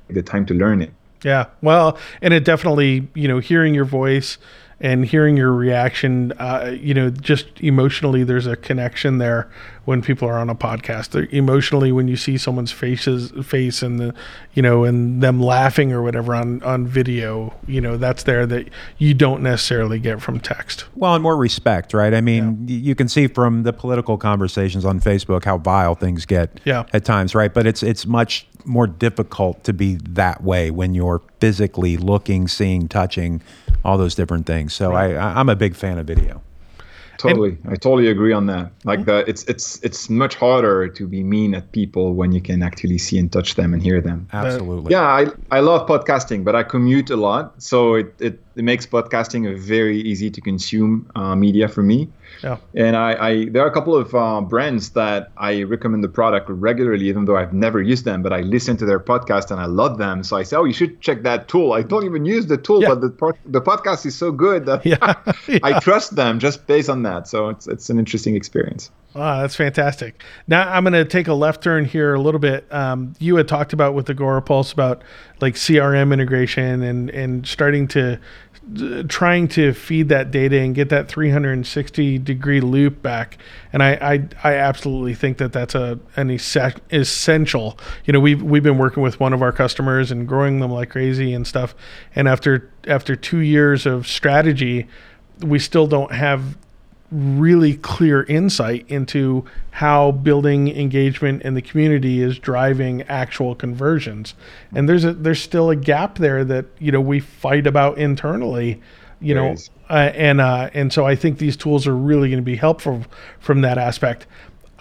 the 0.10 0.22
time 0.22 0.46
to 0.46 0.54
learn 0.54 0.82
it. 0.82 0.92
yeah. 1.24 1.46
Well, 1.62 1.98
and 2.22 2.34
it 2.34 2.44
definitely, 2.44 3.08
you 3.14 3.28
know, 3.30 3.40
hearing 3.40 3.74
your 3.74 3.86
voice 3.86 4.38
and 4.82 5.06
hearing 5.06 5.38
your 5.38 5.54
reaction, 5.54 6.34
uh, 6.34 6.76
you 6.78 6.94
know, 6.94 7.10
just 7.10 7.48
emotionally, 7.62 8.26
there's 8.26 8.48
a 8.48 8.58
connection 8.58 9.18
there 9.18 9.50
when 9.86 10.02
people 10.02 10.28
are 10.28 10.38
on 10.38 10.50
a 10.50 10.56
podcast. 10.56 11.10
They're 11.10 11.28
emotionally, 11.32 11.92
when 11.92 12.08
you 12.08 12.16
see 12.18 12.38
someone's 12.38 12.72
faces 12.72 13.32
face 13.46 13.82
and 13.82 14.00
the, 14.00 14.14
you 14.54 14.62
know, 14.62 14.84
and 14.84 15.22
them 15.24 15.42
laughing 15.42 15.92
or 15.92 16.02
whatever 16.02 16.36
on 16.36 16.62
on 16.64 16.86
video, 16.88 17.54
you 17.68 17.82
know, 17.82 17.98
that's 17.98 18.24
there 18.24 18.46
that 18.46 18.70
you 18.98 19.14
don't 19.14 19.42
necessarily 19.42 20.00
get 20.00 20.22
from 20.22 20.40
text. 20.40 20.86
Well, 20.96 21.16
and 21.16 21.24
more 21.24 21.38
respect, 21.38 21.94
right? 21.94 22.14
I 22.14 22.22
mean, 22.22 22.66
y 22.68 22.74
you 22.76 22.96
can 22.96 23.08
see 23.08 23.28
from 23.28 23.64
the 23.64 23.74
political 23.74 24.18
conversations 24.18 24.86
on 24.86 25.00
Facebook 25.00 25.46
how 25.46 25.58
vile 25.58 25.96
things 25.96 26.26
get 26.26 26.60
Yeah. 26.66 26.84
at 26.94 27.06
times, 27.06 27.34
right? 27.36 27.54
But 27.54 27.66
it's 27.68 27.84
it's 27.84 28.06
much 28.06 28.48
more 28.66 28.88
difficult 28.88 29.64
to 29.64 29.74
be 29.74 29.96
that 30.10 30.44
way 30.44 30.70
when 30.70 30.94
you're 30.94 31.22
physically 31.40 31.96
looking, 31.98 32.48
seeing, 32.48 32.88
touching, 32.88 33.42
all 33.86 33.98
those 33.98 34.14
different 34.16 34.46
things. 34.46 34.74
So 34.74 34.92
I, 34.94 35.14
I, 35.14 35.40
I'm 35.40 35.48
a 35.50 35.56
big 35.56 35.76
fan 35.76 35.98
of 35.98 36.06
video. 36.06 36.42
Totally, 37.20 37.58
I 37.68 37.76
totally 37.76 38.08
agree 38.08 38.32
on 38.32 38.46
that. 38.46 38.72
Like 38.86 39.04
the, 39.04 39.18
uh, 39.18 39.24
it's 39.28 39.44
it's 39.44 39.84
it's 39.84 40.10
much 40.10 40.36
harder 40.36 40.88
to 40.88 41.06
be 41.06 41.22
mean 41.22 41.54
at 41.54 41.70
people 41.74 42.14
when 42.14 42.32
you 42.32 42.40
can 42.40 42.64
actually 42.64 42.98
see 42.98 43.18
and 43.18 43.30
touch 43.30 43.56
them 43.56 43.74
and 43.74 43.84
hear 43.84 44.00
them. 44.00 44.30
Absolutely. 44.32 44.94
Yeah, 44.94 45.02
I, 45.02 45.28
I 45.52 45.60
love 45.60 45.86
podcasting, 45.86 46.46
but 46.46 46.56
I 46.56 46.64
commute 46.64 47.10
a 47.10 47.18
lot, 47.18 47.62
so 47.62 47.96
it, 47.96 48.16
it, 48.20 48.40
it 48.60 48.64
makes 48.64 48.86
podcasting 48.86 49.50
a 49.52 49.56
very 49.58 50.00
easy 50.02 50.30
to 50.30 50.42
consume 50.42 51.10
uh, 51.16 51.34
media 51.36 51.68
for 51.70 51.82
me. 51.82 52.10
Yeah. 52.44 52.58
And 52.76 52.96
I, 52.96 53.10
I 53.30 53.46
there 53.50 53.64
are 53.64 53.68
a 53.68 53.72
couple 53.72 53.96
of 53.96 54.14
uh, 54.14 54.42
brands 54.42 54.90
that 54.92 55.32
I 55.38 55.64
recommend 55.64 56.04
the 56.04 56.10
product 56.10 56.48
regularly, 56.50 57.08
even 57.08 57.26
though 57.26 57.38
I've 57.38 57.54
never 57.54 57.82
used 57.82 58.04
them, 58.06 58.22
but 58.22 58.34
I 58.34 58.42
listen 58.42 58.76
to 58.78 58.86
their 58.86 59.00
podcast 59.00 59.50
and 59.50 59.60
I 59.62 59.66
love 59.66 59.98
them. 59.98 60.24
So 60.24 60.36
I 60.38 60.44
say, 60.44 60.58
oh, 60.58 60.66
you 60.66 60.74
should 60.74 61.00
check 61.02 61.24
that 61.24 61.48
tool. 61.48 61.72
I 61.74 61.82
don't 61.82 62.06
even 62.06 62.26
use 62.26 62.46
the 62.48 62.58
tool, 62.58 62.82
Yeah. 62.82 62.90
but 62.96 63.02
the 63.02 63.34
the 63.46 63.62
podcast 63.62 64.06
is 64.06 64.16
so 64.16 64.32
good 64.32 64.66
that 64.66 64.86
Yeah. 64.86 65.14
I 65.64 65.80
trust 65.80 66.16
them 66.16 66.40
just 66.40 66.68
based 66.68 66.90
on 66.90 67.04
that. 67.04 67.28
So 67.28 67.50
it's 67.50 67.66
it's 67.68 67.90
an 67.90 67.98
interesting 67.98 68.36
experience. 68.36 68.92
Wow, 69.16 69.42
that's 69.42 69.56
fantastic. 69.56 70.22
Now 70.48 70.70
I'm 70.72 70.84
going 70.84 70.94
to 70.94 71.04
take 71.04 71.28
a 71.28 71.34
left 71.34 71.64
turn 71.64 71.84
here 71.86 72.14
a 72.14 72.22
little 72.22 72.40
bit. 72.40 72.72
Um, 72.72 73.16
you 73.20 73.38
had 73.38 73.48
talked 73.48 73.74
about 73.74 73.96
with 73.96 74.06
the 74.06 74.14
Agorapulse 74.14 74.72
about 74.72 75.02
like 75.42 75.56
CRM 75.56 76.14
integration 76.14 76.84
and 76.84 77.10
and 77.10 77.48
starting 77.48 77.88
to 77.90 78.20
trying 79.08 79.48
to 79.48 79.74
feed 79.74 80.10
that 80.10 80.32
data 80.32 80.60
and 80.60 80.76
get 80.76 80.90
that 80.90 81.08
360 81.08 82.18
degree 82.20 82.62
loop 82.62 83.02
back. 83.02 83.38
And 83.74 83.82
I 83.82 83.92
I, 84.44 84.50
I 84.52 84.56
absolutely 84.56 85.16
think 85.16 85.38
that 85.38 85.54
that's 85.54 85.76
a 85.76 86.00
an 86.16 86.30
essential. 86.30 87.80
You 88.06 88.14
know, 88.14 88.20
we've 88.20 88.42
we've 88.42 88.64
been 88.64 88.78
working 88.78 89.04
with 89.04 89.20
one 89.20 89.34
of 89.34 89.42
our 89.42 89.52
customers 89.52 90.12
and 90.12 90.28
growing 90.28 90.60
them 90.60 90.72
like 90.72 90.90
crazy 90.92 91.34
and 91.34 91.46
stuff. 91.46 91.76
And 92.16 92.28
after 92.28 92.72
after 92.88 93.16
two 93.16 93.40
years 93.40 93.86
of 93.86 94.08
strategy, 94.08 94.88
we 95.42 95.60
still 95.60 95.88
don't 95.88 96.12
have 96.12 96.58
really 97.12 97.76
clear 97.76 98.24
insight 98.24 98.86
into 98.88 99.44
how 99.72 100.12
building 100.12 100.68
engagement 100.68 101.42
in 101.42 101.56
the 101.56 101.62
community 101.62 102.22
is 102.22 102.38
driving 102.38 103.02
actual 103.04 103.56
conversions 103.56 104.36
and 104.76 104.88
there's 104.88 105.04
a 105.04 105.14
there's 105.14 105.42
still 105.42 105.72
a 105.72 105.76
gap 105.76 106.20
there 106.20 106.44
that 106.44 106.66
you 106.78 106.92
know 106.92 107.02
we 107.02 107.20
fight 107.20 107.66
about 107.66 107.98
internally 107.98 108.80
you 109.20 109.34
There 109.34 109.44
know 109.44 109.56
uh, 109.90 110.12
and 110.14 110.40
uh, 110.40 110.70
and 110.74 110.94
so 110.94 111.06
I 111.06 111.16
think 111.16 111.40
these 111.40 111.58
tools 111.58 111.88
are 111.88 111.96
really 111.96 112.30
going 112.30 112.42
to 112.42 112.46
be 112.46 112.56
helpful 112.56 113.04
from 113.40 113.62
that 113.62 113.78
aspect. 113.78 114.28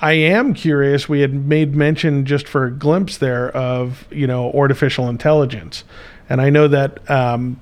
I 0.01 0.13
am 0.13 0.55
curious. 0.55 1.09
We 1.09 1.21
had 1.21 1.33
made 1.33 1.75
mention 1.75 2.25
just 2.27 2.47
for 2.47 2.67
a 2.67 2.71
glimpse 2.71 3.17
there 3.17 3.51
of 3.57 4.07
you 4.11 4.27
know 4.27 4.53
artificial 4.53 5.09
intelligence, 5.09 5.85
and 6.29 6.41
I 6.41 6.51
know 6.51 6.69
that 6.69 7.11
um, 7.11 7.59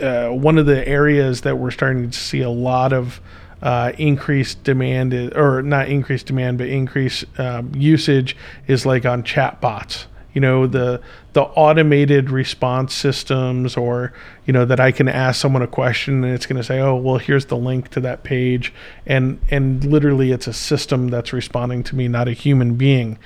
uh, 0.00 0.28
one 0.28 0.56
of 0.56 0.66
the 0.66 0.86
areas 0.86 1.40
that 1.40 1.58
we're 1.58 1.72
starting 1.72 2.10
to 2.10 2.18
see 2.18 2.42
a 2.42 2.50
lot 2.50 2.92
of 2.92 3.20
uh, 3.62 3.92
increased 3.98 4.62
demand, 4.64 5.12
is, 5.12 5.30
or 5.32 5.62
not 5.62 5.88
increased 5.88 6.26
demand, 6.26 6.58
but 6.58 6.68
increased 6.68 7.24
um, 7.38 7.72
usage 7.74 8.36
is 8.66 8.86
like 8.86 9.04
on 9.04 9.22
chatbots. 9.22 10.06
You 10.32 10.40
know 10.40 10.66
the 10.66 11.00
the 11.32 11.42
automated 11.42 12.30
response 12.30 12.94
systems, 12.94 13.76
or 13.76 14.12
you 14.46 14.52
know 14.52 14.64
that 14.64 14.78
I 14.78 14.92
can 14.92 15.08
ask 15.08 15.40
someone 15.40 15.62
a 15.62 15.66
question 15.66 16.22
and 16.22 16.32
it's 16.32 16.46
going 16.46 16.58
to 16.58 16.62
say, 16.62 16.78
"Oh, 16.78 16.94
well, 16.94 17.18
here's 17.18 17.46
the 17.46 17.56
link 17.56 17.88
to 17.90 18.00
that 18.00 18.22
page," 18.22 18.72
and 19.06 19.40
and 19.50 19.84
literally 19.84 20.30
it's 20.30 20.46
a 20.46 20.52
system 20.52 21.08
that's 21.08 21.32
responding 21.32 21.82
to 21.84 21.96
me, 21.96 22.06
not 22.06 22.28
a 22.28 22.32
human 22.32 22.74
being. 22.74 23.18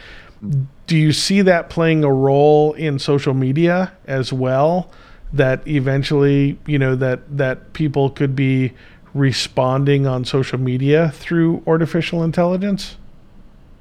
Do 0.87 0.97
you 0.97 1.13
see 1.13 1.43
that 1.43 1.69
playing 1.69 2.03
a 2.05 2.13
role 2.13 2.73
in 2.73 2.99
social 2.99 3.35
media 3.35 3.93
as 4.07 4.33
well? 4.33 4.91
that 5.33 5.67
eventually 5.67 6.59
you 6.67 6.79
know 6.79 6.95
that 6.95 7.21
that 7.37 7.73
people 7.73 8.11
could 8.11 8.37
be 8.37 8.73
responding 9.15 10.07
on 10.07 10.25
social 10.25 10.59
media 10.59 11.11
through 11.15 11.63
artificial 11.67 12.23
intelligence 12.23 12.97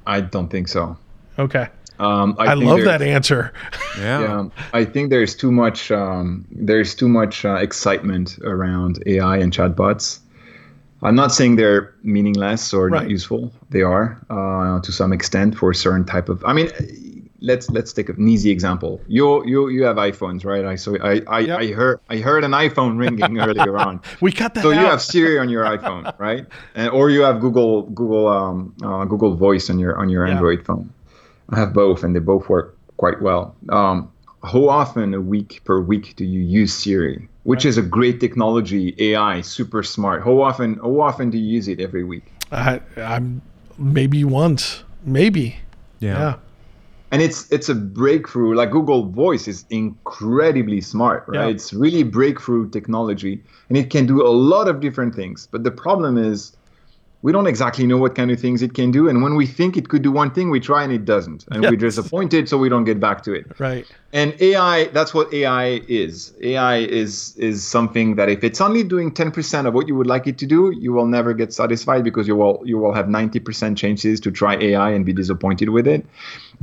I 0.06 0.20
don't 0.20 0.48
think 0.48 0.68
so. 0.68 0.96
okay 1.38 1.68
Um, 1.98 2.34
i, 2.38 2.54
think 2.54 2.64
love 2.64 2.84
that 2.84 3.02
answer 3.02 3.52
Yeah. 3.98 4.20
Yeah, 4.20 4.48
I 4.72 4.84
think 4.84 5.10
there's 5.10 5.34
too 5.36 5.52
much 5.52 5.90
um, 5.90 6.44
there's 6.50 6.94
too 6.94 7.08
much 7.08 7.44
uh, 7.44 7.54
excitement 7.56 8.38
around 8.42 9.02
AI 9.06 9.36
and 9.38 9.52
chatbots. 9.52 10.18
I'm 11.02 11.14
not 11.14 11.30
saying 11.32 11.56
they're 11.56 11.92
meaningless 12.02 12.72
or 12.72 12.88
Right. 12.88 13.02
not 13.02 13.10
useful. 13.10 13.52
They 13.70 13.82
are 13.82 14.16
uh, 14.30 14.80
to 14.80 14.90
some 14.92 15.12
extent 15.12 15.56
for 15.58 15.70
a 15.70 15.74
certain 15.74 16.04
type 16.06 16.28
of. 16.30 16.42
I 16.44 16.52
mean, 16.54 16.70
let's 17.42 17.68
let's 17.70 17.92
take 17.92 18.08
an 18.08 18.26
easy 18.28 18.50
example. 18.50 19.00
You 19.08 19.44
you 19.46 19.68
you 19.68 19.82
have 19.84 19.96
iPhones, 19.96 20.44
right? 20.44 20.64
I 20.64 20.76
so 20.76 20.96
I 21.02 21.20
I, 21.26 21.40
Yep. 21.40 21.58
I 21.60 21.66
heard 21.72 22.00
I 22.08 22.16
heard 22.18 22.44
an 22.44 22.52
iPhone 22.52 22.98
ringing 22.98 23.38
earlier 23.48 23.76
on. 23.76 24.00
We 24.20 24.32
cut 24.32 24.54
that 24.54 24.62
So 24.62 24.70
you 24.70 24.78
have 24.86 25.02
Siri 25.02 25.38
on 25.38 25.48
your 25.48 25.64
iPhone, 25.64 26.16
right? 26.18 26.46
And, 26.74 26.90
or 26.90 27.10
you 27.10 27.22
have 27.22 27.40
Google 27.40 27.82
Google 27.90 28.28
um, 28.28 28.74
uh, 28.82 29.04
Google 29.04 29.34
Voice 29.36 29.68
on 29.68 29.78
your 29.78 29.98
on 29.98 30.08
your 30.08 30.26
Yeah. 30.26 30.34
Android 30.34 30.64
phone. 30.64 30.92
I 31.50 31.58
have 31.58 31.74
both, 31.74 32.02
and 32.04 32.14
they 32.16 32.20
both 32.20 32.48
work 32.48 32.78
quite 32.96 33.20
well. 33.20 33.54
Um, 33.68 34.08
how 34.42 34.68
often 34.68 35.12
a 35.14 35.20
week 35.20 35.60
per 35.64 35.80
week 35.80 36.16
do 36.16 36.24
you 36.24 36.40
use 36.40 36.72
Siri, 36.72 37.28
which 37.44 37.64
is 37.64 37.76
a 37.78 37.82
great 37.82 38.18
technology, 38.20 38.94
AI, 38.98 39.40
super 39.42 39.82
smart? 39.82 40.24
How 40.24 40.40
often 40.40 40.78
how 40.82 41.00
often 41.00 41.30
do 41.30 41.38
you 41.38 41.46
use 41.58 41.68
it 41.68 41.78
every 41.80 42.04
week? 42.04 42.24
I, 42.50 42.80
I'm 42.96 43.42
maybe 43.78 44.24
once, 44.24 44.82
maybe. 45.04 45.56
Yeah. 46.00 46.18
Yeah. 46.18 46.34
And 47.12 47.20
it's 47.22 47.50
it's 47.52 47.68
a 47.68 47.74
breakthrough 47.74 48.56
like 48.56 48.70
google 48.72 49.06
voice 49.06 49.46
is 49.46 49.64
incredibly 49.70 50.80
smart 50.80 51.24
right 51.28 51.40
Yeah. 51.46 51.54
it's 51.54 51.72
really 51.72 52.02
breakthrough 52.02 52.68
technology 52.70 53.44
and 53.68 53.78
it 53.78 53.90
can 53.90 54.06
do 54.06 54.26
a 54.26 54.32
lot 54.32 54.66
of 54.66 54.80
different 54.80 55.14
things 55.14 55.46
but 55.52 55.62
the 55.62 55.70
problem 55.70 56.18
is 56.18 56.56
we 57.22 57.30
don't 57.32 57.46
exactly 57.46 57.86
know 57.86 57.98
what 57.98 58.14
kind 58.14 58.30
of 58.30 58.40
things 58.40 58.62
it 58.62 58.74
can 58.74 58.90
do 58.90 59.08
and 59.08 59.22
when 59.22 59.34
we 59.36 59.46
think 59.46 59.76
it 59.76 59.88
could 59.88 60.02
do 60.02 60.10
one 60.10 60.30
thing 60.30 60.50
we 60.50 60.60
try 60.60 60.82
and 60.82 60.92
it 60.92 61.04
doesn't 61.04 61.44
and 61.50 61.62
we're 61.62 61.76
disappointed 61.76 62.48
so 62.48 62.58
we 62.58 62.68
don't 62.68 62.84
get 62.84 62.98
back 63.00 63.22
to 63.22 63.32
it 63.32 63.46
Right. 63.58 63.86
and 64.12 64.34
AI, 64.40 64.84
that's 64.92 65.14
what 65.14 65.32
AI 65.32 65.80
is. 65.88 66.34
AI 66.42 66.78
is 67.00 67.34
is 67.38 67.64
something 67.76 68.16
that 68.16 68.28
if 68.28 68.44
it's 68.44 68.60
only 68.60 68.82
doing 68.84 69.10
10% 69.10 69.66
of 69.66 69.72
what 69.72 69.88
you 69.88 69.94
would 69.94 70.06
like 70.06 70.26
it 70.26 70.36
to 70.38 70.46
do, 70.46 70.70
you 70.78 70.92
will 70.92 71.06
never 71.06 71.32
get 71.32 71.52
satisfied 71.52 72.02
because 72.04 72.28
you 72.28 72.36
will 72.36 72.60
you 72.64 72.76
will 72.76 72.92
have 72.92 73.06
90% 73.06 73.76
chances 73.78 74.20
to 74.20 74.30
try 74.30 74.56
AI 74.56 74.90
and 74.90 75.06
be 75.06 75.14
disappointed 75.14 75.68
with 75.70 75.86
it. 75.86 76.04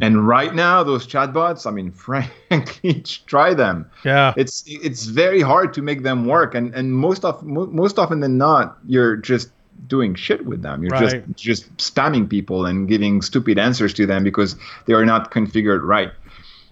And 0.02 0.28
right 0.28 0.54
now, 0.54 0.84
those 0.84 1.08
chatbots, 1.08 1.66
I 1.66 1.72
mean, 1.72 1.92
frankly, 2.06 3.02
try 3.26 3.54
them. 3.54 3.90
Yeah. 4.06 4.34
It's 4.38 4.64
it's 4.68 5.06
very 5.06 5.42
hard 5.42 5.74
to 5.74 5.82
make 5.82 6.04
them 6.04 6.26
work, 6.26 6.54
and 6.56 6.74
and 6.76 6.94
most 6.94 7.26
of 7.26 7.44
mo- 7.44 7.72
most 7.84 7.98
often 8.00 8.20
than 8.20 8.38
not, 8.38 8.78
you're 8.86 9.16
just 9.18 9.50
doing 9.88 10.16
shit 10.16 10.46
with 10.46 10.62
them. 10.62 10.84
You're 10.84 10.92
Right. 10.92 11.24
just 11.36 11.68
just 11.70 11.78
spamming 11.78 12.30
people 12.30 12.66
and 12.66 12.88
giving 12.88 13.22
stupid 13.22 13.58
answers 13.58 13.94
to 13.96 14.06
them 14.06 14.24
because 14.24 14.56
they 14.86 14.94
are 14.94 15.06
not 15.06 15.32
configured 15.32 15.82
right. 15.84 16.12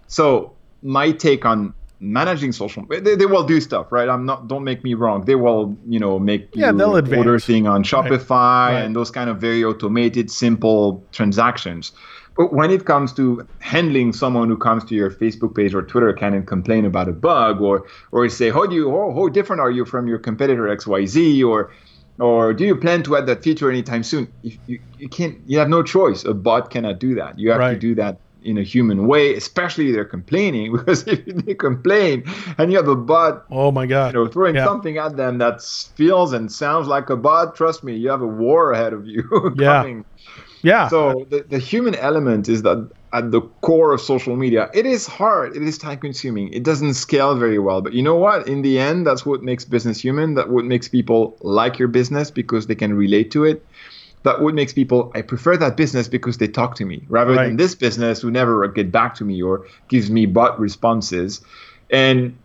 So 0.07 0.57
my 0.81 1.11
take 1.11 1.45
on 1.45 1.73
managing 1.99 2.51
social 2.51 2.85
they, 2.91 3.15
they 3.15 3.25
will 3.25 3.43
do 3.43 3.59
stuff 3.59 3.91
right 3.91 4.07
i'm 4.07 4.23
not 4.23 4.47
don't 4.47 4.63
make 4.63 4.83
me 4.83 4.93
wrong 4.93 5.25
they 5.25 5.33
will 5.33 5.75
you 5.87 5.99
know 5.99 6.19
make 6.19 6.47
Yeah, 6.53 6.71
they'll 6.71 6.95
advance. 6.95 7.17
order 7.17 7.39
thing 7.39 7.65
on 7.65 7.81
shopify 7.83 8.67
Right. 8.69 8.81
and 8.83 8.95
those 8.95 9.09
kind 9.09 9.31
of 9.31 9.41
very 9.41 9.63
automated 9.63 10.29
simple 10.29 11.07
transactions 11.11 11.91
but 12.37 12.53
when 12.53 12.69
it 12.69 12.85
comes 12.85 13.13
to 13.13 13.49
handling 13.61 14.13
someone 14.13 14.47
who 14.47 14.57
comes 14.57 14.85
to 14.85 14.93
your 14.93 15.09
facebook 15.09 15.55
page 15.55 15.73
or 15.73 15.81
twitter 15.81 16.07
account 16.09 16.35
and 16.35 16.45
complain 16.45 16.85
about 16.85 17.09
a 17.09 17.13
bug 17.13 17.61
or 17.61 17.87
or 18.11 18.29
say 18.29 18.51
how 18.51 18.67
do 18.67 18.75
you 18.75 18.91
how, 18.91 19.11
how 19.15 19.27
different 19.27 19.59
are 19.59 19.71
you 19.71 19.83
from 19.83 20.07
your 20.07 20.19
competitor 20.19 20.65
xyz 20.77 21.43
or 21.43 21.71
or 22.19 22.53
do 22.53 22.65
you 22.65 22.75
plan 22.75 23.03
to 23.03 23.15
add 23.15 23.25
that 23.27 23.43
feature 23.43 23.69
anytime 23.69 24.03
soon 24.03 24.31
you, 24.41 24.57
you, 24.65 24.79
you 24.97 25.09
can't 25.09 25.37
you 25.45 25.57
have 25.59 25.69
no 25.69 25.83
choice 25.83 26.23
a 26.25 26.33
bot 26.33 26.69
cannot 26.71 26.99
do 26.99 27.15
that 27.15 27.37
you 27.39 27.51
have 27.51 27.61
to 27.73 27.79
do 27.79 27.95
that 27.95 28.21
in 28.41 28.57
a 28.57 28.63
human 28.63 29.07
way 29.07 29.35
especially 29.35 29.87
if 29.89 29.93
they're 29.95 30.05
complaining 30.05 30.71
because 30.77 31.07
if 31.07 31.25
they 31.45 31.53
complain 31.55 32.23
and 32.57 32.71
you 32.71 32.77
have 32.77 32.87
a 32.87 32.95
bot 32.95 33.43
Oh 33.51 33.71
my 33.71 33.85
God. 33.85 34.13
you 34.13 34.19
know 34.19 34.27
throwing 34.27 34.55
Yeah. 34.55 34.65
something 34.65 34.97
at 34.97 35.17
them 35.17 35.37
that 35.39 35.61
feels 35.95 36.33
and 36.33 36.51
sounds 36.51 36.87
like 36.87 37.09
a 37.09 37.17
bot 37.17 37.55
trust 37.55 37.83
me 37.83 37.95
you 37.95 38.09
have 38.09 38.21
a 38.21 38.27
war 38.27 38.71
ahead 38.71 38.93
of 38.93 39.05
you 39.05 39.23
Yeah. 39.57 39.81
coming 39.81 40.05
yeah. 40.63 40.87
so 40.87 41.25
the, 41.29 41.45
the 41.49 41.59
human 41.59 41.95
element 41.95 42.47
is 42.49 42.61
that 42.63 42.89
at 43.13 43.31
the 43.31 43.41
core 43.61 43.93
of 43.93 44.01
social 44.01 44.35
media. 44.35 44.69
It 44.73 44.85
is 44.85 45.07
hard. 45.07 45.55
It 45.55 45.63
is 45.63 45.77
time 45.77 45.97
consuming. 45.99 46.51
It 46.51 46.63
doesn't 46.63 46.95
scale 46.95 47.35
very 47.37 47.57
well. 47.59 47.81
But 47.81 47.93
you 47.93 48.01
know 48.03 48.15
what? 48.15 48.47
In 48.47 48.61
the 48.63 48.79
end 48.79 49.07
that's 49.07 49.25
what 49.25 49.41
makes 49.43 49.63
business 49.65 49.99
human. 50.03 50.35
That 50.35 50.49
what 50.49 50.65
makes 50.65 50.87
people 50.89 51.37
like 51.41 51.79
your 51.79 51.87
business 51.87 52.31
because 52.31 52.67
they 52.67 52.75
can 52.75 52.93
relate 52.93 53.31
to 53.31 53.45
it. 53.45 53.65
That 54.23 54.41
what 54.41 54.55
makes 54.55 54.73
people 54.73 55.11
i 55.15 55.21
prefer 55.21 55.55
that 55.57 55.77
business 55.77 56.09
because 56.09 56.37
they 56.37 56.47
talk 56.49 56.75
to 56.75 56.85
me 56.85 57.05
rather 57.07 57.33
Right. 57.33 57.47
than 57.47 57.55
this 57.57 57.75
business 57.75 58.21
who 58.21 58.29
never 58.29 58.67
get 58.67 58.91
back 58.91 59.15
to 59.15 59.23
me 59.23 59.41
or 59.41 59.65
gives 59.87 60.09
me 60.11 60.25
bot 60.25 60.59
responses. 60.59 61.41
And 61.89 62.39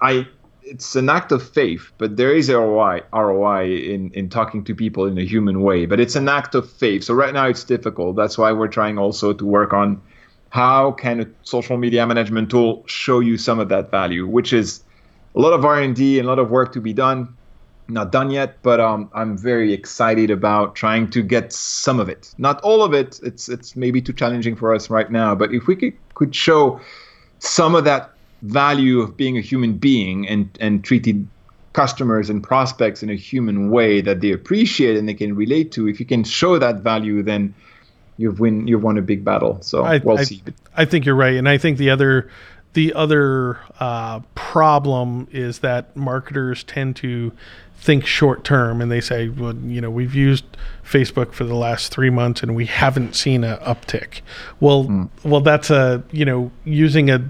i 0.00 0.26
it's 0.66 0.96
an 0.96 1.08
act 1.08 1.30
of 1.32 1.48
faith, 1.48 1.92
but 1.96 2.16
there 2.16 2.34
is 2.34 2.50
ROI, 2.50 3.02
ROI 3.12 3.64
in, 3.66 4.10
in 4.12 4.28
talking 4.28 4.64
to 4.64 4.74
people 4.74 5.06
in 5.06 5.16
a 5.16 5.24
human 5.24 5.62
way. 5.62 5.86
But 5.86 6.00
it's 6.00 6.16
an 6.16 6.28
act 6.28 6.54
of 6.54 6.70
faith. 6.70 7.04
So 7.04 7.14
right 7.14 7.32
now 7.32 7.46
it's 7.46 7.64
difficult. 7.64 8.16
That's 8.16 8.36
why 8.36 8.52
we're 8.52 8.68
trying 8.68 8.98
also 8.98 9.32
to 9.32 9.46
work 9.46 9.72
on 9.72 10.02
how 10.50 10.92
can 10.92 11.20
a 11.20 11.26
social 11.44 11.76
media 11.76 12.06
management 12.06 12.50
tool 12.50 12.82
show 12.86 13.20
you 13.20 13.36
some 13.38 13.60
of 13.60 13.68
that 13.68 13.90
value, 13.90 14.26
which 14.26 14.52
is 14.52 14.82
a 15.34 15.40
lot 15.40 15.52
of 15.52 15.64
R&D 15.64 16.18
and 16.18 16.26
a 16.26 16.28
lot 16.28 16.38
of 16.38 16.50
work 16.50 16.72
to 16.72 16.80
be 16.80 16.92
done. 16.92 17.34
Not 17.88 18.10
done 18.10 18.30
yet, 18.32 18.56
but 18.62 18.80
um, 18.80 19.08
I'm 19.14 19.38
very 19.38 19.72
excited 19.72 20.30
about 20.30 20.74
trying 20.74 21.08
to 21.10 21.22
get 21.22 21.52
some 21.52 22.00
of 22.00 22.08
it. 22.08 22.34
Not 22.36 22.60
all 22.62 22.82
of 22.82 22.92
it. 22.92 23.20
It's 23.22 23.48
it's 23.48 23.76
maybe 23.76 24.02
too 24.02 24.12
challenging 24.12 24.56
for 24.56 24.74
us 24.74 24.90
right 24.90 25.08
now. 25.08 25.36
But 25.36 25.54
if 25.54 25.68
we 25.68 25.76
could, 25.76 25.92
could 26.14 26.34
show 26.34 26.80
some 27.38 27.76
of 27.76 27.84
that 27.84 28.15
value 28.46 29.00
of 29.00 29.16
being 29.16 29.36
a 29.36 29.40
human 29.40 29.74
being 29.74 30.26
and 30.28 30.48
and 30.60 30.84
treating 30.84 31.28
customers 31.72 32.30
and 32.30 32.42
prospects 32.42 33.02
in 33.02 33.10
a 33.10 33.14
human 33.14 33.70
way 33.70 34.00
that 34.00 34.20
they 34.20 34.32
appreciate 34.32 34.96
and 34.96 35.06
they 35.06 35.14
can 35.14 35.36
relate 35.36 35.72
to 35.72 35.86
if 35.86 36.00
you 36.00 36.06
can 36.06 36.24
show 36.24 36.58
that 36.58 36.76
value 36.76 37.22
then 37.22 37.54
you've 38.16 38.40
win 38.40 38.66
you've 38.66 38.82
won 38.82 38.98
a 38.98 39.02
big 39.02 39.24
battle. 39.24 39.60
So 39.62 39.84
I, 39.84 39.98
we'll 39.98 40.18
I, 40.18 40.24
see 40.24 40.42
I 40.76 40.84
think 40.84 41.04
you're 41.04 41.14
right, 41.14 41.34
and 41.34 41.48
I 41.48 41.58
think 41.58 41.78
the 41.78 41.90
other 41.90 42.30
the 42.72 42.92
other 42.94 43.58
uh, 43.80 44.20
problem 44.34 45.28
is 45.32 45.60
that 45.60 45.96
marketers 45.96 46.64
tend 46.64 46.96
to 46.96 47.32
think 47.78 48.06
short 48.06 48.44
term, 48.44 48.80
and 48.80 48.90
they 48.90 49.00
say, 49.00 49.28
"Well, 49.28 49.54
you 49.54 49.80
know, 49.80 49.90
we've 49.90 50.14
used 50.14 50.44
Facebook 50.86 51.32
for 51.32 51.44
the 51.44 51.54
last 51.54 51.92
three 51.92 52.10
months, 52.10 52.42
and 52.42 52.54
we 52.54 52.66
haven't 52.66 53.14
seen 53.14 53.44
an 53.44 53.58
uptick." 53.58 54.20
Well, 54.60 55.10
well, 55.24 55.40
that's 55.40 55.70
a 55.70 56.02
you 56.12 56.24
know 56.24 56.50
using 56.64 57.10
a 57.10 57.22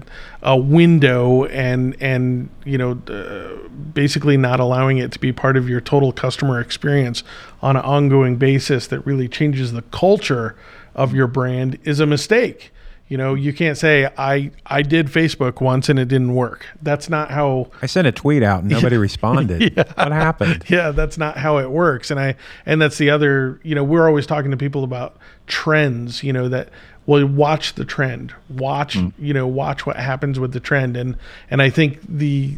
a 0.43 0.55
window 0.55 1.45
and 1.45 1.95
and 2.01 2.49
you 2.63 2.77
know 2.77 2.91
uh, 3.07 3.67
basically 3.93 4.37
not 4.37 4.59
allowing 4.59 4.97
it 4.97 5.11
to 5.13 5.19
be 5.19 5.33
part 5.33 5.57
of 5.57 5.67
your 5.67 5.81
total 5.81 6.11
customer 6.11 6.59
experience 6.59 7.23
on 7.61 7.75
an 7.75 7.83
ongoing 7.83 8.35
basis 8.35 8.87
that 8.87 8.99
really 9.01 9.27
changes 9.27 9.73
the 9.73 9.81
culture 9.83 10.55
of 10.95 11.13
your 11.13 11.27
brand 11.27 11.77
is 11.83 11.99
a 11.99 12.05
mistake. 12.05 12.71
You 13.09 13.17
know, 13.17 13.35
you 13.35 13.53
can't 13.53 13.77
say 13.77 14.09
I 14.17 14.51
I 14.65 14.81
did 14.81 15.07
Facebook 15.07 15.61
once 15.61 15.87
and 15.87 15.97
it 15.97 16.09
didn't 16.09 16.35
work. 16.35 16.65
That's 16.81 17.09
not 17.09 17.31
how 17.31 17.71
I 17.81 17.85
sent 17.85 18.05
a 18.05 18.11
tweet 18.11 18.43
out 18.43 18.61
and 18.61 18.69
nobody 18.69 18.97
responded. 19.09 19.75
What 19.75 20.11
happened? 20.11 20.65
yeah, 20.69 20.91
that's 20.91 21.17
not 21.17 21.37
how 21.37 21.57
it 21.57 21.71
works. 21.71 22.11
And 22.11 22.19
I 22.19 22.35
and 22.65 22.81
that's 22.81 22.97
the 22.97 23.09
other, 23.09 23.61
you 23.63 23.75
know, 23.75 23.83
we're 23.83 24.07
always 24.07 24.25
talking 24.25 24.51
to 24.51 24.57
people 24.57 24.83
about 24.83 25.15
trends, 25.47 26.21
you 26.21 26.33
know, 26.33 26.49
that 26.49 26.69
well 27.05 27.25
watch 27.25 27.75
the 27.75 27.85
trend. 27.85 28.33
Watch, 28.49 28.97
mm. 28.97 29.13
you 29.17 29.33
know, 29.33 29.47
watch 29.47 29.85
what 29.85 29.95
happens 29.95 30.37
with 30.37 30.51
the 30.51 30.59
trend 30.59 30.97
and 30.97 31.17
and 31.49 31.61
I 31.61 31.69
think 31.69 31.99
the 32.07 32.57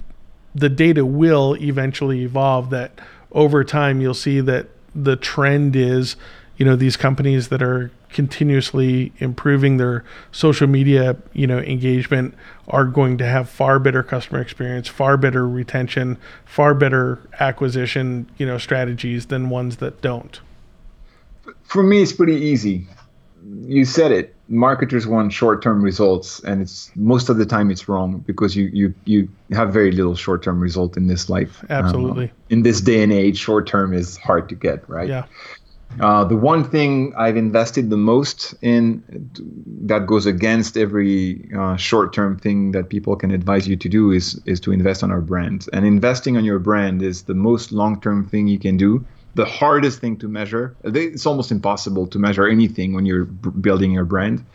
the 0.56 0.70
data 0.70 1.06
will 1.06 1.56
eventually 1.58 2.24
evolve 2.24 2.72
that 2.72 3.00
over 3.32 3.64
time 3.64 4.02
you'll 4.02 4.16
see 4.16 4.42
that 4.42 4.68
the 4.96 5.16
trend 5.16 5.76
is 5.76 6.16
you 6.58 6.66
know 6.66 6.76
these 6.76 6.98
companies 6.98 7.50
that 7.50 7.62
are 7.62 7.92
continuously 8.12 9.12
improving 9.20 9.78
their 9.78 10.04
social 10.32 10.68
media 10.68 11.16
you 11.34 11.46
know 11.46 11.60
engagement 11.60 12.34
are 12.68 12.86
going 12.86 13.18
to 13.18 13.26
have 13.26 13.50
far 13.50 13.80
better 13.80 14.04
customer 14.04 14.42
experience 14.42 14.88
far 14.88 15.16
better 15.16 15.48
retention 15.48 16.18
far 16.46 16.74
better 16.74 17.20
acquisition 17.40 18.30
you 18.38 18.46
know 18.46 18.58
strategies 18.58 19.28
than 19.28 19.50
ones 19.50 19.78
that 19.78 20.02
don't. 20.02 20.42
For 21.64 21.84
me 21.84 22.02
it's 22.02 22.14
pretty 22.14 22.36
easy. 22.36 22.88
You 23.62 23.86
said 23.86 24.12
it. 24.12 24.36
Marketers 24.50 25.08
want 25.08 25.32
short-term 25.32 25.82
results 25.82 26.40
and 26.42 26.62
it's 26.62 26.92
most 26.96 27.30
of 27.30 27.38
the 27.38 27.46
time 27.46 27.70
it's 27.70 27.88
wrong 27.88 28.20
because 28.26 28.56
you 28.56 28.70
you 28.74 28.94
you 29.06 29.30
have 29.52 29.72
very 29.72 29.92
little 29.92 30.16
short-term 30.16 30.60
result 30.60 30.98
in 30.98 31.08
this 31.08 31.30
life. 31.30 31.64
Absolutely. 31.70 32.26
Uh, 32.26 32.50
in 32.50 32.64
this 32.64 32.82
day 32.82 33.04
and 33.04 33.14
age 33.14 33.38
short-term 33.38 33.94
is 33.94 34.18
hard 34.18 34.50
to 34.50 34.56
get 34.56 34.88
right? 34.90 35.08
Yeah 35.08 35.26
Uh, 36.00 36.24
the 36.24 36.36
one 36.36 36.64
thing 36.64 37.14
I've 37.18 37.36
invested 37.36 37.90
the 37.90 37.98
most 37.98 38.54
in 38.62 39.04
that 39.86 40.06
goes 40.06 40.26
against 40.26 40.78
every 40.78 41.50
uh, 41.58 41.76
short-term 41.78 42.38
thing 42.38 42.72
that 42.72 42.90
people 42.90 43.16
can 43.16 43.32
advise 43.32 43.68
you 43.68 43.76
to 43.76 43.90
do 43.90 44.12
is 44.12 44.40
is 44.46 44.60
to 44.62 44.72
invest 44.72 45.04
on 45.04 45.12
our 45.12 45.22
brand. 45.22 45.68
And 45.74 45.86
investing 45.86 46.38
on 46.38 46.46
your 46.46 46.60
brand 46.60 47.02
is 47.02 47.24
the 47.24 47.34
most 47.34 47.72
long-term 47.72 48.30
thing 48.30 48.48
you 48.48 48.60
can 48.60 48.78
do. 48.78 49.04
The 49.36 49.46
hardest 49.46 50.00
thing 50.00 50.18
to 50.18 50.28
measure. 50.28 50.76
It's 50.84 51.26
almost 51.26 51.52
impossible 51.52 52.08
to 52.08 52.20
measure 52.20 52.48
anything 52.48 52.94
when 52.94 53.06
you're 53.06 53.26
building 53.26 53.92
your 53.92 54.06
brand. 54.06 54.46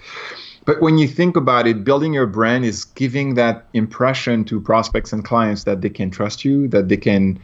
But 0.64 0.80
when 0.80 0.98
you 0.98 1.08
think 1.08 1.36
about 1.36 1.66
it, 1.66 1.84
building 1.84 2.14
your 2.14 2.26
brand 2.26 2.64
is 2.64 2.84
giving 2.84 3.34
that 3.34 3.66
impression 3.74 4.44
to 4.46 4.60
prospects 4.60 5.12
and 5.12 5.24
clients 5.24 5.64
that 5.64 5.82
they 5.82 5.90
can 5.90 6.10
trust 6.10 6.44
you, 6.44 6.68
that 6.68 6.88
they 6.88 6.96
can 6.96 7.38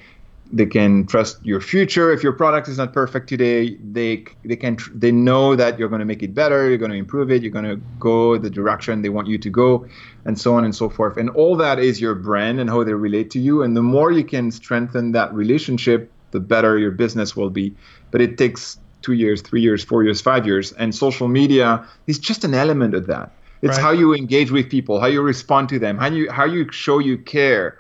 they 0.53 0.67
can 0.67 1.07
trust 1.07 1.39
your 1.45 1.61
future. 1.61 2.13
If 2.13 2.23
your 2.23 2.33
product 2.33 2.69
is 2.69 2.79
not 2.79 2.93
perfect 2.93 3.29
today, 3.29 3.77
they 3.77 4.25
they 4.45 4.57
can 4.57 4.77
they 4.95 5.13
know 5.13 5.55
that 5.55 5.79
you're 5.79 5.89
going 5.89 6.01
to 6.01 6.05
make 6.05 6.23
it 6.23 6.35
better. 6.35 6.69
You're 6.69 6.79
going 6.79 6.91
to 6.91 6.97
improve 6.97 7.31
it. 7.31 7.43
You're 7.43 7.53
going 7.53 7.65
to 7.65 7.77
go 7.99 8.37
the 8.37 8.51
direction 8.51 9.03
they 9.03 9.09
want 9.09 9.29
you 9.29 9.39
to 9.39 9.51
go, 9.51 9.87
and 10.25 10.39
so 10.39 10.55
on 10.55 10.65
and 10.65 10.75
so 10.75 10.89
forth. 10.89 11.17
And 11.17 11.31
all 11.31 11.57
that 11.57 11.79
is 11.79 12.01
your 12.01 12.15
brand 12.15 12.59
and 12.59 12.69
how 12.69 12.83
they 12.83 12.95
relate 12.95 13.31
to 13.31 13.39
you. 13.39 13.63
And 13.63 13.77
the 13.77 13.83
more 13.83 14.11
you 14.11 14.25
can 14.25 14.51
strengthen 14.51 15.13
that 15.13 15.33
relationship, 15.33 16.11
the 16.33 16.41
better 16.41 16.79
your 16.79 16.91
business 16.91 17.37
will 17.37 17.51
be. 17.51 17.75
But 18.11 18.21
it 18.21 18.37
takes 18.37 18.79
two 19.03 19.13
years, 19.13 19.43
three 19.43 19.61
years, 19.61 19.85
four 19.85 20.03
years, 20.03 20.21
five 20.21 20.47
years, 20.47 20.73
and 20.73 20.95
social 20.95 21.29
media 21.29 21.87
is 22.07 22.19
just 22.19 22.45
an 22.45 22.55
element 22.55 22.95
of 22.95 23.07
that. 23.07 23.31
It's 23.63 23.77
right. 23.77 23.83
how 23.83 23.91
you 23.93 24.15
engage 24.15 24.51
with 24.51 24.71
people, 24.71 25.01
how 25.01 25.07
you 25.07 25.23
respond 25.23 25.69
to 25.69 25.79
them, 25.79 25.99
how 25.99 26.09
you 26.09 26.31
how 26.31 26.45
you 26.45 26.71
show 26.73 26.99
you 26.99 27.19
care 27.19 27.79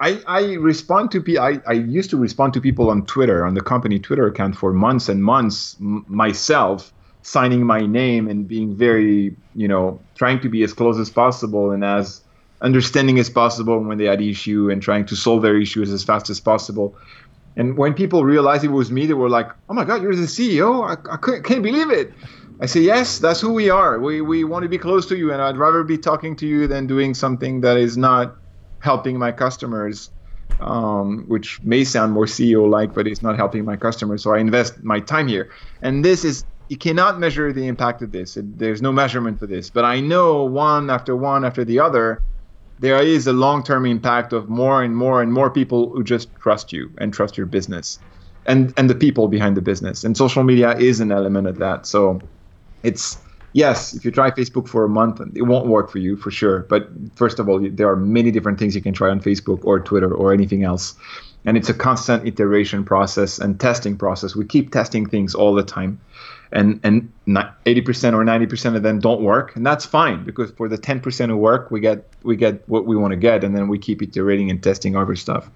I, 0.00 0.20
I 0.26 0.54
respond 0.54 1.10
to 1.12 1.20
people. 1.20 1.42
I, 1.42 1.60
I 1.66 1.72
used 1.72 2.10
to 2.10 2.16
respond 2.16 2.52
to 2.54 2.60
people 2.60 2.90
on 2.90 3.06
Twitter, 3.06 3.44
on 3.44 3.54
the 3.54 3.60
company 3.60 3.98
Twitter 3.98 4.26
account 4.26 4.56
for 4.56 4.72
months 4.72 5.08
and 5.08 5.22
months 5.22 5.76
m- 5.80 6.04
myself, 6.08 6.92
signing 7.22 7.64
my 7.64 7.86
name 7.86 8.28
and 8.28 8.48
being 8.48 8.76
very, 8.76 9.36
you 9.54 9.68
know, 9.68 10.04
trying 10.16 10.40
to 10.40 10.48
be 10.48 10.62
as 10.62 10.72
close 10.72 10.98
as 10.98 11.10
possible 11.10 11.70
and 11.70 11.84
as 11.84 12.22
understanding 12.60 13.18
as 13.18 13.30
possible 13.30 13.78
when 13.78 13.98
they 13.98 14.06
had 14.06 14.20
issue 14.20 14.68
and 14.70 14.82
trying 14.82 15.06
to 15.06 15.16
solve 15.16 15.42
their 15.42 15.56
issues 15.56 15.92
as 15.92 16.02
fast 16.02 16.28
as 16.28 16.40
possible. 16.40 16.96
And 17.56 17.78
when 17.78 17.94
people 17.94 18.24
realized 18.24 18.64
it 18.64 18.68
was 18.68 18.90
me, 18.90 19.06
they 19.06 19.14
were 19.14 19.28
like, 19.28 19.48
"Oh 19.68 19.74
my 19.74 19.84
God, 19.84 20.02
you're 20.02 20.16
the 20.16 20.22
CEO! 20.22 20.82
I, 20.84 20.96
I 21.14 21.40
can't 21.40 21.62
believe 21.62 21.90
it." 21.90 22.12
I 22.60 22.66
say, 22.66 22.80
"Yes, 22.80 23.18
that's 23.18 23.40
who 23.40 23.52
we 23.52 23.70
are. 23.70 24.00
We 24.00 24.20
we 24.22 24.42
want 24.42 24.64
to 24.64 24.68
be 24.68 24.78
close 24.78 25.06
to 25.06 25.16
you, 25.16 25.32
and 25.32 25.40
I'd 25.40 25.56
rather 25.56 25.84
be 25.84 25.98
talking 25.98 26.34
to 26.36 26.46
you 26.46 26.66
than 26.66 26.88
doing 26.88 27.14
something 27.14 27.60
that 27.60 27.76
is 27.76 27.96
not 27.96 28.36
helping 28.84 29.18
my 29.18 29.32
customers, 29.32 30.10
um, 30.60 31.24
which 31.26 31.60
may 31.62 31.84
sound 31.84 32.12
more 32.12 32.26
CEO 32.26 32.68
like, 32.68 32.94
but 32.94 33.06
it's 33.06 33.22
not 33.22 33.36
helping 33.36 33.64
my 33.64 33.76
customers. 33.76 34.22
So 34.22 34.34
I 34.34 34.38
invest 34.38 34.84
my 34.84 35.00
time 35.00 35.26
here. 35.26 35.50
And 35.82 36.04
this 36.04 36.24
is, 36.24 36.44
you 36.68 36.76
cannot 36.76 37.18
measure 37.18 37.52
the 37.52 37.66
impact 37.66 38.02
of 38.02 38.12
this. 38.12 38.36
It, 38.36 38.58
there's 38.58 38.82
no 38.82 38.92
measurement 38.92 39.38
for 39.38 39.46
this. 39.46 39.70
But 39.70 39.84
I 39.84 40.00
know 40.00 40.44
one 40.44 40.90
after 40.90 41.16
one 41.16 41.44
after 41.44 41.64
the 41.64 41.80
other, 41.80 42.22
there 42.78 43.02
is 43.02 43.26
a 43.26 43.32
long 43.32 43.64
term 43.64 43.86
impact 43.86 44.32
of 44.34 44.48
more 44.48 44.82
and 44.82 44.94
more 44.94 45.22
and 45.22 45.32
more 45.32 45.50
people 45.50 45.90
who 45.90 46.04
just 46.04 46.28
trust 46.36 46.72
you 46.72 46.90
and 46.98 47.12
trust 47.12 47.38
your 47.38 47.46
business 47.46 47.98
and, 48.46 48.74
and 48.76 48.90
the 48.90 48.94
people 48.94 49.28
behind 49.28 49.56
the 49.56 49.62
business. 49.62 50.04
And 50.04 50.14
social 50.16 50.44
media 50.44 50.76
is 50.76 51.00
an 51.00 51.10
element 51.10 51.46
of 51.46 51.56
that. 51.58 51.86
So 51.86 52.20
it's, 52.82 53.23
yes, 53.54 53.94
if 53.94 54.04
you 54.04 54.10
try 54.10 54.30
Facebook 54.30 54.68
for 54.68 54.84
a 54.84 54.88
month, 54.88 55.20
it 55.34 55.42
won't 55.42 55.66
work 55.66 55.90
for 55.90 55.98
you 55.98 56.16
for 56.16 56.30
sure. 56.30 56.60
But 56.68 56.88
first 57.14 57.38
of 57.38 57.48
all, 57.48 57.58
there 57.58 57.88
are 57.88 57.96
many 57.96 58.30
different 58.30 58.58
things 58.58 58.74
you 58.74 58.82
can 58.82 58.92
try 58.92 59.08
on 59.08 59.20
Facebook 59.20 59.60
or 59.64 59.80
Twitter 59.80 60.12
or 60.12 60.34
anything 60.34 60.64
else. 60.64 60.94
And 61.46 61.56
it's 61.56 61.68
a 61.68 61.74
constant 61.74 62.26
iteration 62.26 62.84
process 62.84 63.38
and 63.38 63.58
testing 63.58 63.96
process. 63.96 64.34
We 64.36 64.44
keep 64.44 64.72
testing 64.72 65.06
things 65.06 65.34
all 65.34 65.54
the 65.54 65.62
time. 65.62 66.00
And 66.52 66.78
and 66.84 67.10
80% 67.26 68.12
or 68.12 68.24
90% 68.24 68.76
of 68.76 68.82
them 68.84 69.00
don't 69.00 69.22
work, 69.22 69.56
and 69.56 69.66
that's 69.66 69.84
fine 69.84 70.24
because 70.24 70.52
for 70.52 70.68
the 70.68 70.78
10% 70.78 71.28
who 71.28 71.36
work, 71.36 71.72
we 71.72 71.80
get 71.80 72.06
we 72.22 72.36
get 72.36 72.68
what 72.68 72.86
we 72.86 72.96
want 72.96 73.10
to 73.10 73.16
get, 73.16 73.42
and 73.42 73.56
then 73.56 73.66
we 73.66 73.76
keep 73.76 74.02
iterating 74.02 74.50
and 74.50 74.62
testing 74.62 74.94
other 74.94 75.16
stuff 75.16 75.50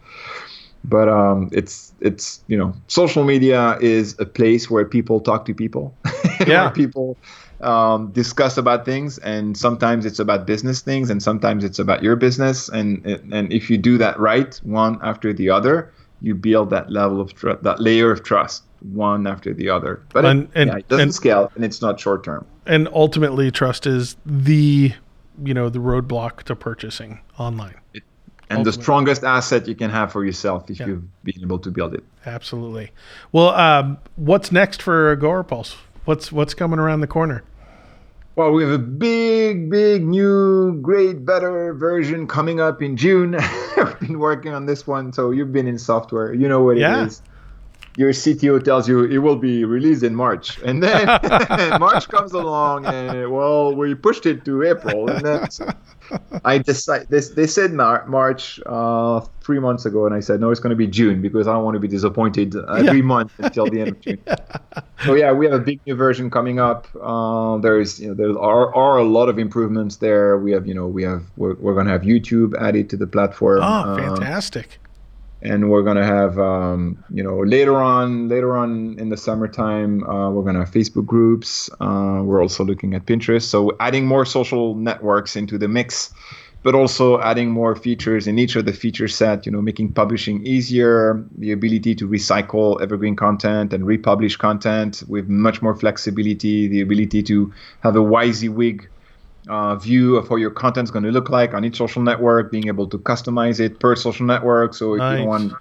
but 0.84 1.08
um, 1.08 1.48
it's 1.52 1.92
it's 2.00 2.40
you 2.46 2.56
know 2.56 2.72
social 2.86 3.24
media 3.24 3.76
is 3.80 4.16
a 4.18 4.26
place 4.26 4.70
where 4.70 4.84
people 4.84 5.20
talk 5.20 5.44
to 5.44 5.54
people 5.54 5.94
yeah 6.46 6.70
people 6.70 7.16
um, 7.60 8.10
discuss 8.12 8.56
about 8.56 8.84
things, 8.84 9.18
and 9.18 9.56
sometimes 9.56 10.06
it's 10.06 10.18
about 10.18 10.46
business 10.46 10.80
things, 10.80 11.10
and 11.10 11.22
sometimes 11.22 11.64
it's 11.64 11.78
about 11.78 12.02
your 12.02 12.16
business. 12.16 12.68
And 12.68 13.04
and 13.06 13.52
if 13.52 13.70
you 13.70 13.78
do 13.78 13.98
that 13.98 14.18
right, 14.18 14.54
one 14.62 14.98
after 15.02 15.32
the 15.32 15.50
other, 15.50 15.92
you 16.20 16.34
build 16.34 16.70
that 16.70 16.90
level 16.90 17.20
of 17.20 17.34
trust, 17.34 17.62
that 17.64 17.80
layer 17.80 18.10
of 18.10 18.22
trust, 18.22 18.62
one 18.92 19.26
after 19.26 19.52
the 19.52 19.68
other. 19.68 20.02
But 20.12 20.24
and, 20.24 20.44
it, 20.44 20.50
and, 20.54 20.70
yeah, 20.70 20.76
it 20.78 20.88
doesn't 20.88 21.02
and, 21.02 21.14
scale, 21.14 21.52
and 21.54 21.64
it's 21.64 21.82
not 21.82 21.98
short 21.98 22.24
term. 22.24 22.46
And 22.66 22.88
ultimately, 22.92 23.50
trust 23.50 23.86
is 23.86 24.16
the 24.24 24.92
you 25.42 25.54
know 25.54 25.68
the 25.68 25.80
roadblock 25.80 26.44
to 26.44 26.56
purchasing 26.56 27.20
online. 27.38 27.74
And 28.50 28.60
Ultimately. 28.60 28.78
the 28.78 28.82
strongest 28.82 29.24
asset 29.24 29.68
you 29.68 29.74
can 29.74 29.90
have 29.90 30.10
for 30.10 30.24
yourself 30.24 30.70
if 30.70 30.80
yeah. 30.80 30.86
you've 30.86 31.24
been 31.24 31.42
able 31.42 31.58
to 31.58 31.70
build 31.70 31.94
it. 31.94 32.02
Absolutely. 32.24 32.90
Well, 33.30 33.50
um, 33.50 33.98
what's 34.16 34.50
next 34.50 34.80
for 34.80 35.14
Agorapulse? 35.14 35.76
What's 36.06 36.32
what's 36.32 36.54
coming 36.54 36.78
around 36.78 37.00
the 37.00 37.06
corner? 37.06 37.44
Well, 38.38 38.52
we 38.52 38.62
have 38.62 38.72
a 38.72 38.78
big, 38.78 39.68
big 39.68 40.06
new, 40.06 40.80
great, 40.80 41.26
better 41.26 41.74
version 41.74 42.28
coming 42.28 42.60
up 42.60 42.80
in 42.80 42.96
June. 42.96 43.34
I've 43.76 43.98
been 43.98 44.20
working 44.20 44.54
on 44.54 44.64
this 44.64 44.86
one, 44.86 45.12
so 45.12 45.32
you've 45.32 45.52
been 45.52 45.66
in 45.66 45.76
software. 45.76 46.32
You 46.32 46.48
know 46.48 46.62
what 46.62 46.76
yeah. 46.76 47.02
it 47.02 47.06
is. 47.08 47.22
Your 47.96 48.10
CTO 48.10 48.62
tells 48.62 48.88
you 48.88 49.04
it 49.04 49.18
will 49.18 49.36
be 49.36 49.64
released 49.64 50.02
in 50.04 50.14
March, 50.14 50.58
and 50.60 50.82
then 50.82 51.06
March 51.80 52.08
comes 52.08 52.32
along, 52.32 52.86
and 52.86 53.30
well, 53.30 53.74
we 53.74 53.94
pushed 53.94 54.26
it 54.26 54.44
to 54.44 54.62
April, 54.62 55.08
and 55.10 55.24
then 55.24 55.48
I 56.44 56.58
decided 56.58 57.08
this. 57.08 57.30
They 57.30 57.46
said 57.46 57.72
March 57.72 58.60
uh, 58.66 59.20
three 59.40 59.58
months 59.58 59.84
ago, 59.84 60.06
and 60.06 60.14
I 60.14 60.20
said 60.20 60.40
no, 60.40 60.50
it's 60.50 60.60
going 60.60 60.70
to 60.70 60.76
be 60.76 60.86
June 60.86 61.20
because 61.20 61.48
I 61.48 61.52
don't 61.52 61.64
want 61.64 61.74
to 61.74 61.80
be 61.80 61.88
disappointed 61.88 62.54
every 62.54 62.98
yeah. 62.98 63.02
month 63.02 63.32
until 63.38 63.66
the 63.66 63.80
end 63.80 63.88
of 63.90 64.00
June. 64.00 64.18
yeah. 64.26 64.36
So 65.04 65.14
yeah, 65.14 65.30
we 65.30 65.46
have 65.46 65.54
a 65.54 65.60
big 65.60 65.80
new 65.86 65.94
version 65.94 66.28
coming 66.28 66.58
up. 66.58 66.88
Uh, 67.00 67.58
there's 67.58 68.00
you 68.00 68.08
know 68.08 68.14
there 68.14 68.36
are, 68.36 68.74
are 68.74 68.98
a 68.98 69.04
lot 69.04 69.28
of 69.28 69.38
improvements 69.38 69.96
there. 69.96 70.38
We 70.38 70.50
have 70.50 70.66
you 70.66 70.74
know 70.74 70.88
we 70.88 71.04
have 71.04 71.22
we're, 71.36 71.54
we're 71.54 71.74
going 71.74 71.86
to 71.86 71.92
have 71.92 72.02
YouTube 72.02 72.60
added 72.60 72.90
to 72.90 72.96
the 72.96 73.06
platform. 73.06 73.60
Oh, 73.62 73.96
fantastic! 73.96 74.80
And 75.42 75.70
we're 75.70 75.82
gonna 75.82 76.04
have 76.04 76.38
um, 76.38 77.02
you 77.10 77.22
know 77.22 77.40
later 77.40 77.76
on 77.76 78.28
later 78.28 78.56
on 78.56 78.98
in 78.98 79.08
the 79.08 79.16
summertime 79.16 80.02
uh, 80.04 80.30
we're 80.30 80.42
gonna 80.42 80.60
have 80.60 80.70
facebook 80.70 81.06
groups. 81.06 81.70
Uh, 81.80 82.20
we're 82.24 82.42
also 82.42 82.64
looking 82.64 82.94
at 82.94 83.06
pinterest. 83.06 83.44
So 83.44 83.76
adding 83.80 84.06
more 84.06 84.24
social 84.24 84.74
networks 84.74 85.36
into 85.36 85.58
the 85.58 85.68
mix 85.68 86.12
but 86.62 86.74
also 86.74 87.20
adding 87.20 87.50
more 87.50 87.76
features 87.76 88.26
in 88.26 88.38
each 88.38 88.56
of 88.56 88.64
the 88.64 88.72
feature 88.72 89.08
set 89.08 89.46
you 89.46 89.52
know 89.52 89.62
making 89.62 89.92
publishing 89.92 90.44
easier 90.44 91.24
the 91.38 91.52
ability 91.52 91.94
to 91.94 92.08
recycle 92.08 92.80
evergreen 92.82 93.14
content 93.14 93.72
and 93.72 93.86
republish 93.86 94.36
content 94.36 95.02
with 95.08 95.28
much 95.28 95.62
more 95.62 95.74
flexibility 95.74 96.68
the 96.68 96.80
ability 96.80 97.22
to 97.22 97.52
have 97.80 97.94
a 97.96 98.00
WYSIWYG 98.00 98.86
uh, 99.48 99.76
view 99.76 100.16
of 100.16 100.28
how 100.28 100.36
your 100.36 100.50
content 100.50 100.84
is 100.84 100.90
going 100.90 101.04
to 101.04 101.10
look 101.10 101.28
like 101.30 101.54
on 101.54 101.64
each 101.64 101.76
social 101.76 102.02
network, 102.02 102.50
being 102.50 102.68
able 102.68 102.86
to 102.88 102.98
customize 102.98 103.60
it 103.60 103.80
per 103.80 103.96
social 103.96 104.26
network. 104.26 104.74
So 104.74 104.94
if 104.94 104.98
nice. 104.98 105.20
you 105.20 105.26
want 105.26 105.52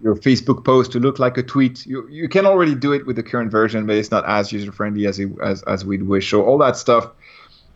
your 0.00 0.16
Facebook 0.16 0.64
post 0.64 0.92
to 0.92 1.00
look 1.00 1.18
like 1.18 1.38
a 1.38 1.42
tweet, 1.42 1.86
you, 1.86 2.08
you 2.08 2.28
can 2.28 2.46
already 2.46 2.74
do 2.74 2.92
it 2.92 3.06
with 3.06 3.16
the 3.16 3.22
current 3.22 3.50
version, 3.50 3.86
but 3.86 3.96
it's 3.96 4.10
not 4.10 4.24
as 4.26 4.52
user 4.52 4.72
friendly 4.72 5.06
as, 5.06 5.18
it, 5.18 5.30
as 5.42 5.62
as 5.62 5.84
we'd 5.84 6.04
wish. 6.04 6.30
So 6.30 6.44
all 6.44 6.58
that 6.58 6.76
stuff 6.76 7.10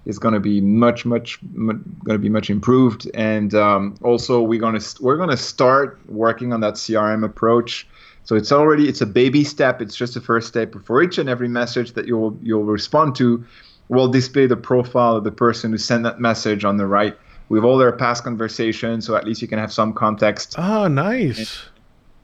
is 0.04 0.18
going 0.18 0.34
to 0.34 0.40
be 0.40 0.60
much 0.60 1.04
much, 1.04 1.38
much 1.52 1.76
going 2.04 2.14
to 2.14 2.18
be 2.18 2.28
much 2.28 2.50
improved. 2.50 3.10
And 3.14 3.54
um, 3.54 3.96
also 4.02 4.42
we're 4.42 4.60
going 4.60 4.78
to 4.78 5.02
we're 5.02 5.16
going 5.16 5.30
to 5.30 5.36
start 5.36 5.98
working 6.08 6.52
on 6.52 6.60
that 6.60 6.74
CRM 6.74 7.24
approach. 7.24 7.86
So 8.24 8.36
it's 8.36 8.52
already 8.52 8.88
it's 8.88 9.00
a 9.00 9.06
baby 9.06 9.44
step. 9.44 9.80
It's 9.80 9.96
just 9.96 10.14
the 10.14 10.20
first 10.20 10.48
step 10.48 10.74
for 10.84 11.02
each 11.02 11.18
and 11.18 11.28
every 11.28 11.48
message 11.48 11.92
that 11.92 12.06
you'll 12.06 12.38
you'll 12.42 12.64
respond 12.64 13.14
to 13.16 13.44
will 13.88 14.08
display 14.08 14.46
the 14.46 14.56
profile 14.56 15.16
of 15.16 15.24
the 15.24 15.32
person 15.32 15.70
who 15.70 15.78
sent 15.78 16.02
that 16.04 16.20
message 16.20 16.64
on 16.64 16.76
the 16.76 16.86
right 16.86 17.16
with 17.48 17.64
all 17.64 17.78
their 17.78 17.92
past 17.92 18.24
conversations, 18.24 19.06
so 19.06 19.16
at 19.16 19.24
least 19.24 19.40
you 19.40 19.48
can 19.48 19.58
have 19.58 19.72
some 19.72 19.92
context. 19.92 20.54
Oh, 20.58 20.86
nice. 20.88 21.64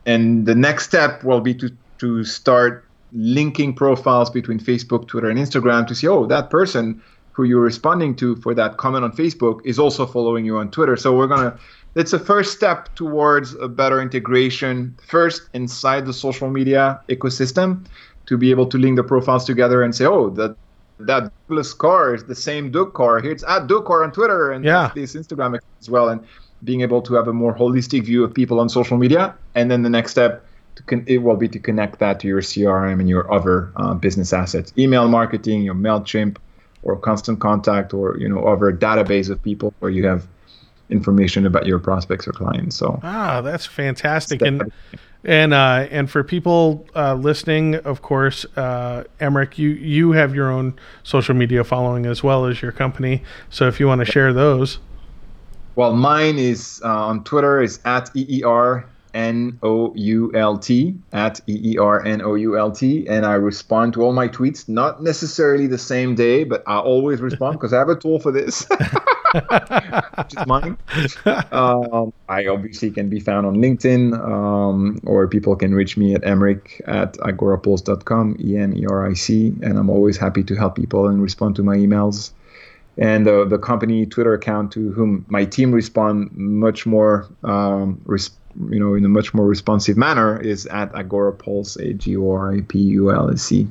And, 0.05 0.23
and 0.23 0.47
the 0.47 0.55
next 0.55 0.85
step 0.87 1.25
will 1.25 1.41
be 1.41 1.55
to 1.55 1.71
to 1.99 2.25
start 2.25 2.85
linking 3.12 3.73
profiles 3.73 4.29
between 4.29 4.59
Facebook, 4.59 5.07
Twitter, 5.07 5.31
and 5.31 5.39
Instagram 5.39 5.87
to 5.87 5.95
see, 5.95 6.09
oh, 6.09 6.27
that 6.27 6.51
person 6.51 7.01
who 7.33 7.45
you're 7.45 7.61
responding 7.61 8.15
to 8.17 8.37
for 8.37 8.55
that 8.55 8.77
comment 8.77 9.05
on 9.05 9.12
Facebook 9.12 9.61
is 9.65 9.79
also 9.79 10.07
following 10.07 10.45
you 10.45 10.57
on 10.57 10.71
Twitter. 10.71 10.97
So 10.97 11.17
we're 11.17 11.27
gonna 11.27 11.59
it's 11.95 12.12
a 12.12 12.19
first 12.19 12.53
step 12.53 12.95
towards 12.95 13.55
a 13.55 13.69
better 13.69 14.01
integration 14.01 14.97
first 15.07 15.49
inside 15.55 16.07
the 16.07 16.12
social 16.12 16.51
media 16.51 17.01
ecosystem 17.09 17.87
to 18.27 18.37
be 18.37 18.51
able 18.51 18.67
to 18.67 18.79
link 18.79 18.97
the 18.97 19.05
profiles 19.05 19.45
together 19.45 19.83
and 19.83 19.95
say, 19.95 20.05
oh, 20.05 20.31
that 20.31 20.57
that 21.01 21.31
Douglas 21.49 21.73
Karr 21.73 22.15
is 22.15 22.25
the 22.25 22.35
same 22.35 22.71
Doug 22.71 22.95
Karr. 22.95 23.21
Here 23.21 23.33
it's 23.33 23.45
at 23.45 23.67
Doug 23.67 23.87
Karr 23.87 24.05
on 24.05 24.13
Twitter 24.13 24.53
and 24.53 24.65
yeah. 24.65 24.93
this 24.95 25.15
Instagram 25.15 25.59
as 25.81 25.91
well. 25.91 26.09
And 26.09 26.25
being 26.63 26.81
able 26.81 27.03
to 27.03 27.15
have 27.15 27.29
a 27.29 27.33
more 27.33 27.55
holistic 27.55 28.05
view 28.05 28.25
of 28.25 28.33
people 28.33 28.61
on 28.61 28.69
social 28.69 28.97
media. 28.97 29.35
And 29.55 29.71
then 29.71 29.83
the 29.83 29.91
next 29.91 30.13
step 30.13 30.45
con- 30.87 31.05
it 31.07 31.19
will 31.19 31.37
be 31.37 31.49
to 31.49 31.59
connect 31.59 31.99
that 31.99 32.21
to 32.21 32.29
your 32.29 32.41
CRM 32.41 33.01
and 33.01 33.09
your 33.09 33.33
other 33.33 33.73
uh, 33.77 33.95
business 33.95 34.33
assets, 34.33 34.73
email 34.79 35.09
marketing, 35.09 35.63
your 35.63 35.75
Mailchimp, 35.75 36.39
or 36.83 36.97
constant 36.97 37.41
contact, 37.41 37.95
or 37.95 38.17
you 38.19 38.29
know 38.29 38.45
other 38.45 38.73
database 38.73 39.31
of 39.31 39.43
people 39.43 39.73
where 39.79 39.91
you 39.91 40.07
have 40.07 40.27
information 40.91 41.47
about 41.47 41.66
your 41.66 41.78
prospects 41.78 42.28
or 42.28 42.32
clients. 42.32 42.76
So 42.76 43.01
ah, 43.03 43.41
that's 43.41 43.66
fantastic. 43.66 44.43
And 44.43 44.72
and 45.24 45.55
uh, 45.55 45.87
and 45.91 46.11
for 46.11 46.22
people 46.22 46.87
uh, 46.95 47.14
listening, 47.14 47.76
of 47.76 48.03
course, 48.03 48.45
uh, 48.57 49.05
Emeric, 49.20 49.59
you 49.59 49.70
you 49.70 50.12
have 50.12 50.35
your 50.35 50.51
own 50.51 50.78
social 51.03 51.35
media 51.35 51.64
following 51.64 52.07
as 52.07 52.22
well 52.22 52.47
as 52.47 52.61
your 52.61 52.72
company. 52.72 53.22
So 53.51 53.66
if 53.66 53.80
you 53.80 53.87
want 53.87 54.01
to 54.01 54.05
share 54.05 54.32
those, 54.32 54.78
well, 55.76 55.95
mine 55.95 56.39
is 56.39 56.80
uh, 56.85 57.07
on 57.07 57.24
Twitter 57.24 57.62
is 57.62 57.80
at 57.85 58.11
eer 58.14 58.87
N 59.15 59.59
O 59.62 59.95
U 59.95 60.33
L 60.35 60.59
T 60.59 60.97
at 61.12 61.41
E 61.47 61.73
E 61.73 61.79
R 61.79 62.05
N 62.05 62.21
O 62.21 62.35
U 62.35 62.59
L 62.59 62.71
T, 62.71 63.07
and 63.09 63.25
I 63.25 63.35
respond 63.35 63.95
to 63.95 64.03
all 64.03 64.12
my 64.12 64.29
tweets. 64.29 64.69
Not 64.69 65.03
necessarily 65.03 65.67
the 65.67 65.79
same 65.79 66.15
day, 66.15 66.45
but 66.45 66.62
I 66.67 66.79
always 66.79 67.21
respond 67.21 67.55
because 67.55 67.73
I 67.73 67.79
have 67.79 67.89
a 67.89 67.97
tool 67.97 68.19
for 68.19 68.33
this. 68.33 68.67
which 69.35 70.35
is 70.37 70.47
mine. 70.47 70.77
Um, 71.53 72.12
I 72.29 72.47
obviously 72.47 72.91
can 72.91 73.09
be 73.09 73.21
found 73.21 73.47
on 73.47 73.57
LinkedIn, 73.57 74.15
um, 74.19 75.01
or 75.05 75.27
people 75.27 75.57
can 75.57 75.75
reach 75.75 75.97
me 75.97 76.15
at 76.15 76.23
emeric 76.23 76.81
at 76.87 77.15
agorapulse.com, 77.15 78.37
E 78.41 78.57
M 78.57 78.77
E 78.77 78.87
R 78.87 79.09
I 79.09 79.15
C, 79.15 79.55
and 79.62 79.79
I'm 79.79 79.91
always 79.91 80.17
happy 80.17 80.45
to 80.45 80.55
help 80.55 80.77
people 80.77 81.09
and 81.09 81.23
respond 81.23 81.57
to 81.57 81.62
my 81.62 81.77
emails. 81.77 82.33
And 82.97 83.27
uh, 83.27 83.45
the 83.45 83.59
company 83.59 84.07
Twitter 84.07 84.35
account 84.35 84.73
to 84.73 84.93
whom 84.93 85.25
my 85.29 85.45
team 85.45 85.73
respond 85.73 86.31
much 86.37 86.87
more, 86.87 87.27
um, 87.43 88.01
you 88.71 88.79
know, 88.79 88.95
in 88.95 89.05
a 89.05 89.09
much 89.09 89.35
more 89.35 89.47
responsive 89.47 89.97
manner 89.97 90.41
is 90.41 90.67
at 90.67 90.93
agorapulse, 90.93 91.77
A 91.79 91.95
G 91.95 92.17
O 92.17 92.31
R 92.31 92.55
A 92.55 92.63
P 92.63 92.79
U 92.79 93.11
L 93.11 93.31
S 93.31 93.51
E. 93.53 93.67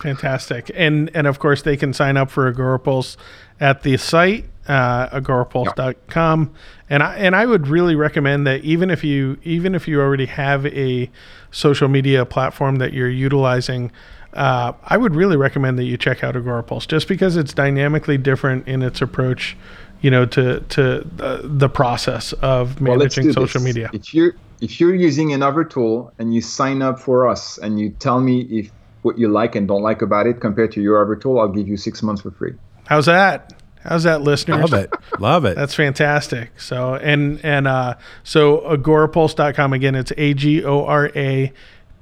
Fantastic. 0.00 0.70
And 0.74 1.10
and 1.14 1.26
of 1.26 1.38
course 1.38 1.62
they 1.62 1.76
can 1.76 1.92
sign 1.92 2.16
up 2.16 2.30
for 2.30 2.52
Agorapulse 2.52 3.16
at 3.60 3.82
the 3.82 3.96
site 3.96 4.46
uh, 4.66 5.08
agorapulse.com 5.20 6.52
and 6.88 7.02
I 7.02 7.16
and 7.16 7.36
I 7.36 7.46
would 7.46 7.68
really 7.68 7.94
recommend 7.94 8.46
that 8.46 8.64
even 8.64 8.90
if 8.90 9.04
you 9.04 9.38
even 9.42 9.74
if 9.74 9.86
you 9.86 10.00
already 10.00 10.26
have 10.26 10.66
a 10.66 11.10
social 11.50 11.88
media 11.88 12.24
platform 12.24 12.76
that 12.76 12.92
you're 12.92 13.10
utilizing 13.10 13.92
uh, 14.32 14.72
I 14.82 14.96
would 14.96 15.14
really 15.14 15.36
recommend 15.36 15.78
that 15.78 15.84
you 15.84 15.96
check 15.96 16.24
out 16.24 16.34
Agorapulse 16.34 16.88
just 16.88 17.08
because 17.08 17.36
it's 17.36 17.52
dynamically 17.52 18.18
different 18.18 18.66
in 18.66 18.82
its 18.82 19.00
approach 19.00 19.56
you 20.04 20.10
know 20.10 20.26
to 20.26 20.60
to 20.60 21.00
uh, 21.20 21.40
the 21.42 21.68
process 21.68 22.34
of 22.34 22.78
managing 22.78 23.24
do 23.24 23.32
social 23.32 23.60
this. 23.60 23.74
media 23.74 23.88
If 23.94 24.12
you're 24.12 24.34
if 24.60 24.78
you're 24.78 24.94
using 24.94 25.32
another 25.32 25.64
tool 25.64 26.12
and 26.18 26.34
you 26.34 26.42
sign 26.42 26.82
up 26.82 27.00
for 27.00 27.26
us 27.26 27.58
and 27.58 27.80
you 27.80 27.88
tell 28.06 28.20
me 28.20 28.42
if 28.42 28.70
what 29.00 29.18
you 29.18 29.28
like 29.28 29.56
and 29.56 29.66
don't 29.66 29.82
like 29.82 30.02
about 30.02 30.26
it 30.26 30.40
compared 30.40 30.72
to 30.72 30.82
your 30.82 31.02
other 31.02 31.16
tool, 31.16 31.40
I'll 31.40 31.48
give 31.48 31.68
you 31.68 31.78
six 31.78 32.02
months 32.02 32.20
for 32.20 32.30
free. 32.30 32.54
how's 32.84 33.06
that 33.06 33.54
how's 33.80 34.02
that 34.04 34.20
listeners 34.20 34.70
Love 34.70 34.74
it. 34.74 34.90
Love 35.18 35.44
it. 35.46 35.56
That's 35.56 35.74
fantastic. 35.74 36.50
So 36.60 36.96
and 36.96 37.40
and 37.42 37.66
uh, 37.66 37.94
so 38.24 38.60
agorapulse.com 38.76 39.72
again. 39.72 39.94
It's 39.94 40.12
a 40.18 40.34
g 40.34 40.62
o 40.64 40.84
r 40.84 41.10
a 41.16 41.50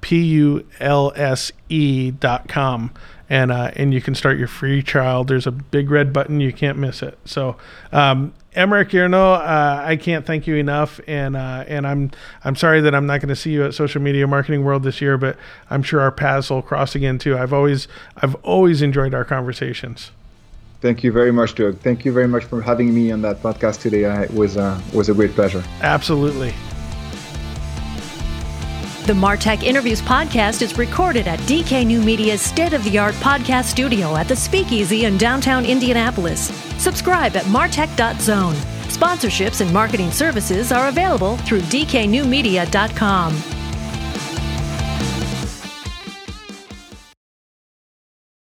p 0.00 0.24
u 0.24 0.66
l 0.80 1.12
s 1.14 1.52
e 1.68 2.10
dot 2.10 2.48
com. 2.48 2.90
And, 3.32 3.50
uh, 3.50 3.70
and 3.76 3.94
you 3.94 4.02
can 4.02 4.14
start 4.14 4.36
your 4.36 4.46
free 4.46 4.82
trial. 4.82 5.24
There's 5.24 5.46
a 5.46 5.50
big 5.50 5.90
red 5.90 6.12
button. 6.12 6.40
You 6.40 6.52
can't 6.52 6.76
miss 6.76 7.02
it. 7.02 7.18
So, 7.24 7.56
um, 7.90 8.34
Emeric 8.54 8.90
Ernoult, 8.90 9.40
uh, 9.40 9.82
I 9.82 9.96
can't 9.96 10.26
thank 10.26 10.46
you 10.46 10.56
enough, 10.56 11.00
and 11.06 11.36
uh, 11.36 11.64
and 11.66 11.86
I'm 11.86 12.10
I'm 12.44 12.54
sorry 12.54 12.82
that 12.82 12.94
I'm 12.94 13.06
not 13.06 13.20
going 13.20 13.30
to 13.30 13.36
see 13.36 13.50
you 13.50 13.64
at 13.64 13.72
Social 13.72 14.02
Media 14.02 14.26
Marketing 14.26 14.62
World 14.62 14.82
this 14.82 15.00
year, 15.00 15.16
but 15.16 15.38
I'm 15.70 15.82
sure 15.82 16.02
our 16.02 16.10
paths 16.10 16.50
will 16.50 16.60
cross 16.60 16.94
again 16.94 17.18
too. 17.18 17.38
I've 17.38 17.54
always 17.54 17.88
I've 18.18 18.34
always 18.44 18.82
enjoyed 18.82 19.14
our 19.14 19.24
conversations. 19.24 20.10
Thank 20.82 21.02
you 21.02 21.12
very 21.12 21.32
much, 21.32 21.54
Doug. 21.54 21.78
Thank 21.78 22.04
you 22.04 22.12
very 22.12 22.28
much 22.28 22.44
for 22.44 22.60
having 22.60 22.92
me 22.92 23.10
on 23.10 23.22
that 23.22 23.40
podcast 23.40 23.80
today. 23.80 24.04
It 24.22 24.34
was 24.34 24.58
uh, 24.58 24.78
was 24.92 25.08
a 25.08 25.14
great 25.14 25.30
pleasure. 25.30 25.64
Absolutely. 25.80 26.52
The 29.04 29.12
Martech 29.12 29.64
Interviews 29.64 30.00
podcast 30.00 30.62
is 30.62 30.78
recorded 30.78 31.26
at 31.26 31.40
DK 31.40 31.84
New 31.84 32.00
Media's 32.00 32.40
state 32.40 32.72
of 32.72 32.84
the 32.84 32.98
art 32.98 33.16
podcast 33.16 33.64
studio 33.64 34.14
at 34.14 34.28
the 34.28 34.36
Speakeasy 34.36 35.06
in 35.06 35.18
downtown 35.18 35.66
Indianapolis. 35.66 36.54
Subscribe 36.80 37.34
at 37.34 37.44
martech.zone. 37.46 38.54
Sponsorships 38.54 39.60
and 39.60 39.72
marketing 39.72 40.12
services 40.12 40.70
are 40.70 40.86
available 40.86 41.36
through 41.38 41.62
dknewmedia.com. 41.62 43.61